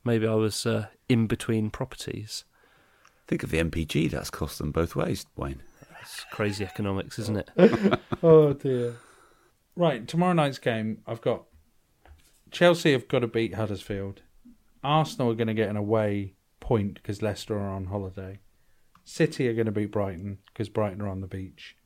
Maybe 0.03 0.25
I 0.25 0.33
was 0.33 0.65
uh, 0.65 0.87
in 1.07 1.27
between 1.27 1.69
properties. 1.69 2.43
Think 3.27 3.43
of 3.43 3.51
the 3.51 3.63
MPG 3.63 4.09
that's 4.09 4.31
cost 4.31 4.57
them 4.57 4.71
both 4.71 4.95
ways, 4.95 5.27
Wayne. 5.35 5.61
It's 6.01 6.25
crazy 6.31 6.65
economics, 6.65 7.19
isn't 7.19 7.37
it? 7.37 7.99
Oh 8.23 8.53
dear. 8.53 8.95
Right, 9.75 10.07
tomorrow 10.07 10.33
night's 10.33 10.59
game, 10.59 11.01
I've 11.07 11.21
got 11.21 11.43
Chelsea 12.51 12.91
have 12.91 13.07
got 13.07 13.19
to 13.19 13.27
beat 13.27 13.55
Huddersfield. 13.55 14.21
Arsenal 14.83 15.31
are 15.31 15.35
going 15.35 15.47
to 15.47 15.53
get 15.53 15.69
an 15.69 15.77
away 15.77 16.33
point 16.59 16.95
because 16.95 17.21
Leicester 17.21 17.57
are 17.57 17.69
on 17.69 17.85
holiday. 17.85 18.39
City 19.03 19.47
are 19.47 19.53
going 19.53 19.65
to 19.67 19.71
beat 19.71 19.91
Brighton 19.91 20.39
because 20.47 20.69
Brighton 20.69 21.01
are 21.01 21.07
on 21.07 21.21
the 21.21 21.27
beach. 21.27 21.77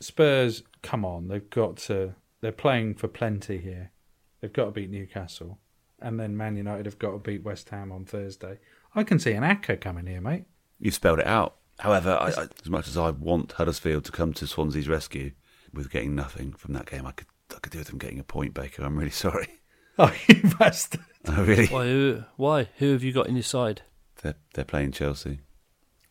Spurs, 0.00 0.62
come 0.82 1.04
on, 1.04 1.28
they've 1.28 1.50
got 1.50 1.76
to. 1.76 2.14
They're 2.40 2.52
playing 2.52 2.94
for 2.94 3.06
plenty 3.06 3.58
here. 3.58 3.92
They've 4.40 4.52
got 4.52 4.64
to 4.64 4.70
beat 4.72 4.90
Newcastle, 4.90 5.58
and 6.00 6.18
then 6.18 6.36
Man 6.36 6.56
United 6.56 6.86
have 6.86 6.98
got 6.98 7.12
to 7.12 7.18
beat 7.18 7.44
West 7.44 7.68
Ham 7.68 7.92
on 7.92 8.04
Thursday. 8.04 8.58
I 8.94 9.04
can 9.04 9.18
see 9.18 9.32
an 9.32 9.44
acca 9.44 9.80
coming 9.80 10.06
here, 10.06 10.20
mate. 10.20 10.44
You've 10.80 10.94
spelled 10.94 11.20
it 11.20 11.26
out. 11.26 11.56
However, 11.78 12.18
I, 12.20 12.28
I, 12.30 12.46
as 12.62 12.68
much 12.68 12.88
as 12.88 12.96
I 12.96 13.10
want 13.10 13.52
Huddersfield 13.52 14.04
to 14.06 14.12
come 14.12 14.32
to 14.34 14.46
Swansea's 14.46 14.88
rescue 14.88 15.32
with 15.72 15.90
getting 15.90 16.14
nothing 16.14 16.52
from 16.52 16.74
that 16.74 16.86
game, 16.86 17.06
I 17.06 17.12
could 17.12 17.28
I 17.54 17.58
could 17.58 17.72
do 17.72 17.78
with 17.78 17.88
them 17.88 17.98
getting 17.98 18.18
a 18.18 18.24
point, 18.24 18.54
Baker. 18.54 18.84
I'm 18.84 18.96
really 18.96 19.10
sorry. 19.26 19.60
Oh, 19.98 20.12
you 20.28 20.42
bastard! 20.58 21.00
I 21.26 21.36
oh, 21.40 21.44
really. 21.44 21.66
Why? 21.66 21.84
Who, 21.84 22.22
why? 22.36 22.68
Who 22.78 22.92
have 22.92 23.02
you 23.02 23.12
got 23.12 23.28
in 23.28 23.36
your 23.36 23.42
side? 23.42 23.82
They're 24.22 24.36
they're 24.54 24.64
playing 24.64 24.92
Chelsea. 24.92 25.40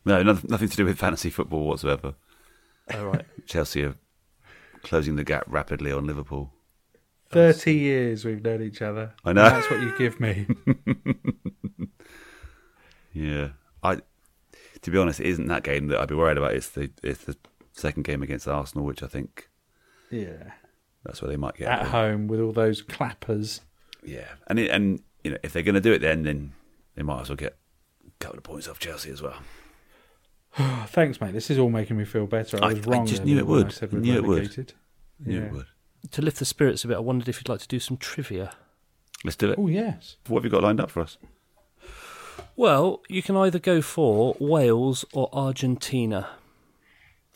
No, 0.04 0.22
nothing, 0.22 0.50
nothing 0.50 0.68
to 0.68 0.76
do 0.76 0.84
with 0.84 0.98
fantasy 0.98 1.30
football 1.30 1.64
whatsoever. 1.66 2.14
Oh, 2.92 3.04
right. 3.06 3.24
Chelsea 3.46 3.84
are 3.84 3.94
closing 4.82 5.14
the 5.14 5.24
gap 5.24 5.44
rapidly 5.46 5.92
on 5.92 6.06
Liverpool. 6.06 6.52
Thirty 7.30 7.74
years 7.74 8.24
we've 8.24 8.42
known 8.42 8.62
each 8.62 8.82
other. 8.82 9.14
I 9.24 9.32
know. 9.32 9.44
That's 9.44 9.70
what 9.70 9.80
you 9.80 9.96
give 9.96 10.20
me. 10.20 10.46
Yeah, 13.12 13.50
I. 13.82 13.98
To 14.82 14.90
be 14.90 14.98
honest, 14.98 15.20
it 15.20 15.26
isn't 15.26 15.46
that 15.46 15.62
game 15.62 15.88
that 15.88 16.00
I'd 16.00 16.08
be 16.08 16.14
worried 16.14 16.38
about. 16.38 16.54
It's 16.54 16.70
the 16.70 16.90
it's 17.02 17.24
the 17.24 17.36
second 17.72 18.04
game 18.04 18.22
against 18.22 18.48
Arsenal, 18.48 18.84
which 18.84 19.02
I 19.02 19.06
think 19.06 19.48
yeah. 20.12 20.52
that's 21.04 21.20
where 21.22 21.30
they 21.30 21.36
might 21.36 21.56
get 21.56 21.68
At 21.68 21.86
home 21.86 22.28
with 22.28 22.40
all 22.40 22.52
those 22.52 22.82
clappers. 22.82 23.60
Yeah, 24.04 24.28
and 24.46 24.58
it, 24.58 24.70
and 24.70 25.00
you 25.24 25.32
know 25.32 25.38
if 25.42 25.52
they're 25.52 25.62
going 25.62 25.74
to 25.76 25.80
do 25.80 25.92
it, 25.92 26.00
then 26.00 26.22
then 26.22 26.52
they 26.94 27.02
might 27.02 27.22
as 27.22 27.28
well 27.28 27.36
get 27.36 27.56
a 28.06 28.10
couple 28.20 28.38
of 28.38 28.44
points 28.44 28.68
off 28.68 28.78
Chelsea 28.78 29.10
as 29.10 29.22
well. 29.22 29.36
Thanks, 30.88 31.20
mate. 31.20 31.32
This 31.32 31.50
is 31.50 31.58
all 31.58 31.70
making 31.70 31.96
me 31.96 32.04
feel 32.04 32.26
better. 32.26 32.58
I 32.62 32.68
I- 32.68 32.72
was 32.74 32.86
I 32.86 32.90
wrong. 32.90 33.06
just 33.06 33.24
knew 33.24 33.38
it 33.38 33.46
when 33.46 33.60
I 33.60 33.62
would. 33.64 33.72
said 33.72 33.92
Knew 33.92 34.14
it 34.16 34.24
would. 34.24 34.36
relegated. 34.38 34.72
Knew 35.18 35.38
Yeah. 35.40 35.46
it 35.46 35.52
would. 35.52 35.66
To 36.10 36.20
lift 36.22 36.38
the 36.38 36.44
spirits 36.44 36.84
a 36.84 36.88
bit, 36.88 36.96
I 36.96 37.00
wondered 37.00 37.28
if 37.28 37.38
you'd 37.38 37.48
like 37.48 37.60
to 37.60 37.68
do 37.68 37.78
some 37.78 37.96
trivia. 37.96 38.52
Let's 39.24 39.36
do 39.36 39.50
it. 39.52 39.58
Oh 39.58 39.68
yes. 39.68 40.16
What 40.26 40.40
have 40.40 40.44
you 40.44 40.50
got 40.50 40.64
lined 40.64 40.80
up 40.80 40.90
for 40.90 41.00
us? 41.00 41.16
Well, 42.56 43.00
you 43.08 43.22
can 43.22 43.36
either 43.36 43.58
go 43.58 43.80
for 43.80 44.36
Wales 44.40 45.04
or 45.12 45.28
Argentina. 45.32 46.28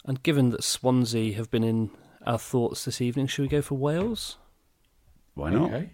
And 0.04 0.22
given 0.22 0.50
that 0.50 0.64
Swansea 0.64 1.34
have 1.36 1.50
been 1.50 1.64
in 1.64 1.90
our 2.26 2.38
thoughts 2.38 2.84
this 2.84 3.00
evening, 3.00 3.26
should 3.26 3.42
we 3.42 3.48
go 3.48 3.62
for 3.62 3.76
Wales? 3.76 4.36
Why 5.34 5.50
not? 5.50 5.72
Okay. 5.72 5.90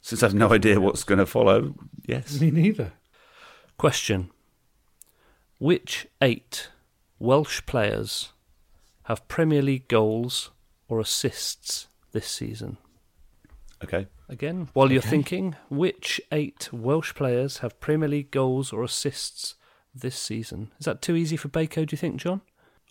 Since 0.00 0.22
I 0.22 0.26
have 0.26 0.34
no 0.34 0.52
idea 0.52 0.80
what's 0.80 1.04
going 1.04 1.18
to 1.18 1.26
follow, 1.26 1.74
yes. 2.06 2.40
Me 2.40 2.50
neither. 2.50 2.92
Question 3.76 4.30
Which 5.58 6.06
eight 6.22 6.70
Welsh 7.18 7.60
players 7.66 8.32
have 9.04 9.28
Premier 9.28 9.62
League 9.62 9.88
goals 9.88 10.50
or 10.88 11.00
assists 11.00 11.88
this 12.12 12.26
season? 12.26 12.78
Okay. 13.84 14.06
Again, 14.28 14.68
while 14.74 14.92
you're 14.92 15.02
thinking, 15.02 15.56
which 15.68 16.20
eight 16.30 16.72
Welsh 16.72 17.14
players 17.14 17.58
have 17.58 17.80
Premier 17.80 18.08
League 18.08 18.30
goals 18.30 18.72
or 18.72 18.84
assists 18.84 19.56
this 19.94 20.16
season? 20.16 20.70
Is 20.78 20.86
that 20.86 21.02
too 21.02 21.16
easy 21.16 21.36
for 21.36 21.48
Bako, 21.48 21.86
do 21.86 21.94
you 21.94 21.98
think, 21.98 22.16
John? 22.16 22.40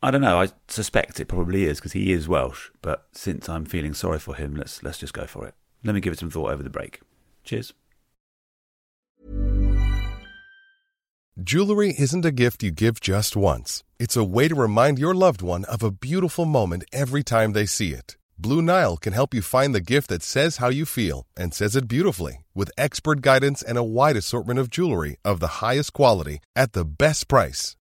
I 0.01 0.11
don't 0.11 0.21
know. 0.21 0.41
I 0.41 0.49
suspect 0.67 1.19
it 1.19 1.27
probably 1.27 1.65
is 1.65 1.79
because 1.79 1.91
he 1.91 2.13
is 2.13 2.27
Welsh. 2.27 2.69
But 2.81 3.07
since 3.11 3.49
I'm 3.49 3.65
feeling 3.65 3.93
sorry 3.93 4.19
for 4.19 4.35
him, 4.35 4.55
let's 4.55 4.81
let's 4.81 4.97
just 4.97 5.13
go 5.13 5.25
for 5.25 5.45
it. 5.45 5.55
Let 5.83 5.93
me 5.93 6.01
give 6.01 6.13
it 6.13 6.19
some 6.19 6.29
thought 6.29 6.51
over 6.51 6.63
the 6.63 6.69
break. 6.69 7.01
Cheers. 7.43 7.73
Jewelry 11.41 11.95
isn't 11.97 12.25
a 12.25 12.33
gift 12.33 12.63
you 12.63 12.71
give 12.71 12.99
just 12.99 13.37
once. 13.37 13.83
It's 13.97 14.17
a 14.17 14.25
way 14.25 14.49
to 14.49 14.55
remind 14.55 14.99
your 14.99 15.13
loved 15.13 15.41
one 15.41 15.63
of 15.65 15.81
a 15.81 15.91
beautiful 15.91 16.43
moment 16.45 16.83
every 16.91 17.23
time 17.23 17.53
they 17.53 17.65
see 17.65 17.93
it. 17.93 18.17
Blue 18.37 18.61
Nile 18.61 18.97
can 18.97 19.13
help 19.13 19.33
you 19.33 19.41
find 19.41 19.73
the 19.73 19.81
gift 19.81 20.09
that 20.09 20.23
says 20.23 20.57
how 20.57 20.69
you 20.69 20.85
feel 20.85 21.27
and 21.37 21.53
says 21.53 21.75
it 21.75 21.87
beautifully 21.87 22.45
with 22.53 22.71
expert 22.77 23.21
guidance 23.21 23.61
and 23.61 23.77
a 23.77 23.83
wide 23.83 24.17
assortment 24.17 24.59
of 24.59 24.69
jewelry 24.69 25.17
of 25.23 25.39
the 25.39 25.59
highest 25.61 25.93
quality 25.93 26.39
at 26.55 26.73
the 26.73 26.85
best 26.85 27.27
price. 27.29 27.77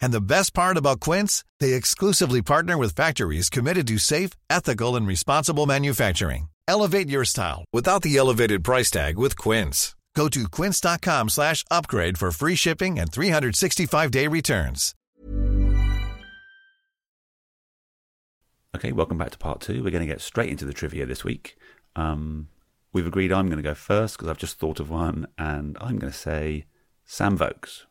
And 0.00 0.12
the 0.12 0.20
best 0.20 0.54
part 0.54 0.76
about 0.76 1.00
Quince, 1.00 1.44
they 1.60 1.74
exclusively 1.74 2.42
partner 2.42 2.78
with 2.78 2.94
factories 2.94 3.50
committed 3.50 3.86
to 3.88 3.98
safe, 3.98 4.30
ethical, 4.48 4.96
and 4.96 5.06
responsible 5.06 5.66
manufacturing. 5.66 6.48
Elevate 6.66 7.08
your 7.08 7.24
style 7.24 7.64
without 7.72 8.02
the 8.02 8.16
elevated 8.16 8.64
price 8.64 8.90
tag 8.90 9.18
with 9.18 9.36
Quince. 9.36 9.94
Go 10.14 10.28
to 10.28 10.48
quince.com 10.48 11.28
slash 11.28 11.64
upgrade 11.70 12.18
for 12.18 12.30
free 12.30 12.54
shipping 12.54 12.98
and 12.98 13.10
365-day 13.10 14.28
returns. 14.28 14.94
Okay, 18.74 18.92
welcome 18.92 19.18
back 19.18 19.30
to 19.30 19.38
part 19.38 19.60
two. 19.60 19.84
We're 19.84 19.90
going 19.90 20.06
to 20.06 20.12
get 20.12 20.20
straight 20.20 20.50
into 20.50 20.64
the 20.64 20.72
trivia 20.72 21.06
this 21.06 21.22
week. 21.22 21.56
Um, 21.94 22.48
we've 22.92 23.06
agreed 23.06 23.32
I'm 23.32 23.46
going 23.46 23.62
to 23.62 23.62
go 23.62 23.74
first 23.74 24.16
because 24.16 24.28
I've 24.28 24.38
just 24.38 24.58
thought 24.58 24.80
of 24.80 24.90
one, 24.90 25.26
and 25.38 25.76
I'm 25.80 25.98
going 25.98 26.12
to 26.12 26.18
say 26.18 26.66
Sam 27.04 27.36
Vokes. 27.36 27.86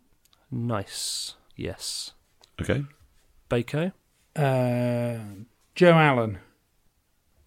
Nice. 0.51 1.35
Yes. 1.55 2.13
Okay. 2.61 2.85
Bako? 3.49 3.93
Uh, 4.35 5.45
Joe 5.75 5.93
Allen. 5.93 6.39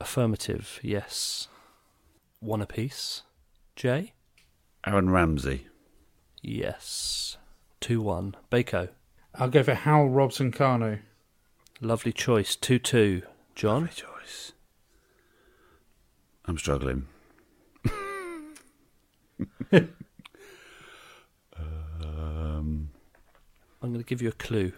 Affirmative. 0.01 0.79
Yes. 0.83 1.49
One 2.41 2.63
apiece. 2.63 3.23
Jay? 3.75 4.13
Aaron 4.87 5.11
Ramsey. 5.11 5.67
Yes. 6.43 7.37
2 7.81 8.01
1. 8.01 8.37
Bako? 8.51 8.89
I'll 9.35 9.51
go 9.51 9.63
for 9.63 9.75
Hal 9.75 10.07
Robson 10.07 10.53
Kanu. 10.53 11.01
Lovely 11.81 12.13
choice. 12.13 12.57
2 12.57 12.79
2. 12.79 13.23
John? 13.55 13.83
Lovely 13.83 13.95
choice. 13.95 14.53
I'm 16.47 16.59
struggling. 16.59 17.07
um, 21.59 22.91
I'm 23.87 23.93
going 23.93 24.03
to 24.03 24.09
give 24.09 24.21
you 24.21 24.31
a 24.31 24.33
clue. 24.33 24.73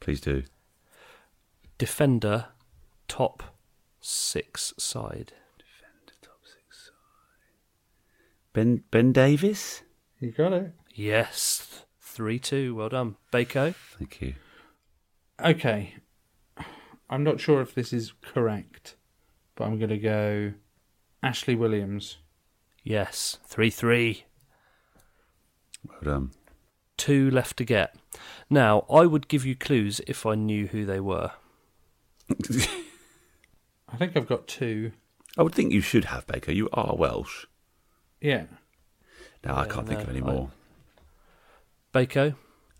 please 0.00 0.20
do. 0.20 0.42
Defender, 1.78 2.46
top 3.06 3.44
six 4.00 4.74
side. 4.76 5.32
Defender, 5.58 6.12
top 6.20 6.40
six 6.42 6.86
side. 6.86 7.52
Ben 8.52 8.82
Ben 8.90 9.12
Davies. 9.12 9.82
You 10.18 10.32
got 10.32 10.52
it. 10.52 10.72
Yes. 10.92 11.84
3 12.00 12.40
2. 12.40 12.74
Well 12.74 12.88
done. 12.88 13.14
Bako? 13.32 13.76
Thank 13.96 14.20
you. 14.20 14.34
Okay. 15.40 15.94
I'm 17.08 17.22
not 17.22 17.38
sure 17.38 17.60
if 17.60 17.76
this 17.76 17.92
is 17.92 18.12
correct, 18.22 18.96
but 19.54 19.66
I'm 19.66 19.78
going 19.78 19.90
to 19.90 19.98
go 19.98 20.54
Ashley 21.22 21.54
Williams. 21.54 22.16
Yes. 22.82 23.38
3 23.46 23.70
3. 23.70 24.24
Well 25.84 26.00
done. 26.02 26.32
Two 26.98 27.30
left 27.30 27.56
to 27.56 27.64
get. 27.64 27.94
Now, 28.50 28.84
I 28.90 29.06
would 29.06 29.28
give 29.28 29.46
you 29.46 29.54
clues 29.56 30.00
if 30.06 30.26
I 30.26 30.34
knew 30.34 30.66
who 30.66 30.84
they 30.84 31.00
were. 31.00 31.30
I 33.90 33.96
think 33.96 34.16
I've 34.16 34.26
got 34.28 34.46
two. 34.46 34.92
I 35.38 35.42
would 35.42 35.54
think 35.54 35.72
you 35.72 35.80
should 35.80 36.06
have 36.06 36.26
Baker. 36.26 36.52
You 36.52 36.68
are 36.74 36.94
Welsh. 36.94 37.46
Yeah. 38.20 38.44
No, 39.44 39.54
I 39.54 39.66
can't 39.66 39.86
think 39.88 40.00
of 40.02 40.08
any 40.10 40.20
I- 40.20 40.24
more. 40.24 40.50
Bako? 41.94 42.34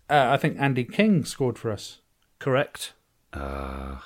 Uh, 0.09 0.27
I 0.31 0.37
think 0.37 0.57
Andy 0.59 0.83
King 0.83 1.23
scored 1.25 1.57
for 1.57 1.71
us. 1.71 1.99
Correct. 2.37 2.93
Uh, 3.33 3.97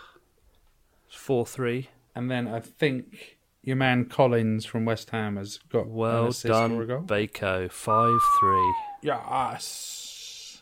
It's 1.08 1.16
4 1.18 1.46
3. 1.46 1.90
And 2.16 2.30
then 2.30 2.48
I 2.48 2.60
think 2.60 3.38
your 3.64 3.76
man 3.76 4.06
Collins 4.06 4.66
from 4.66 4.86
West 4.86 5.10
Ham 5.10 5.36
has 5.38 5.58
got 5.70 5.86
an 5.88 5.94
Well 5.94 6.28
assist 6.28 6.46
done, 6.48 6.72
or 6.74 6.84
a 6.84 6.88
goal. 6.88 7.02
Bako. 7.02 7.72
5 7.72 8.20
3. 8.40 8.74
Yes. 9.02 10.00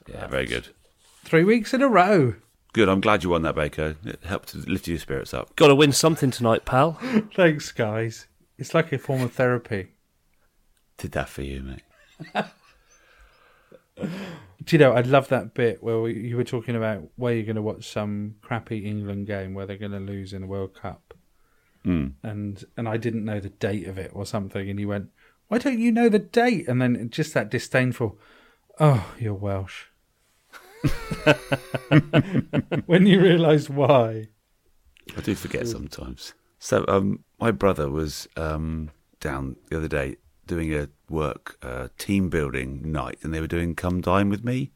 Yeah, 0.08 0.28
very 0.28 0.46
good. 0.46 0.70
Three 1.24 1.44
weeks 1.44 1.74
in 1.74 1.82
a 1.82 1.88
row. 1.88 2.36
Good. 2.74 2.88
I'm 2.88 3.02
glad 3.02 3.24
you 3.24 3.30
won 3.30 3.42
that, 3.42 3.56
Baker. 3.56 3.96
It 4.06 4.20
helped 4.24 4.50
to 4.50 4.58
lift 4.58 4.88
your 4.88 4.98
spirits 4.98 5.34
up. 5.34 5.56
Got 5.56 5.68
to 5.68 5.76
win 5.76 5.92
something 5.92 6.32
tonight, 6.32 6.66
pal. 6.66 6.94
Thanks, 7.36 7.72
guys. 7.72 8.28
It's 8.58 8.74
like 8.74 8.92
a 8.92 8.98
form 8.98 9.22
of 9.22 9.34
therapy. 9.34 9.90
Did 10.98 11.12
that 11.14 11.30
for 11.30 11.42
you, 11.42 11.62
mate. 11.62 12.46
Do 14.64 14.76
you 14.76 14.78
know, 14.78 14.94
I 14.94 15.02
love 15.02 15.28
that 15.30 15.54
bit 15.54 15.84
where 15.84 16.00
we, 16.00 16.14
you 16.16 16.38
were 16.38 16.44
talking 16.44 16.76
about 16.76 17.04
where 17.16 17.34
you're 17.34 17.46
going 17.46 17.56
to 17.56 17.62
watch 17.62 17.90
some 17.90 18.36
crappy 18.42 18.86
England 18.86 19.28
game 19.28 19.54
where 19.54 19.66
they're 19.66 19.78
going 19.78 19.92
to 19.92 20.00
lose 20.00 20.34
in 20.34 20.42
the 20.42 20.48
World 20.48 20.74
Cup. 20.76 21.14
Mm. 21.86 22.14
And 22.22 22.64
and 22.78 22.88
I 22.88 22.98
didn't 22.98 23.26
know 23.26 23.40
the 23.40 23.50
date 23.50 23.88
of 23.88 23.98
it 23.98 24.12
or 24.14 24.26
something. 24.26 24.70
And 24.70 24.80
you 24.80 24.88
went, 24.88 25.10
why 25.48 25.58
don't 25.58 25.80
you 25.80 25.92
know 25.92 26.10
the 26.10 26.20
date? 26.20 26.68
And 26.68 26.82
then 26.82 27.10
just 27.10 27.34
that 27.34 27.50
disdainful, 27.50 28.20
oh, 28.80 29.14
you're 29.20 29.34
Welsh. 29.34 29.88
when 32.86 33.06
you 33.06 33.22
realise 33.22 33.70
why. 33.70 34.28
I 35.15 35.22
do 35.22 35.36
forget 35.36 35.67
sometimes. 35.67 36.34
So, 36.60 36.86
um, 36.88 37.24
my 37.39 37.52
brother 37.52 37.89
was 37.89 38.28
um, 38.38 38.91
down 39.20 39.56
the 39.70 39.78
other 39.78 39.88
day 39.88 40.17
doing 40.46 40.74
a 40.74 40.89
work 41.10 41.58
uh, 41.62 41.88
team 41.98 42.30
building 42.30 42.91
night, 42.91 43.17
and 43.22 43.34
they 43.34 43.41
were 43.41 43.48
doing 43.48 43.76
"Come 43.76 44.02
Dine 44.02 44.30
with 44.30 44.44
Me." 44.44 44.72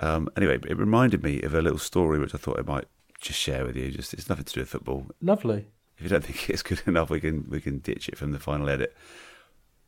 Um, 0.00 0.28
anyway, 0.36 0.58
it 0.66 0.76
reminded 0.76 1.22
me 1.22 1.42
of 1.42 1.54
a 1.54 1.62
little 1.62 1.78
story 1.78 2.18
which 2.18 2.34
I 2.34 2.38
thought 2.38 2.58
I 2.58 2.62
might 2.62 2.86
just 3.20 3.38
share 3.38 3.64
with 3.64 3.76
you. 3.76 3.90
Just 3.90 4.14
it's 4.14 4.28
nothing 4.28 4.44
to 4.44 4.52
do 4.52 4.60
with 4.60 4.68
football. 4.68 5.06
Lovely. 5.20 5.66
If 5.96 6.04
you 6.04 6.08
don't 6.08 6.24
think 6.24 6.48
it's 6.50 6.62
good 6.62 6.82
enough, 6.86 7.10
we 7.10 7.20
can 7.20 7.46
we 7.48 7.60
can 7.60 7.78
ditch 7.78 8.08
it 8.08 8.16
from 8.16 8.32
the 8.32 8.38
final 8.38 8.68
edit. 8.68 8.96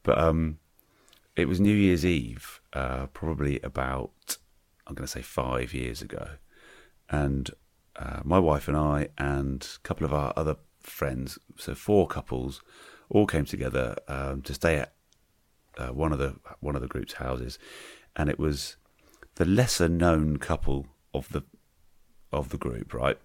But 0.03 0.19
um, 0.19 0.59
it 1.37 1.49
was 1.49 1.61
New 1.61 1.75
Year's 1.75 2.05
Eve, 2.05 2.61
uh, 2.73 3.07
probably 3.07 3.61
about 3.61 4.39
I'm 4.91 4.97
going 4.97 5.07
to 5.07 5.13
say 5.13 5.23
five 5.23 5.73
years 5.73 6.03
ago, 6.03 6.31
and 7.09 7.49
uh, 7.95 8.23
my 8.25 8.41
wife 8.41 8.67
and 8.67 8.77
I 8.77 9.11
and 9.17 9.67
a 9.77 9.79
couple 9.87 10.05
of 10.05 10.13
our 10.13 10.33
other 10.37 10.57
friends, 10.81 11.39
so 11.57 11.77
four 11.77 12.09
couples, 12.09 12.61
all 13.09 13.25
came 13.25 13.45
together 13.45 13.95
um, 14.09 14.43
to 14.43 14.53
stay 14.53 14.79
at 14.79 14.95
uh, 15.79 15.89
one 15.89 16.13
of 16.13 16.19
the 16.19 16.35
one 16.59 16.75
of 16.75 16.83
the 16.83 16.89
group's 16.89 17.15
houses, 17.15 17.57
and 18.17 18.29
it 18.29 18.37
was 18.37 18.79
the 19.37 19.45
lesser 19.45 19.89
known 19.89 20.39
couple 20.39 20.89
of 21.15 21.29
the 21.29 21.45
of 22.33 22.49
the 22.49 22.59
group, 22.59 22.93
right? 22.93 23.19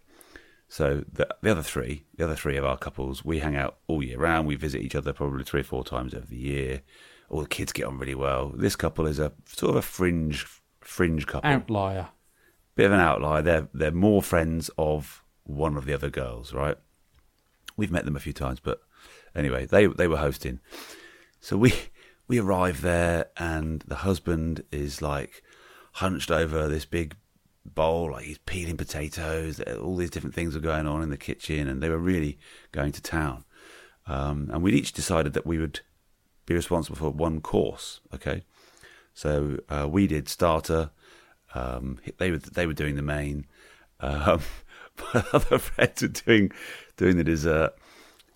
So 0.67 1.03
the 1.11 1.27
the 1.41 1.49
other 1.49 1.63
three, 1.63 2.03
the 2.15 2.25
other 2.25 2.35
three 2.35 2.57
of 2.57 2.65
our 2.65 2.77
couples, 2.77 3.25
we 3.25 3.39
hang 3.39 3.55
out 3.55 3.77
all 3.87 4.03
year 4.03 4.19
round. 4.19 4.45
We 4.45 4.55
visit 4.55 4.81
each 4.81 4.95
other 4.95 5.13
probably 5.13 5.43
three 5.43 5.61
or 5.61 5.63
four 5.63 5.83
times 5.83 6.13
over 6.13 6.27
the 6.27 6.37
year. 6.37 6.83
All 7.27 7.41
the 7.41 7.47
kids 7.47 7.73
get 7.73 7.85
on 7.85 7.97
really 7.97 8.13
well. 8.13 8.53
This 8.55 8.75
couple 8.75 9.07
is 9.07 9.17
a 9.17 9.31
sort 9.47 9.71
of 9.71 9.77
a 9.77 9.81
fringe 9.81 10.45
fringe 10.85 11.27
couple, 11.27 11.49
Outlier. 11.49 12.07
bit 12.75 12.85
of 12.85 12.91
an 12.93 12.99
outlier. 12.99 13.41
They're 13.41 13.67
they're 13.73 13.91
more 13.91 14.21
friends 14.21 14.69
of 14.77 15.23
one 15.43 15.75
of 15.77 15.85
the 15.85 15.93
other 15.93 16.09
girls, 16.09 16.53
right? 16.53 16.77
We've 17.77 17.91
met 17.91 18.05
them 18.05 18.15
a 18.15 18.19
few 18.21 18.33
times, 18.33 18.59
but 18.59 18.81
anyway, 19.35 19.65
they 19.65 19.87
they 19.87 20.07
were 20.07 20.17
hosting. 20.17 20.59
So 21.39 21.57
we 21.57 21.73
we 22.27 22.39
arrive 22.39 22.81
there, 22.81 23.27
and 23.37 23.81
the 23.87 23.95
husband 23.95 24.63
is 24.71 25.01
like 25.01 25.43
hunched 25.93 26.31
over 26.31 26.67
this 26.67 26.85
big 26.85 27.15
bowl, 27.65 28.11
like 28.11 28.25
he's 28.25 28.37
peeling 28.39 28.77
potatoes. 28.77 29.59
All 29.59 29.95
these 29.95 30.09
different 30.11 30.35
things 30.35 30.53
were 30.53 30.61
going 30.61 30.87
on 30.87 31.01
in 31.01 31.09
the 31.09 31.17
kitchen, 31.17 31.67
and 31.67 31.81
they 31.81 31.89
were 31.89 31.97
really 31.97 32.37
going 32.71 32.91
to 32.93 33.01
town. 33.01 33.43
Um, 34.07 34.49
and 34.53 34.61
we'd 34.61 34.75
each 34.75 34.93
decided 34.93 35.33
that 35.33 35.47
we 35.47 35.57
would 35.57 35.79
be 36.45 36.53
responsible 36.53 36.95
for 36.97 37.09
one 37.09 37.41
course. 37.41 38.01
Okay, 38.13 38.43
so 39.15 39.57
uh, 39.69 39.87
we 39.89 40.05
did 40.05 40.29
starter. 40.29 40.91
Um, 41.55 41.97
they 42.17 42.29
were 42.29 42.37
they 42.37 42.67
were 42.67 42.73
doing 42.73 42.95
the 42.95 43.01
main. 43.01 43.47
Um, 44.01 44.41
my 45.13 45.23
other 45.33 45.57
friends 45.57 46.03
were 46.03 46.09
doing 46.09 46.51
doing 46.97 47.17
the 47.17 47.23
dessert, 47.23 47.73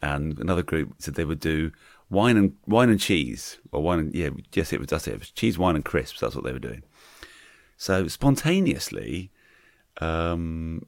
and 0.01 0.39
another 0.39 0.63
group 0.63 0.95
said 0.97 1.13
they 1.13 1.25
would 1.25 1.41
do 1.41 1.71
wine 2.09 2.37
and 2.37 2.55
wine 2.65 2.89
and 2.89 2.99
cheese, 2.99 3.59
or 3.71 3.83
wine 3.83 3.99
and 3.99 4.15
yeah, 4.15 4.29
yes, 4.53 4.73
it 4.73 4.79
was 4.79 4.87
that's 4.87 5.07
it. 5.07 5.13
It 5.13 5.19
was 5.19 5.31
cheese, 5.31 5.59
wine, 5.59 5.75
and 5.75 5.85
crisps. 5.85 6.21
That's 6.21 6.33
what 6.33 6.45
they 6.45 6.53
were 6.53 6.59
doing. 6.59 6.83
So 7.75 8.07
spontaneously, 8.07 9.31
um, 10.01 10.85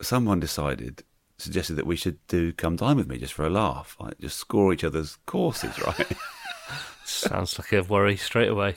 someone 0.00 0.40
decided, 0.40 1.04
suggested 1.38 1.74
that 1.74 1.86
we 1.86 1.96
should 1.96 2.26
do 2.26 2.52
come 2.52 2.76
dine 2.76 2.96
with 2.96 3.08
me 3.08 3.18
just 3.18 3.32
for 3.32 3.46
a 3.46 3.50
laugh, 3.50 3.96
like 3.98 4.18
just 4.18 4.38
score 4.38 4.72
each 4.72 4.84
other's 4.84 5.16
courses, 5.24 5.78
right? 5.86 6.12
Sounds 7.04 7.58
like 7.58 7.72
a 7.72 7.82
worry 7.82 8.16
straight 8.16 8.48
away. 8.48 8.76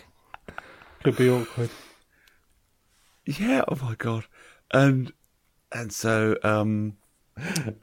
Could 1.05 1.17
be 1.17 1.29
awkward. 1.29 1.69
yeah. 3.25 3.63
Oh 3.67 3.77
my 3.81 3.93
god. 3.95 4.25
And 4.71 5.13
and 5.71 5.93
so 5.93 6.35
um, 6.43 6.97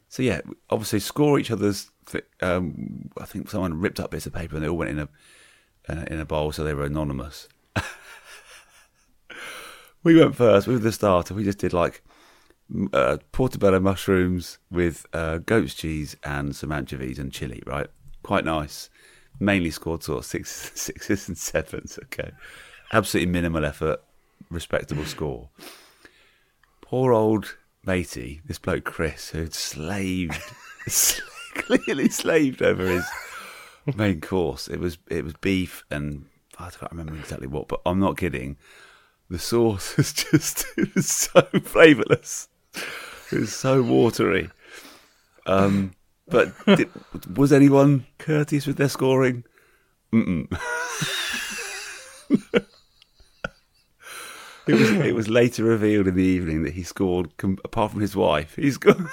so 0.09 0.23
yeah, 0.23 0.41
obviously 0.71 0.99
score 0.99 1.39
each 1.39 1.53
other's. 1.53 1.91
Th- 2.07 2.27
um, 2.41 3.11
I 3.17 3.25
think 3.25 3.49
someone 3.49 3.81
ripped 3.81 4.01
up 4.01 4.11
bits 4.11 4.27
of 4.27 4.33
paper 4.33 4.57
and 4.57 4.65
they 4.65 4.69
all 4.69 4.77
went 4.77 4.91
in 4.91 4.99
a 4.99 5.09
uh, 5.89 6.05
in 6.11 6.19
a 6.19 6.25
bowl, 6.25 6.51
so 6.51 6.65
they 6.65 6.75
were 6.75 6.85
anonymous. 6.85 7.49
we 10.03 10.19
went 10.19 10.35
first. 10.35 10.67
We 10.67 10.75
were 10.75 10.81
the 10.81 10.91
starter. 10.91 11.35
We 11.35 11.45
just 11.45 11.59
did 11.59 11.73
like 11.73 12.03
uh, 12.93 13.19
portobello 13.31 13.79
mushrooms 13.79 14.59
with 14.69 15.07
uh, 15.13 15.39
goat's 15.39 15.75
cheese 15.75 16.17
and 16.25 16.57
some 16.57 16.73
anchovies 16.73 17.21
and 17.21 17.33
chili. 17.33 17.63
Right, 17.67 17.87
quite 18.25 18.45
nice. 18.45 18.91
Mainly 19.39 19.71
scored 19.71 20.03
sort 20.03 20.19
of 20.19 20.25
six, 20.25 20.73
sixes 20.75 21.29
and 21.29 21.39
sevens. 21.39 21.99
Okay, 22.05 22.33
absolutely 22.93 23.33
minimal 23.33 23.65
effort, 23.65 24.03
respectable 24.51 25.05
score. 25.05 25.49
Poor 26.81 27.13
old 27.13 27.57
matey, 27.85 28.41
this 28.45 28.59
bloke 28.59 28.85
Chris, 28.85 29.31
who'd 29.31 29.55
slaved, 29.55 30.41
clearly 31.55 32.09
slaved 32.09 32.63
over 32.63 32.87
his 32.87 33.05
main 33.97 34.21
course. 34.21 34.69
It 34.69 34.79
was 34.79 34.99
it 35.11 35.25
was 35.25 35.35
beef 35.35 35.85
and 35.91 36.27
I 36.59 36.71
can't 36.71 36.93
remember 36.93 37.17
exactly 37.17 37.47
what, 37.47 37.69
but 37.69 37.81
I'm 37.87 37.99
not 37.99 38.17
kidding. 38.17 38.57
The 39.31 39.39
sauce 39.39 39.97
was 39.97 40.13
just 40.13 40.67
it 40.77 40.95
was 40.95 41.09
so 41.09 41.43
flavourless. 41.65 42.49
It 43.33 43.41
was 43.41 43.55
so 43.55 43.83
watery. 43.83 44.51
Um, 45.47 45.95
but 46.29 46.53
did, 46.67 46.89
was 47.37 47.53
anyone 47.53 48.07
courteous 48.19 48.67
with 48.67 48.77
their 48.77 48.89
scoring? 48.89 49.45
Mm-mm. 50.13 50.47
it 54.67 54.75
was 54.75 54.91
it 54.91 55.15
was 55.15 55.29
later 55.29 55.65
revealed 55.65 56.07
in 56.07 56.15
the 56.15 56.23
evening 56.23 56.63
that 56.63 56.75
he 56.75 56.83
scored 56.83 57.31
apart 57.65 57.93
from 57.93 58.01
his 58.01 58.15
wife. 58.15 58.57
He 58.57 58.71
scored 58.71 59.07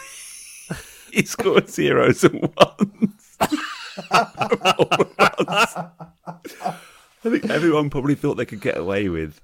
he 1.12 1.26
scored 1.26 1.70
zeros 1.70 2.24
and 2.24 2.42
ones. 2.42 3.38
I 7.22 7.24
think 7.24 7.50
everyone 7.50 7.90
probably 7.90 8.16
thought 8.16 8.36
they 8.36 8.46
could 8.46 8.62
get 8.62 8.78
away 8.78 9.10
with 9.10 9.42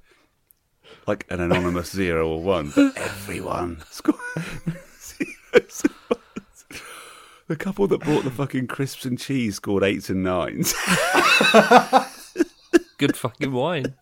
like 1.07 1.25
an 1.29 1.39
anonymous 1.39 1.91
zero 1.91 2.29
or 2.29 2.41
one. 2.41 2.71
But 2.75 2.97
everyone 2.97 3.81
scored 3.89 4.19
zeros 4.99 5.83
and 5.83 5.93
ones. 6.09 6.81
The 7.47 7.55
couple 7.55 7.87
that 7.87 8.01
brought 8.01 8.23
the 8.23 8.31
fucking 8.31 8.67
crisps 8.67 9.05
and 9.05 9.19
cheese 9.19 9.55
scored 9.55 9.83
eights 9.83 10.09
and 10.09 10.23
nines. 10.23 10.73
Good 12.97 13.17
fucking 13.17 13.51
wine. 13.51 13.95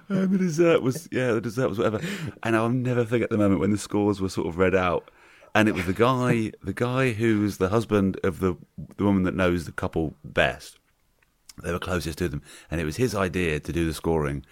And 0.08 0.30
the 0.30 0.38
dessert 0.38 0.82
was 0.82 1.08
yeah, 1.12 1.32
the 1.32 1.40
dessert 1.40 1.68
was 1.68 1.78
whatever. 1.78 2.00
And 2.42 2.56
I'll 2.56 2.68
never 2.68 3.04
forget 3.04 3.30
the 3.30 3.38
moment 3.38 3.60
when 3.60 3.70
the 3.70 3.78
scores 3.78 4.20
were 4.20 4.28
sort 4.28 4.46
of 4.46 4.58
read 4.58 4.74
out, 4.74 5.10
and 5.54 5.68
it 5.68 5.74
was 5.74 5.86
the 5.86 5.92
guy, 5.92 6.52
the 6.62 6.72
guy 6.72 7.12
who's 7.12 7.58
the 7.58 7.68
husband 7.68 8.18
of 8.24 8.40
the 8.40 8.56
the 8.96 9.04
woman 9.04 9.22
that 9.24 9.34
knows 9.34 9.64
the 9.64 9.72
couple 9.72 10.14
best. 10.24 10.78
They 11.62 11.72
were 11.72 11.78
closest 11.78 12.18
to 12.18 12.28
them, 12.28 12.42
and 12.70 12.80
it 12.80 12.84
was 12.84 12.96
his 12.96 13.14
idea 13.14 13.60
to 13.60 13.72
do 13.72 13.86
the 13.86 13.94
scoring, 13.94 14.44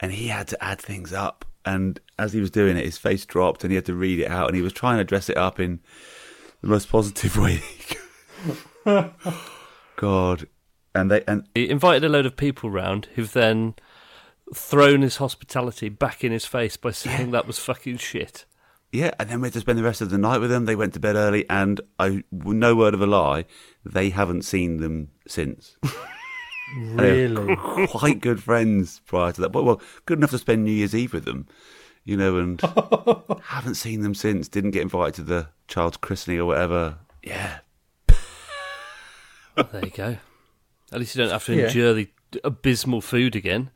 and 0.00 0.12
he 0.12 0.28
had 0.28 0.48
to 0.48 0.64
add 0.64 0.80
things 0.80 1.12
up. 1.12 1.44
And 1.64 2.00
as 2.18 2.32
he 2.32 2.40
was 2.40 2.50
doing 2.50 2.76
it, 2.76 2.84
his 2.84 2.98
face 2.98 3.24
dropped, 3.24 3.62
and 3.62 3.70
he 3.70 3.76
had 3.76 3.86
to 3.86 3.94
read 3.94 4.18
it 4.18 4.28
out, 4.28 4.48
and 4.48 4.56
he 4.56 4.62
was 4.62 4.72
trying 4.72 4.98
to 4.98 5.04
dress 5.04 5.30
it 5.30 5.36
up 5.36 5.60
in 5.60 5.78
the 6.60 6.68
most 6.68 6.88
positive 6.88 7.36
way. 7.38 7.62
God, 9.96 10.48
and 10.94 11.10
they 11.10 11.22
and 11.28 11.46
He 11.54 11.70
invited 11.70 12.04
a 12.04 12.08
load 12.08 12.26
of 12.26 12.36
people 12.36 12.70
round 12.70 13.06
who've 13.14 13.32
then 13.32 13.74
thrown 14.54 15.02
his 15.02 15.16
hospitality 15.16 15.88
back 15.88 16.22
in 16.24 16.32
his 16.32 16.44
face 16.46 16.76
by 16.76 16.90
saying 16.90 17.30
that 17.30 17.46
was 17.46 17.58
fucking 17.58 17.96
shit. 17.98 18.44
Yeah, 18.90 19.12
and 19.18 19.30
then 19.30 19.40
we 19.40 19.46
had 19.46 19.54
to 19.54 19.60
spend 19.60 19.78
the 19.78 19.82
rest 19.82 20.02
of 20.02 20.10
the 20.10 20.18
night 20.18 20.38
with 20.38 20.50
them. 20.50 20.66
They 20.66 20.76
went 20.76 20.92
to 20.94 21.00
bed 21.00 21.16
early, 21.16 21.48
and 21.48 21.80
I, 21.98 22.22
no 22.30 22.76
word 22.76 22.92
of 22.92 23.00
a 23.00 23.06
lie, 23.06 23.46
they 23.84 24.10
haven't 24.10 24.42
seen 24.42 24.78
them 24.78 25.08
since. 25.26 25.76
Really? 26.74 27.54
quite 27.88 28.20
good 28.20 28.42
friends 28.42 29.02
prior 29.04 29.30
to 29.32 29.42
that. 29.42 29.50
But 29.50 29.64
well, 29.64 29.82
good 30.06 30.16
enough 30.18 30.30
to 30.30 30.38
spend 30.38 30.64
New 30.64 30.70
Year's 30.72 30.94
Eve 30.94 31.12
with 31.12 31.26
them, 31.26 31.46
you 32.02 32.16
know, 32.16 32.38
and 32.38 32.58
haven't 33.42 33.74
seen 33.74 34.00
them 34.00 34.14
since. 34.14 34.48
Didn't 34.48 34.70
get 34.70 34.80
invited 34.80 35.14
to 35.16 35.22
the 35.22 35.48
child's 35.68 35.98
christening 35.98 36.38
or 36.38 36.46
whatever. 36.46 36.96
Yeah, 37.22 37.58
There 39.54 39.84
you 39.84 39.90
go. 39.90 40.16
At 40.92 40.98
least 41.00 41.14
you 41.14 41.22
don't 41.22 41.30
have 41.32 41.44
to 41.46 41.54
Yeah. 41.54 41.66
endure 41.66 41.92
the 41.92 42.08
abysmal 42.42 43.02
food 43.02 43.36
again. 43.36 43.70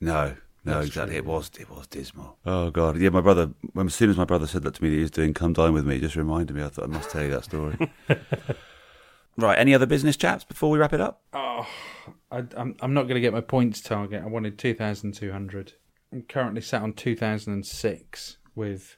No, 0.00 0.36
no, 0.64 0.80
exactly. 0.80 1.16
It 1.16 1.24
was, 1.24 1.50
it 1.58 1.70
was 1.70 1.86
dismal. 1.86 2.38
Oh 2.44 2.70
God, 2.70 2.98
yeah. 2.98 3.10
My 3.10 3.20
brother, 3.20 3.50
when 3.72 3.86
as 3.86 3.94
soon 3.94 4.10
as 4.10 4.16
my 4.16 4.24
brother 4.24 4.46
said 4.46 4.62
that 4.64 4.74
to 4.74 4.82
me, 4.82 4.90
that 4.90 4.96
he 4.96 5.02
was 5.02 5.10
doing 5.10 5.32
"Come 5.32 5.52
Dine 5.52 5.72
with 5.72 5.86
Me," 5.86 6.00
just 6.00 6.16
reminded 6.16 6.56
me. 6.56 6.62
I 6.62 6.68
thought 6.68 6.84
I 6.84 6.88
must 6.88 7.10
tell 7.10 7.22
you 7.22 7.30
that 7.30 7.44
story. 7.44 7.76
right. 9.36 9.58
Any 9.58 9.74
other 9.74 9.86
business 9.86 10.16
chaps 10.16 10.44
before 10.44 10.70
we 10.70 10.78
wrap 10.78 10.92
it 10.92 11.00
up? 11.00 11.22
Oh, 11.32 11.66
I, 12.30 12.44
I'm, 12.56 12.76
I'm 12.80 12.94
not 12.94 13.04
going 13.04 13.14
to 13.14 13.20
get 13.20 13.32
my 13.32 13.40
points 13.40 13.80
target. 13.80 14.22
I 14.22 14.26
wanted 14.26 14.58
2,200. 14.58 15.72
I'm 16.12 16.22
currently 16.22 16.60
sat 16.60 16.82
on 16.82 16.92
2,006 16.92 18.38
with 18.54 18.96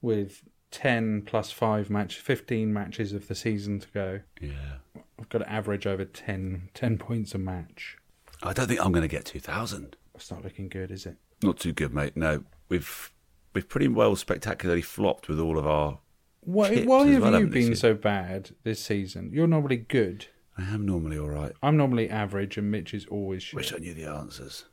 with 0.00 0.42
10 0.70 1.22
plus 1.26 1.50
5 1.50 1.90
match, 1.90 2.18
15 2.18 2.72
matches 2.72 3.12
of 3.12 3.28
the 3.28 3.34
season 3.34 3.80
to 3.80 3.88
go. 3.88 4.20
Yeah. 4.40 5.02
I've 5.18 5.28
got 5.28 5.38
to 5.38 5.50
average 5.50 5.86
over 5.86 6.04
10, 6.04 6.68
10 6.74 6.98
points 6.98 7.34
a 7.34 7.38
match. 7.38 7.96
I 8.42 8.52
don't 8.52 8.68
think 8.68 8.84
I'm 8.84 8.92
going 8.92 9.02
to 9.02 9.08
get 9.08 9.24
two 9.24 9.40
thousand. 9.40 9.96
That's 10.12 10.30
not 10.30 10.42
looking 10.42 10.68
good, 10.68 10.90
is 10.90 11.06
it? 11.06 11.16
Not 11.42 11.58
too 11.58 11.72
good, 11.72 11.92
mate. 11.92 12.16
No, 12.16 12.44
we've 12.68 13.12
we've 13.54 13.68
pretty 13.68 13.88
well 13.88 14.16
spectacularly 14.16 14.82
flopped 14.82 15.28
with 15.28 15.38
all 15.38 15.58
of 15.58 15.66
our. 15.66 16.00
Why, 16.40 16.82
why 16.84 17.06
have 17.08 17.22
well, 17.22 17.40
you 17.40 17.46
been 17.46 17.76
so 17.76 17.94
bad 17.94 18.50
this 18.62 18.80
season? 18.80 19.30
You're 19.32 19.46
normally 19.46 19.76
good. 19.76 20.26
I 20.56 20.62
am 20.62 20.86
normally 20.86 21.18
all 21.18 21.28
right. 21.28 21.52
I'm 21.62 21.76
normally 21.76 22.08
average, 22.08 22.56
and 22.56 22.70
Mitch 22.70 22.94
is 22.94 23.06
always 23.06 23.42
shit. 23.42 23.56
Wish 23.56 23.72
I 23.72 23.78
knew 23.78 23.94
the 23.94 24.06
answers. 24.06 24.64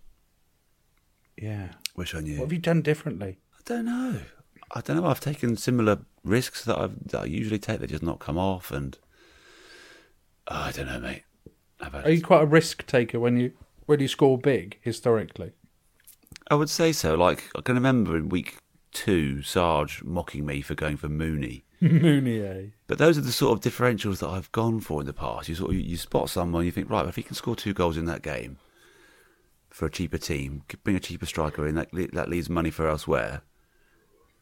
Yeah. 1.37 1.73
Wish 1.95 2.15
I 2.15 2.21
knew. 2.21 2.39
What 2.39 2.45
have 2.45 2.53
you 2.53 2.59
done 2.59 2.81
differently? 2.81 3.39
I 3.53 3.61
don't 3.65 3.85
know. 3.85 4.21
I 4.73 4.81
don't 4.81 4.97
know. 4.97 5.07
I've 5.07 5.19
taken 5.19 5.57
similar 5.57 5.99
risks 6.23 6.63
that, 6.65 6.77
I've, 6.77 7.07
that 7.09 7.21
I 7.21 7.25
usually 7.25 7.59
take. 7.59 7.79
They 7.79 7.87
just 7.87 8.03
not 8.03 8.19
come 8.19 8.37
off, 8.37 8.71
and 8.71 8.97
oh, 10.47 10.55
I 10.55 10.71
don't 10.71 10.87
know, 10.87 10.99
mate. 10.99 11.23
Are 11.81 12.09
you 12.09 12.21
quite 12.21 12.43
a 12.43 12.47
risk 12.47 12.85
taker 12.87 13.19
when 13.19 13.37
you 13.37 13.51
when 13.85 13.99
you 13.99 14.07
score 14.07 14.37
big 14.37 14.79
historically? 14.81 15.51
I 16.49 16.55
would 16.55 16.69
say 16.69 16.91
so. 16.91 17.15
Like 17.15 17.49
I 17.55 17.61
can 17.61 17.75
remember 17.75 18.15
in 18.17 18.29
week 18.29 18.57
two, 18.91 19.41
Sarge 19.41 20.03
mocking 20.03 20.45
me 20.45 20.61
for 20.61 20.75
going 20.75 20.97
for 20.97 21.09
Mooney. 21.09 21.65
Mounié. 21.81 22.67
Eh? 22.67 22.69
But 22.87 22.97
those 22.97 23.17
are 23.17 23.21
the 23.21 23.31
sort 23.31 23.57
of 23.57 23.73
differentials 23.73 24.19
that 24.19 24.29
I've 24.29 24.51
gone 24.51 24.79
for 24.79 25.01
in 25.01 25.07
the 25.07 25.13
past. 25.13 25.49
You 25.49 25.55
sort 25.55 25.71
of 25.71 25.77
you 25.77 25.97
spot 25.97 26.29
someone, 26.29 26.65
you 26.65 26.71
think, 26.71 26.89
right, 26.89 27.07
if 27.07 27.15
he 27.15 27.23
can 27.23 27.35
score 27.35 27.55
two 27.55 27.73
goals 27.73 27.97
in 27.97 28.05
that 28.05 28.21
game 28.21 28.57
for 29.69 29.85
a 29.85 29.91
cheaper 29.91 30.17
team, 30.17 30.63
bring 30.83 30.95
a 30.95 31.01
cheaper 31.01 31.25
striker 31.25 31.67
in, 31.67 31.75
that 31.75 31.89
that 32.13 32.29
leaves 32.29 32.49
money 32.49 32.71
for 32.71 32.87
elsewhere. 32.87 33.41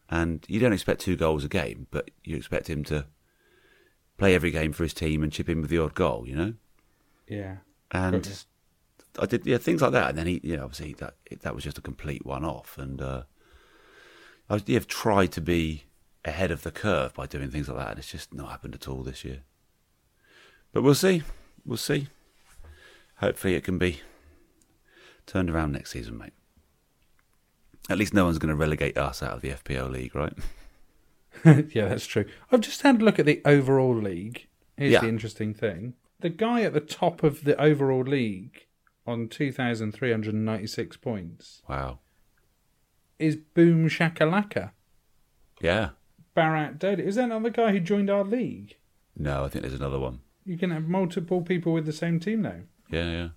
And 0.09 0.45
you 0.47 0.59
don't 0.59 0.73
expect 0.73 1.01
two 1.01 1.15
goals 1.15 1.43
a 1.43 1.49
game, 1.49 1.87
but 1.89 2.11
you 2.23 2.35
expect 2.35 2.69
him 2.69 2.83
to 2.85 3.07
play 4.17 4.35
every 4.35 4.51
game 4.51 4.71
for 4.71 4.83
his 4.83 4.93
team 4.93 5.23
and 5.23 5.31
chip 5.31 5.49
in 5.49 5.61
with 5.61 5.71
the 5.71 5.79
odd 5.79 5.95
goal, 5.95 6.25
you 6.27 6.35
know. 6.35 6.53
Yeah. 7.27 7.57
And 7.91 8.43
I 9.19 9.25
did, 9.25 9.45
yeah, 9.45 9.57
things 9.57 9.81
like 9.81 9.91
that. 9.91 10.09
And 10.09 10.17
then 10.17 10.27
he, 10.27 10.41
you 10.43 10.57
know, 10.57 10.63
obviously 10.63 10.93
that 10.95 11.15
that 11.41 11.55
was 11.55 11.63
just 11.63 11.77
a 11.77 11.81
complete 11.81 12.25
one-off. 12.25 12.77
And 12.77 13.01
uh, 13.01 13.23
I 14.49 14.61
yeah, 14.65 14.75
have 14.75 14.87
tried 14.87 15.31
to 15.33 15.41
be 15.41 15.83
ahead 16.25 16.51
of 16.51 16.63
the 16.63 16.71
curve 16.71 17.13
by 17.13 17.25
doing 17.27 17.49
things 17.51 17.67
like 17.67 17.77
that, 17.77 17.89
and 17.91 17.99
it's 17.99 18.11
just 18.11 18.33
not 18.33 18.49
happened 18.49 18.75
at 18.75 18.87
all 18.87 19.03
this 19.03 19.23
year. 19.23 19.41
But 20.71 20.81
we'll 20.81 20.95
see, 20.95 21.21
we'll 21.65 21.77
see. 21.77 22.07
Hopefully, 23.17 23.55
it 23.55 23.63
can 23.63 23.77
be 23.77 24.01
turned 25.25 25.49
around 25.49 25.71
next 25.71 25.91
season, 25.91 26.17
mate. 26.17 26.33
At 27.89 27.97
least 27.97 28.13
no 28.13 28.25
one's 28.25 28.39
going 28.39 28.49
to 28.49 28.55
relegate 28.55 28.97
us 28.97 29.21
out 29.21 29.33
of 29.33 29.41
the 29.41 29.49
FPL 29.51 29.91
league, 29.91 30.15
right? 30.15 30.33
yeah, 31.73 31.89
that's 31.89 32.05
true. 32.05 32.25
I've 32.51 32.61
just 32.61 32.81
had 32.83 33.01
a 33.01 33.05
look 33.05 33.19
at 33.19 33.25
the 33.25 33.41
overall 33.45 33.95
league. 33.95 34.47
Here's 34.77 34.93
Yeah. 34.93 35.01
the 35.01 35.09
interesting 35.09 35.53
thing: 35.53 35.93
the 36.23 36.29
guy 36.29 36.61
at 36.63 36.73
the 36.73 36.79
top 36.79 37.21
of 37.21 37.43
the 37.43 37.59
overall 37.61 38.01
league 38.03 38.65
on 39.05 39.27
two 39.27 39.51
thousand 39.51 39.91
three 39.91 40.09
hundred 40.11 40.33
ninety-six 40.33 40.97
points 40.97 41.61
Wow. 41.69 41.99
is 43.19 43.35
Boom 43.35 43.87
Shakalaka. 43.89 44.71
Yeah. 45.61 45.89
Barat 46.33 46.79
Dodi. 46.79 47.01
Is 47.05 47.15
that 47.15 47.27
not 47.27 47.43
the 47.43 47.51
guy 47.51 47.71
who 47.71 47.79
joined 47.79 48.09
our 48.09 48.23
league? 48.23 48.77
No, 49.15 49.43
I 49.45 49.49
think 49.49 49.61
there's 49.61 49.73
another 49.79 49.99
one. 49.99 50.21
You 50.45 50.57
can 50.57 50.71
have 50.71 50.87
multiple 50.87 51.41
people 51.43 51.71
with 51.73 51.85
the 51.85 51.93
same 51.93 52.19
team 52.19 52.41
now. 52.41 52.61
Yeah, 52.89 53.11
yeah. 53.11 53.27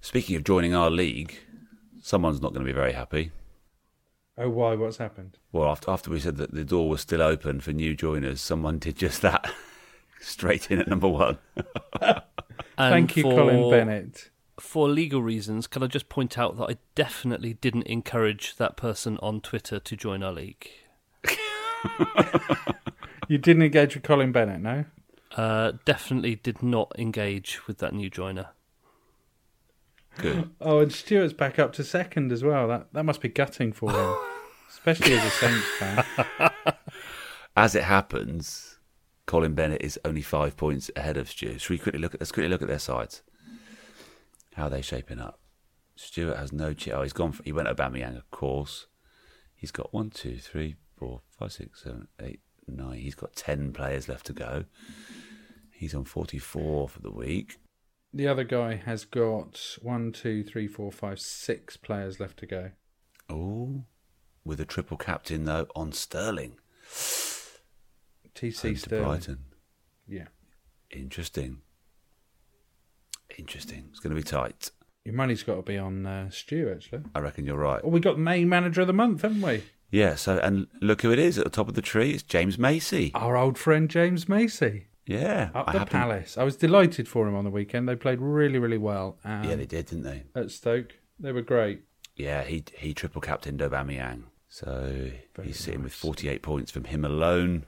Speaking 0.00 0.36
of 0.36 0.44
joining 0.44 0.74
our 0.74 0.90
league, 0.90 1.38
someone's 2.00 2.40
not 2.40 2.52
going 2.52 2.64
to 2.64 2.72
be 2.72 2.74
very 2.74 2.92
happy. 2.92 3.30
Oh, 4.36 4.48
why? 4.50 4.74
What's 4.74 4.96
happened? 4.96 5.38
Well, 5.52 5.68
after 5.70 5.90
after 5.90 6.10
we 6.10 6.18
said 6.20 6.36
that 6.38 6.52
the 6.54 6.64
door 6.64 6.88
was 6.88 7.00
still 7.02 7.22
open 7.22 7.60
for 7.60 7.72
new 7.72 7.94
joiners, 7.94 8.40
someone 8.40 8.78
did 8.78 8.96
just 8.96 9.20
that. 9.22 9.50
Straight 10.24 10.70
in 10.70 10.80
at 10.80 10.88
number 10.88 11.08
one. 11.08 11.38
And 12.76 12.92
Thank 12.92 13.16
you, 13.16 13.22
for, 13.22 13.36
Colin 13.36 13.70
Bennett. 13.70 14.30
For 14.58 14.88
legal 14.88 15.22
reasons, 15.22 15.68
can 15.68 15.84
I 15.84 15.86
just 15.86 16.08
point 16.08 16.36
out 16.36 16.56
that 16.58 16.64
I 16.64 16.76
definitely 16.96 17.54
didn't 17.54 17.86
encourage 17.86 18.56
that 18.56 18.76
person 18.76 19.16
on 19.22 19.40
Twitter 19.40 19.78
to 19.78 19.96
join 19.96 20.24
our 20.24 20.32
league. 20.32 20.68
You 23.28 23.38
didn't 23.38 23.62
engage 23.62 23.94
with 23.94 24.04
Colin 24.04 24.32
Bennett, 24.32 24.60
no? 24.60 24.84
Uh, 25.34 25.72
definitely 25.84 26.36
did 26.36 26.62
not 26.62 26.92
engage 26.98 27.66
with 27.66 27.78
that 27.78 27.94
new 27.94 28.10
joiner. 28.10 28.48
Good. 30.18 30.50
Oh, 30.60 30.80
and 30.80 30.92
Stuart's 30.92 31.32
back 31.32 31.58
up 31.58 31.72
to 31.74 31.84
second 31.84 32.32
as 32.32 32.44
well. 32.44 32.68
That 32.68 32.92
that 32.92 33.04
must 33.04 33.20
be 33.20 33.28
gutting 33.28 33.72
for 33.72 33.90
him, 33.90 34.16
especially 34.70 35.14
as 35.14 35.24
a 35.24 35.30
Saints 35.30 35.66
fan. 35.78 36.04
As 37.56 37.74
it 37.74 37.84
happens, 37.84 38.73
Colin 39.26 39.54
Bennett 39.54 39.82
is 39.82 39.98
only 40.04 40.22
five 40.22 40.56
points 40.56 40.90
ahead 40.96 41.16
of 41.16 41.30
Stu. 41.30 41.58
Should 41.58 41.70
we 41.70 41.78
quickly 41.78 42.00
look 42.00 42.14
at 42.14 42.20
let's 42.20 42.32
quickly 42.32 42.50
look 42.50 42.62
at 42.62 42.68
their 42.68 42.78
sides? 42.78 43.22
How 44.54 44.64
are 44.64 44.70
they 44.70 44.82
shaping 44.82 45.18
up? 45.18 45.40
Stuart 45.96 46.36
has 46.36 46.52
no 46.52 46.74
chance. 46.74 46.96
Oh, 46.96 47.02
he's 47.02 47.12
gone. 47.12 47.32
For, 47.32 47.42
he 47.42 47.52
went 47.52 47.68
Aubameyang, 47.68 48.16
of 48.16 48.30
course. 48.30 48.86
He's 49.54 49.70
got 49.70 49.94
one, 49.94 50.10
two, 50.10 50.38
three, 50.38 50.76
four, 50.96 51.22
five, 51.30 51.52
six, 51.52 51.82
seven, 51.84 52.08
eight, 52.20 52.40
nine. 52.66 52.98
He's 52.98 53.14
got 53.14 53.34
ten 53.34 53.72
players 53.72 54.08
left 54.08 54.26
to 54.26 54.32
go. 54.32 54.64
He's 55.72 55.94
on 55.94 56.04
forty-four 56.04 56.88
for 56.88 57.00
the 57.00 57.10
week. 57.10 57.58
The 58.12 58.28
other 58.28 58.44
guy 58.44 58.76
has 58.76 59.04
got 59.04 59.78
one, 59.82 60.12
two, 60.12 60.44
three, 60.44 60.68
four, 60.68 60.92
five, 60.92 61.18
six 61.18 61.76
players 61.76 62.20
left 62.20 62.38
to 62.38 62.46
go. 62.46 62.70
Oh, 63.28 63.84
with 64.44 64.60
a 64.60 64.64
triple 64.64 64.96
captain 64.96 65.44
though 65.46 65.66
on 65.74 65.92
Sterling. 65.92 66.58
TC 68.34 68.78
Sterling. 68.78 69.04
Brighton. 69.04 69.38
Yeah, 70.08 70.26
Interesting. 70.90 71.58
Interesting. 73.38 73.86
It's 73.90 74.00
going 74.00 74.14
to 74.14 74.20
be 74.20 74.26
tight. 74.28 74.70
your 75.04 75.14
money's 75.14 75.42
got 75.42 75.56
to 75.56 75.62
be 75.62 75.76
on 75.78 76.06
uh, 76.06 76.30
Stu 76.30 76.70
actually. 76.74 77.02
I 77.14 77.18
reckon 77.20 77.44
you're 77.44 77.56
right. 77.58 77.82
Well, 77.82 77.90
we 77.92 78.00
got 78.00 78.16
the 78.16 78.22
main 78.22 78.48
manager 78.48 78.82
of 78.82 78.86
the 78.86 78.92
month, 78.92 79.22
haven't 79.22 79.42
we? 79.42 79.64
Yeah. 79.90 80.14
So, 80.14 80.38
and 80.38 80.66
look 80.80 81.02
who 81.02 81.10
it 81.10 81.18
is 81.18 81.38
at 81.38 81.44
the 81.44 81.50
top 81.50 81.68
of 81.68 81.74
the 81.74 81.82
tree. 81.82 82.10
It's 82.12 82.22
James 82.22 82.58
Macy. 82.58 83.10
Our 83.14 83.36
old 83.36 83.58
friend 83.58 83.88
James 83.90 84.28
Macy 84.28 84.86
Yeah. 85.06 85.50
up 85.54 85.68
I 85.68 85.72
the 85.72 85.78
happen- 85.80 86.00
Palace. 86.00 86.38
I 86.38 86.44
was 86.44 86.56
delighted 86.56 87.08
for 87.08 87.26
him 87.26 87.34
on 87.34 87.44
the 87.44 87.50
weekend. 87.50 87.88
They 87.88 87.96
played 87.96 88.20
really, 88.20 88.58
really 88.58 88.78
well. 88.78 89.18
Um, 89.24 89.44
Yeah, 89.44 89.56
they 89.56 89.66
did, 89.66 89.86
didn't 89.86 90.04
they? 90.04 90.24
at 90.34 90.50
Stoke. 90.50 90.92
They 91.18 91.32
were 91.32 91.42
great. 91.42 91.82
Yeah, 92.16 92.42
he 92.44 92.62
he 92.76 92.94
triple 92.94 93.20
captained 93.20 93.58
Aubameyang. 93.60 94.24
So 94.48 95.10
Very 95.34 95.48
he's 95.48 95.58
sitting 95.58 95.82
with 95.82 95.92
48 95.92 96.42
points 96.42 96.70
from 96.70 96.84
him 96.84 97.04
alone. 97.04 97.66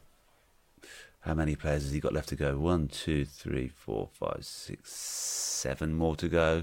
How 1.27 1.35
many 1.35 1.57
players 1.57 1.83
has 1.83 1.91
he 1.91 1.99
got 1.99 2.13
left 2.13 2.29
to 2.29 2.37
go? 2.37 2.57
One, 2.57 2.87
two, 2.87 3.25
three, 3.25 3.67
four, 3.67 4.09
five, 4.13 4.45
six, 4.45 4.93
seven 4.93 5.93
more 5.93 6.15
to 6.15 6.29
go, 6.29 6.63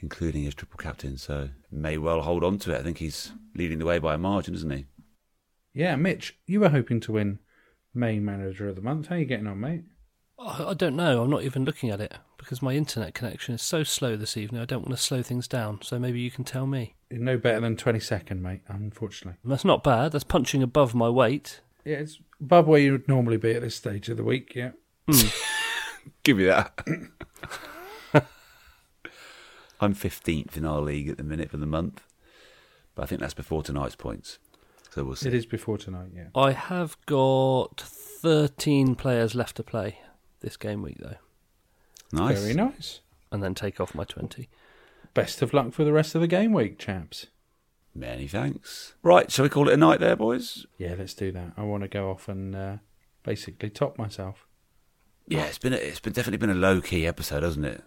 including 0.00 0.44
his 0.44 0.54
triple 0.54 0.78
captain. 0.78 1.18
So 1.18 1.50
may 1.70 1.98
well 1.98 2.22
hold 2.22 2.42
on 2.42 2.58
to 2.60 2.74
it. 2.74 2.78
I 2.78 2.82
think 2.82 2.96
he's 2.96 3.32
leading 3.54 3.78
the 3.78 3.84
way 3.84 3.98
by 3.98 4.14
a 4.14 4.18
margin, 4.18 4.54
isn't 4.54 4.72
he? 4.72 4.86
Yeah, 5.74 5.94
Mitch, 5.96 6.38
you 6.46 6.60
were 6.60 6.70
hoping 6.70 7.00
to 7.00 7.12
win 7.12 7.38
main 7.92 8.24
manager 8.24 8.66
of 8.66 8.76
the 8.76 8.82
month. 8.82 9.08
How 9.08 9.16
are 9.16 9.18
you 9.18 9.26
getting 9.26 9.46
on, 9.46 9.60
mate? 9.60 9.84
I 10.38 10.68
I 10.68 10.74
don't 10.74 10.96
know. 10.96 11.22
I'm 11.22 11.30
not 11.30 11.42
even 11.42 11.66
looking 11.66 11.90
at 11.90 12.00
it 12.00 12.14
because 12.38 12.62
my 12.62 12.72
internet 12.72 13.12
connection 13.12 13.54
is 13.54 13.60
so 13.60 13.82
slow 13.82 14.16
this 14.16 14.38
evening. 14.38 14.62
I 14.62 14.64
don't 14.64 14.86
want 14.86 14.96
to 14.96 15.02
slow 15.02 15.22
things 15.22 15.46
down. 15.46 15.82
So 15.82 15.98
maybe 15.98 16.20
you 16.20 16.30
can 16.30 16.44
tell 16.44 16.66
me. 16.66 16.94
You're 17.10 17.20
no 17.20 17.36
better 17.36 17.60
than 17.60 17.76
22nd, 17.76 18.40
mate, 18.40 18.62
unfortunately. 18.68 19.38
That's 19.44 19.66
not 19.66 19.84
bad. 19.84 20.12
That's 20.12 20.24
punching 20.24 20.62
above 20.62 20.94
my 20.94 21.10
weight. 21.10 21.60
Yeah, 21.86 21.98
it's 21.98 22.18
above 22.40 22.66
where 22.66 22.80
you 22.80 22.90
would 22.92 23.06
normally 23.06 23.36
be 23.36 23.52
at 23.52 23.62
this 23.62 23.76
stage 23.76 24.08
of 24.08 24.16
the 24.16 24.24
week, 24.24 24.54
yeah. 24.56 24.72
Hmm. 25.08 25.28
Give 26.24 26.36
me 26.36 26.44
that. 26.46 26.76
I'm 29.80 29.94
15th 29.94 30.56
in 30.56 30.64
our 30.64 30.80
league 30.80 31.08
at 31.08 31.16
the 31.16 31.22
minute 31.22 31.50
for 31.50 31.58
the 31.58 31.66
month, 31.66 32.02
but 32.94 33.02
I 33.04 33.06
think 33.06 33.20
that's 33.20 33.34
before 33.34 33.62
tonight's 33.62 33.94
points. 33.94 34.38
So 34.90 35.04
we'll 35.04 35.14
see. 35.16 35.28
It 35.28 35.34
is 35.34 35.46
before 35.46 35.78
tonight, 35.78 36.10
yeah. 36.14 36.28
I 36.34 36.52
have 36.52 36.96
got 37.06 37.78
13 37.80 38.94
players 38.96 39.34
left 39.34 39.56
to 39.56 39.62
play 39.62 40.00
this 40.40 40.56
game 40.56 40.82
week, 40.82 40.96
though, 40.98 41.16
Nice. 42.12 42.40
Very 42.40 42.54
nice. 42.54 43.00
and 43.30 43.42
then 43.42 43.54
take 43.54 43.78
off 43.80 43.94
my 43.94 44.04
20. 44.04 44.48
Best 45.14 45.40
of 45.42 45.52
luck 45.54 45.72
for 45.72 45.84
the 45.84 45.92
rest 45.92 46.14
of 46.14 46.20
the 46.20 46.26
game 46.26 46.52
week, 46.52 46.78
chaps. 46.78 47.26
Many 47.96 48.28
thanks. 48.28 48.94
Right, 49.02 49.30
shall 49.30 49.44
we 49.44 49.48
call 49.48 49.68
it 49.68 49.74
a 49.74 49.78
night 49.78 50.00
there, 50.00 50.16
boys? 50.16 50.66
Yeah, 50.76 50.94
let's 50.98 51.14
do 51.14 51.32
that. 51.32 51.52
I 51.56 51.62
want 51.62 51.82
to 51.82 51.88
go 51.88 52.10
off 52.10 52.28
and 52.28 52.54
uh, 52.54 52.76
basically 53.22 53.70
top 53.70 53.96
myself. 53.96 54.46
Yeah, 55.26 55.44
it's 55.44 55.58
been 55.58 55.72
a, 55.72 55.76
it's 55.76 56.00
been 56.00 56.12
definitely 56.12 56.38
been 56.38 56.50
a 56.50 56.54
low 56.54 56.82
key 56.82 57.06
episode, 57.06 57.42
hasn't 57.42 57.64
it? 57.64 57.82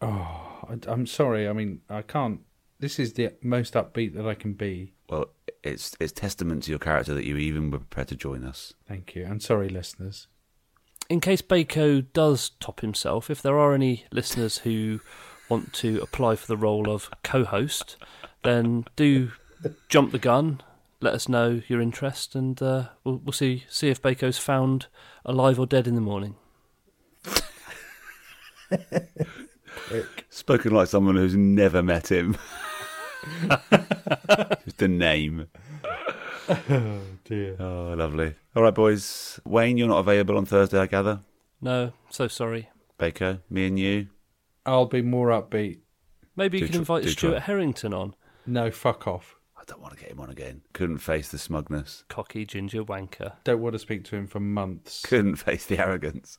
Oh, 0.00 0.64
I, 0.68 0.78
I'm 0.86 1.06
sorry. 1.06 1.48
I 1.48 1.52
mean, 1.52 1.80
I 1.90 2.02
can't. 2.02 2.40
This 2.78 3.00
is 3.00 3.14
the 3.14 3.32
most 3.42 3.74
upbeat 3.74 4.14
that 4.14 4.28
I 4.28 4.34
can 4.34 4.52
be. 4.52 4.94
Well, 5.10 5.26
it's 5.64 5.96
it's 5.98 6.12
testament 6.12 6.62
to 6.64 6.70
your 6.70 6.78
character 6.78 7.12
that 7.14 7.26
you 7.26 7.36
even 7.36 7.72
were 7.72 7.78
prepared 7.78 8.08
to 8.08 8.16
join 8.16 8.44
us. 8.44 8.74
Thank 8.86 9.16
you. 9.16 9.24
And 9.24 9.42
sorry, 9.42 9.68
listeners. 9.68 10.28
In 11.10 11.20
case 11.20 11.42
Baco 11.42 12.06
does 12.12 12.50
top 12.60 12.80
himself, 12.80 13.28
if 13.28 13.42
there 13.42 13.58
are 13.58 13.74
any 13.74 14.04
listeners 14.12 14.58
who 14.58 15.00
want 15.48 15.72
to 15.72 16.00
apply 16.00 16.36
for 16.36 16.46
the 16.46 16.56
role 16.56 16.88
of 16.88 17.10
co 17.24 17.44
host, 17.44 17.96
then 18.44 18.84
do 18.94 19.32
jump 19.88 20.12
the 20.12 20.18
gun. 20.18 20.60
Let 21.00 21.14
us 21.14 21.28
know 21.28 21.62
your 21.68 21.80
interest, 21.80 22.34
and 22.34 22.60
uh, 22.60 22.88
we'll, 23.04 23.16
we'll 23.18 23.32
see 23.32 23.64
see 23.68 23.88
if 23.88 24.02
Bako's 24.02 24.38
found 24.38 24.86
alive 25.24 25.58
or 25.60 25.66
dead 25.66 25.86
in 25.86 25.94
the 25.94 26.00
morning. 26.00 26.34
Spoken 30.30 30.72
like 30.74 30.88
someone 30.88 31.16
who's 31.16 31.36
never 31.36 31.82
met 31.82 32.10
him. 32.10 32.36
Just 34.64 34.82
a 34.82 34.88
name. 34.88 35.46
Oh 36.48 37.00
dear. 37.24 37.56
Oh, 37.60 37.94
lovely. 37.96 38.34
All 38.56 38.62
right, 38.62 38.74
boys. 38.74 39.38
Wayne, 39.44 39.76
you're 39.78 39.88
not 39.88 39.98
available 39.98 40.36
on 40.36 40.46
Thursday, 40.46 40.78
I 40.78 40.86
gather. 40.86 41.20
No, 41.60 41.92
so 42.10 42.28
sorry. 42.28 42.70
Baker, 42.98 43.40
me 43.50 43.66
and 43.66 43.78
you. 43.78 44.08
I'll 44.66 44.86
be 44.86 45.02
more 45.02 45.28
upbeat. 45.28 45.78
Maybe 46.36 46.58
you 46.58 46.66
Do 46.66 46.66
can 46.66 46.72
tr- 46.74 46.78
invite 46.80 47.02
do 47.04 47.08
Stuart 47.10 47.30
try. 47.32 47.40
Harrington 47.40 47.92
on. 47.94 48.14
No, 48.46 48.70
fuck 48.70 49.06
off. 49.06 49.36
I 49.68 49.72
don't 49.72 49.82
want 49.82 49.94
to 49.94 50.00
get 50.00 50.10
him 50.10 50.20
on 50.20 50.30
again. 50.30 50.62
Couldn't 50.72 50.98
face 50.98 51.28
the 51.28 51.36
smugness. 51.36 52.04
Cocky 52.08 52.46
ginger 52.46 52.82
wanker. 52.82 53.34
Don't 53.44 53.60
want 53.60 53.74
to 53.74 53.78
speak 53.78 54.02
to 54.04 54.16
him 54.16 54.26
for 54.26 54.40
months. 54.40 55.02
Couldn't 55.02 55.36
face 55.36 55.66
the 55.66 55.78
arrogance. 55.78 56.38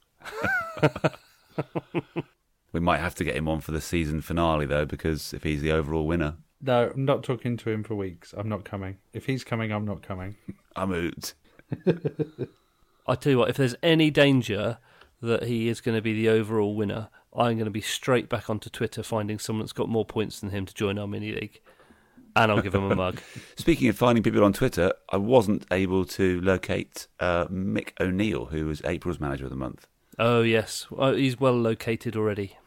we 2.73 2.79
might 2.79 2.99
have 2.99 3.13
to 3.15 3.23
get 3.23 3.35
him 3.35 3.47
on 3.47 3.61
for 3.61 3.71
the 3.71 3.81
season 3.81 4.21
finale, 4.21 4.65
though, 4.65 4.85
because 4.85 5.31
if 5.31 5.43
he's 5.43 5.61
the 5.61 5.71
overall 5.71 6.07
winner, 6.07 6.37
No, 6.59 6.91
I'm 6.95 7.05
not 7.05 7.21
talking 7.23 7.55
to 7.57 7.69
him 7.69 7.83
for 7.83 7.93
weeks. 7.93 8.33
I'm 8.35 8.49
not 8.49 8.65
coming. 8.65 8.97
If 9.13 9.27
he's 9.27 9.43
coming, 9.43 9.71
I'm 9.71 9.85
not 9.85 10.01
coming. 10.01 10.35
I'm 10.75 10.91
out. 10.91 11.33
I 13.07 13.13
tell 13.15 13.31
you 13.31 13.37
what, 13.37 13.49
if 13.49 13.57
there's 13.57 13.75
any 13.83 14.09
danger 14.09 14.79
that 15.21 15.43
he 15.43 15.69
is 15.69 15.81
going 15.81 15.95
to 15.95 16.01
be 16.01 16.13
the 16.13 16.29
overall 16.29 16.75
winner, 16.75 17.09
I'm 17.35 17.57
going 17.57 17.65
to 17.65 17.71
be 17.71 17.81
straight 17.81 18.27
back 18.27 18.49
onto 18.49 18.71
Twitter 18.71 19.03
finding 19.03 19.37
someone 19.37 19.65
that's 19.65 19.73
got 19.73 19.87
more 19.87 20.05
points 20.05 20.39
than 20.39 20.49
him 20.49 20.65
to 20.65 20.73
join 20.73 20.97
our 20.97 21.07
mini 21.07 21.31
league, 21.31 21.61
and 22.35 22.51
I'll 22.51 22.61
give 22.61 22.75
him 22.75 22.91
a 22.91 22.95
mug. 22.95 23.21
Speaking 23.57 23.87
of 23.89 23.97
finding 23.97 24.23
people 24.23 24.43
on 24.43 24.53
Twitter, 24.53 24.93
I 25.09 25.17
wasn't 25.17 25.65
able 25.71 26.05
to 26.05 26.39
locate 26.41 27.07
uh, 27.19 27.45
Mick 27.47 27.89
O'Neill, 27.99 28.45
who 28.45 28.65
was 28.67 28.81
April's 28.85 29.19
manager 29.19 29.45
of 29.45 29.49
the 29.49 29.55
month. 29.55 29.87
Oh 30.17 30.41
yes, 30.41 30.87
oh, 30.95 31.13
he's 31.15 31.39
well 31.39 31.55
located 31.55 32.15
already. 32.15 32.57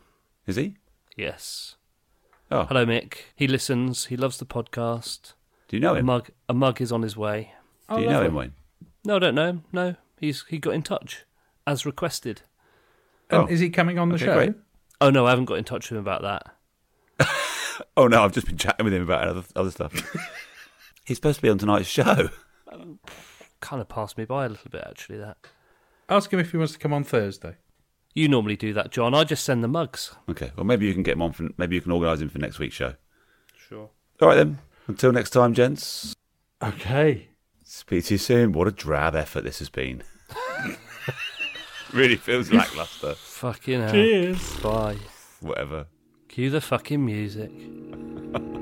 Is 0.46 0.56
he? 0.56 0.76
Yes. 1.16 1.76
Oh, 2.50 2.64
Hello, 2.64 2.84
Mick. 2.84 3.14
He 3.36 3.46
listens. 3.46 4.06
He 4.06 4.16
loves 4.16 4.38
the 4.38 4.44
podcast. 4.46 5.34
do 5.68 5.76
you 5.76 5.80
know 5.80 5.94
A 5.94 5.98
him? 5.98 6.06
mug, 6.06 6.30
a 6.48 6.54
mug 6.54 6.80
is 6.80 6.92
on 6.92 7.02
his 7.02 7.16
way. 7.16 7.52
Oh, 7.88 7.96
do 7.96 8.02
you 8.02 8.08
know 8.08 8.14
lovely. 8.14 8.28
him, 8.28 8.34
Wayne? 8.34 8.52
No, 9.04 9.16
I 9.16 9.18
don't 9.18 9.34
know 9.34 9.46
him. 9.48 9.64
No, 9.72 9.94
he's 10.18 10.44
he 10.48 10.58
got 10.58 10.74
in 10.74 10.82
touch 10.82 11.24
as 11.66 11.84
requested. 11.86 12.42
And 13.30 13.42
Oh. 13.42 13.46
is 13.46 13.60
he 13.60 13.70
coming 13.70 13.98
on 13.98 14.08
the 14.10 14.14
Okay, 14.16 14.24
show? 14.26 14.34
great. 14.34 14.54
Oh 15.00 15.10
no, 15.10 15.26
I 15.26 15.30
haven't 15.30 15.46
got 15.46 15.54
in 15.58 15.64
touch 15.64 15.90
with 15.90 15.96
him 15.98 16.04
about 16.04 16.22
that. 16.22 16.54
Oh 17.96 18.06
no, 18.06 18.24
I've 18.24 18.32
just 18.32 18.46
been 18.46 18.56
chatting 18.56 18.84
with 18.84 18.94
him 18.94 19.02
about 19.02 19.28
other, 19.28 19.42
other 19.56 19.70
stuff. 19.70 19.92
He's 21.04 21.16
supposed 21.18 21.36
to 21.36 21.42
be 21.42 21.48
on 21.48 21.58
tonight's 21.58 21.88
show. 21.88 22.30
Kind 23.60 23.80
of 23.80 23.88
passed 23.88 24.16
me 24.16 24.24
by 24.24 24.46
a 24.46 24.48
little 24.48 24.70
bit 24.70 24.84
actually. 24.86 25.18
That 25.18 25.36
Ask 26.08 26.32
him 26.32 26.40
if 26.40 26.50
he 26.52 26.56
wants 26.56 26.72
to 26.74 26.78
come 26.78 26.92
on 26.92 27.04
Thursday. 27.04 27.56
you 28.14 28.28
normally 28.28 28.56
do 28.56 28.72
that, 28.72 28.90
John. 28.90 29.14
I 29.14 29.24
just 29.24 29.44
send 29.44 29.62
the 29.62 29.68
mugs. 29.68 30.14
Okay, 30.28 30.52
well 30.56 30.64
maybe 30.64 30.86
you 30.86 30.94
can 30.94 31.02
get 31.02 31.14
him 31.14 31.22
on. 31.22 31.32
For, 31.32 31.48
maybe 31.58 31.74
you 31.74 31.80
can 31.80 31.92
organise 31.92 32.20
him 32.20 32.28
for 32.28 32.38
next 32.38 32.58
week's 32.58 32.74
show. 32.74 32.94
Sure. 33.56 33.90
All 34.20 34.28
right 34.28 34.36
then. 34.36 34.58
Until 34.86 35.12
next 35.12 35.30
time, 35.30 35.54
gents. 35.54 36.14
Okay. 36.62 37.28
Speak 37.64 38.04
to 38.06 38.14
you 38.14 38.18
soon. 38.18 38.52
What 38.52 38.68
a 38.68 38.72
drab 38.72 39.14
effort 39.14 39.42
this 39.42 39.58
has 39.60 39.68
been. 39.68 40.02
really 41.92 42.16
feels 42.16 42.52
lackluster. 42.52 43.14
Fucking 43.14 43.80
hell. 43.80 43.92
Cheers. 43.92 44.56
Bye. 44.60 44.96
Whatever. 45.40 45.86
Cue 46.32 46.48
the 46.48 46.62
fucking 46.62 47.04
music. 47.04 47.50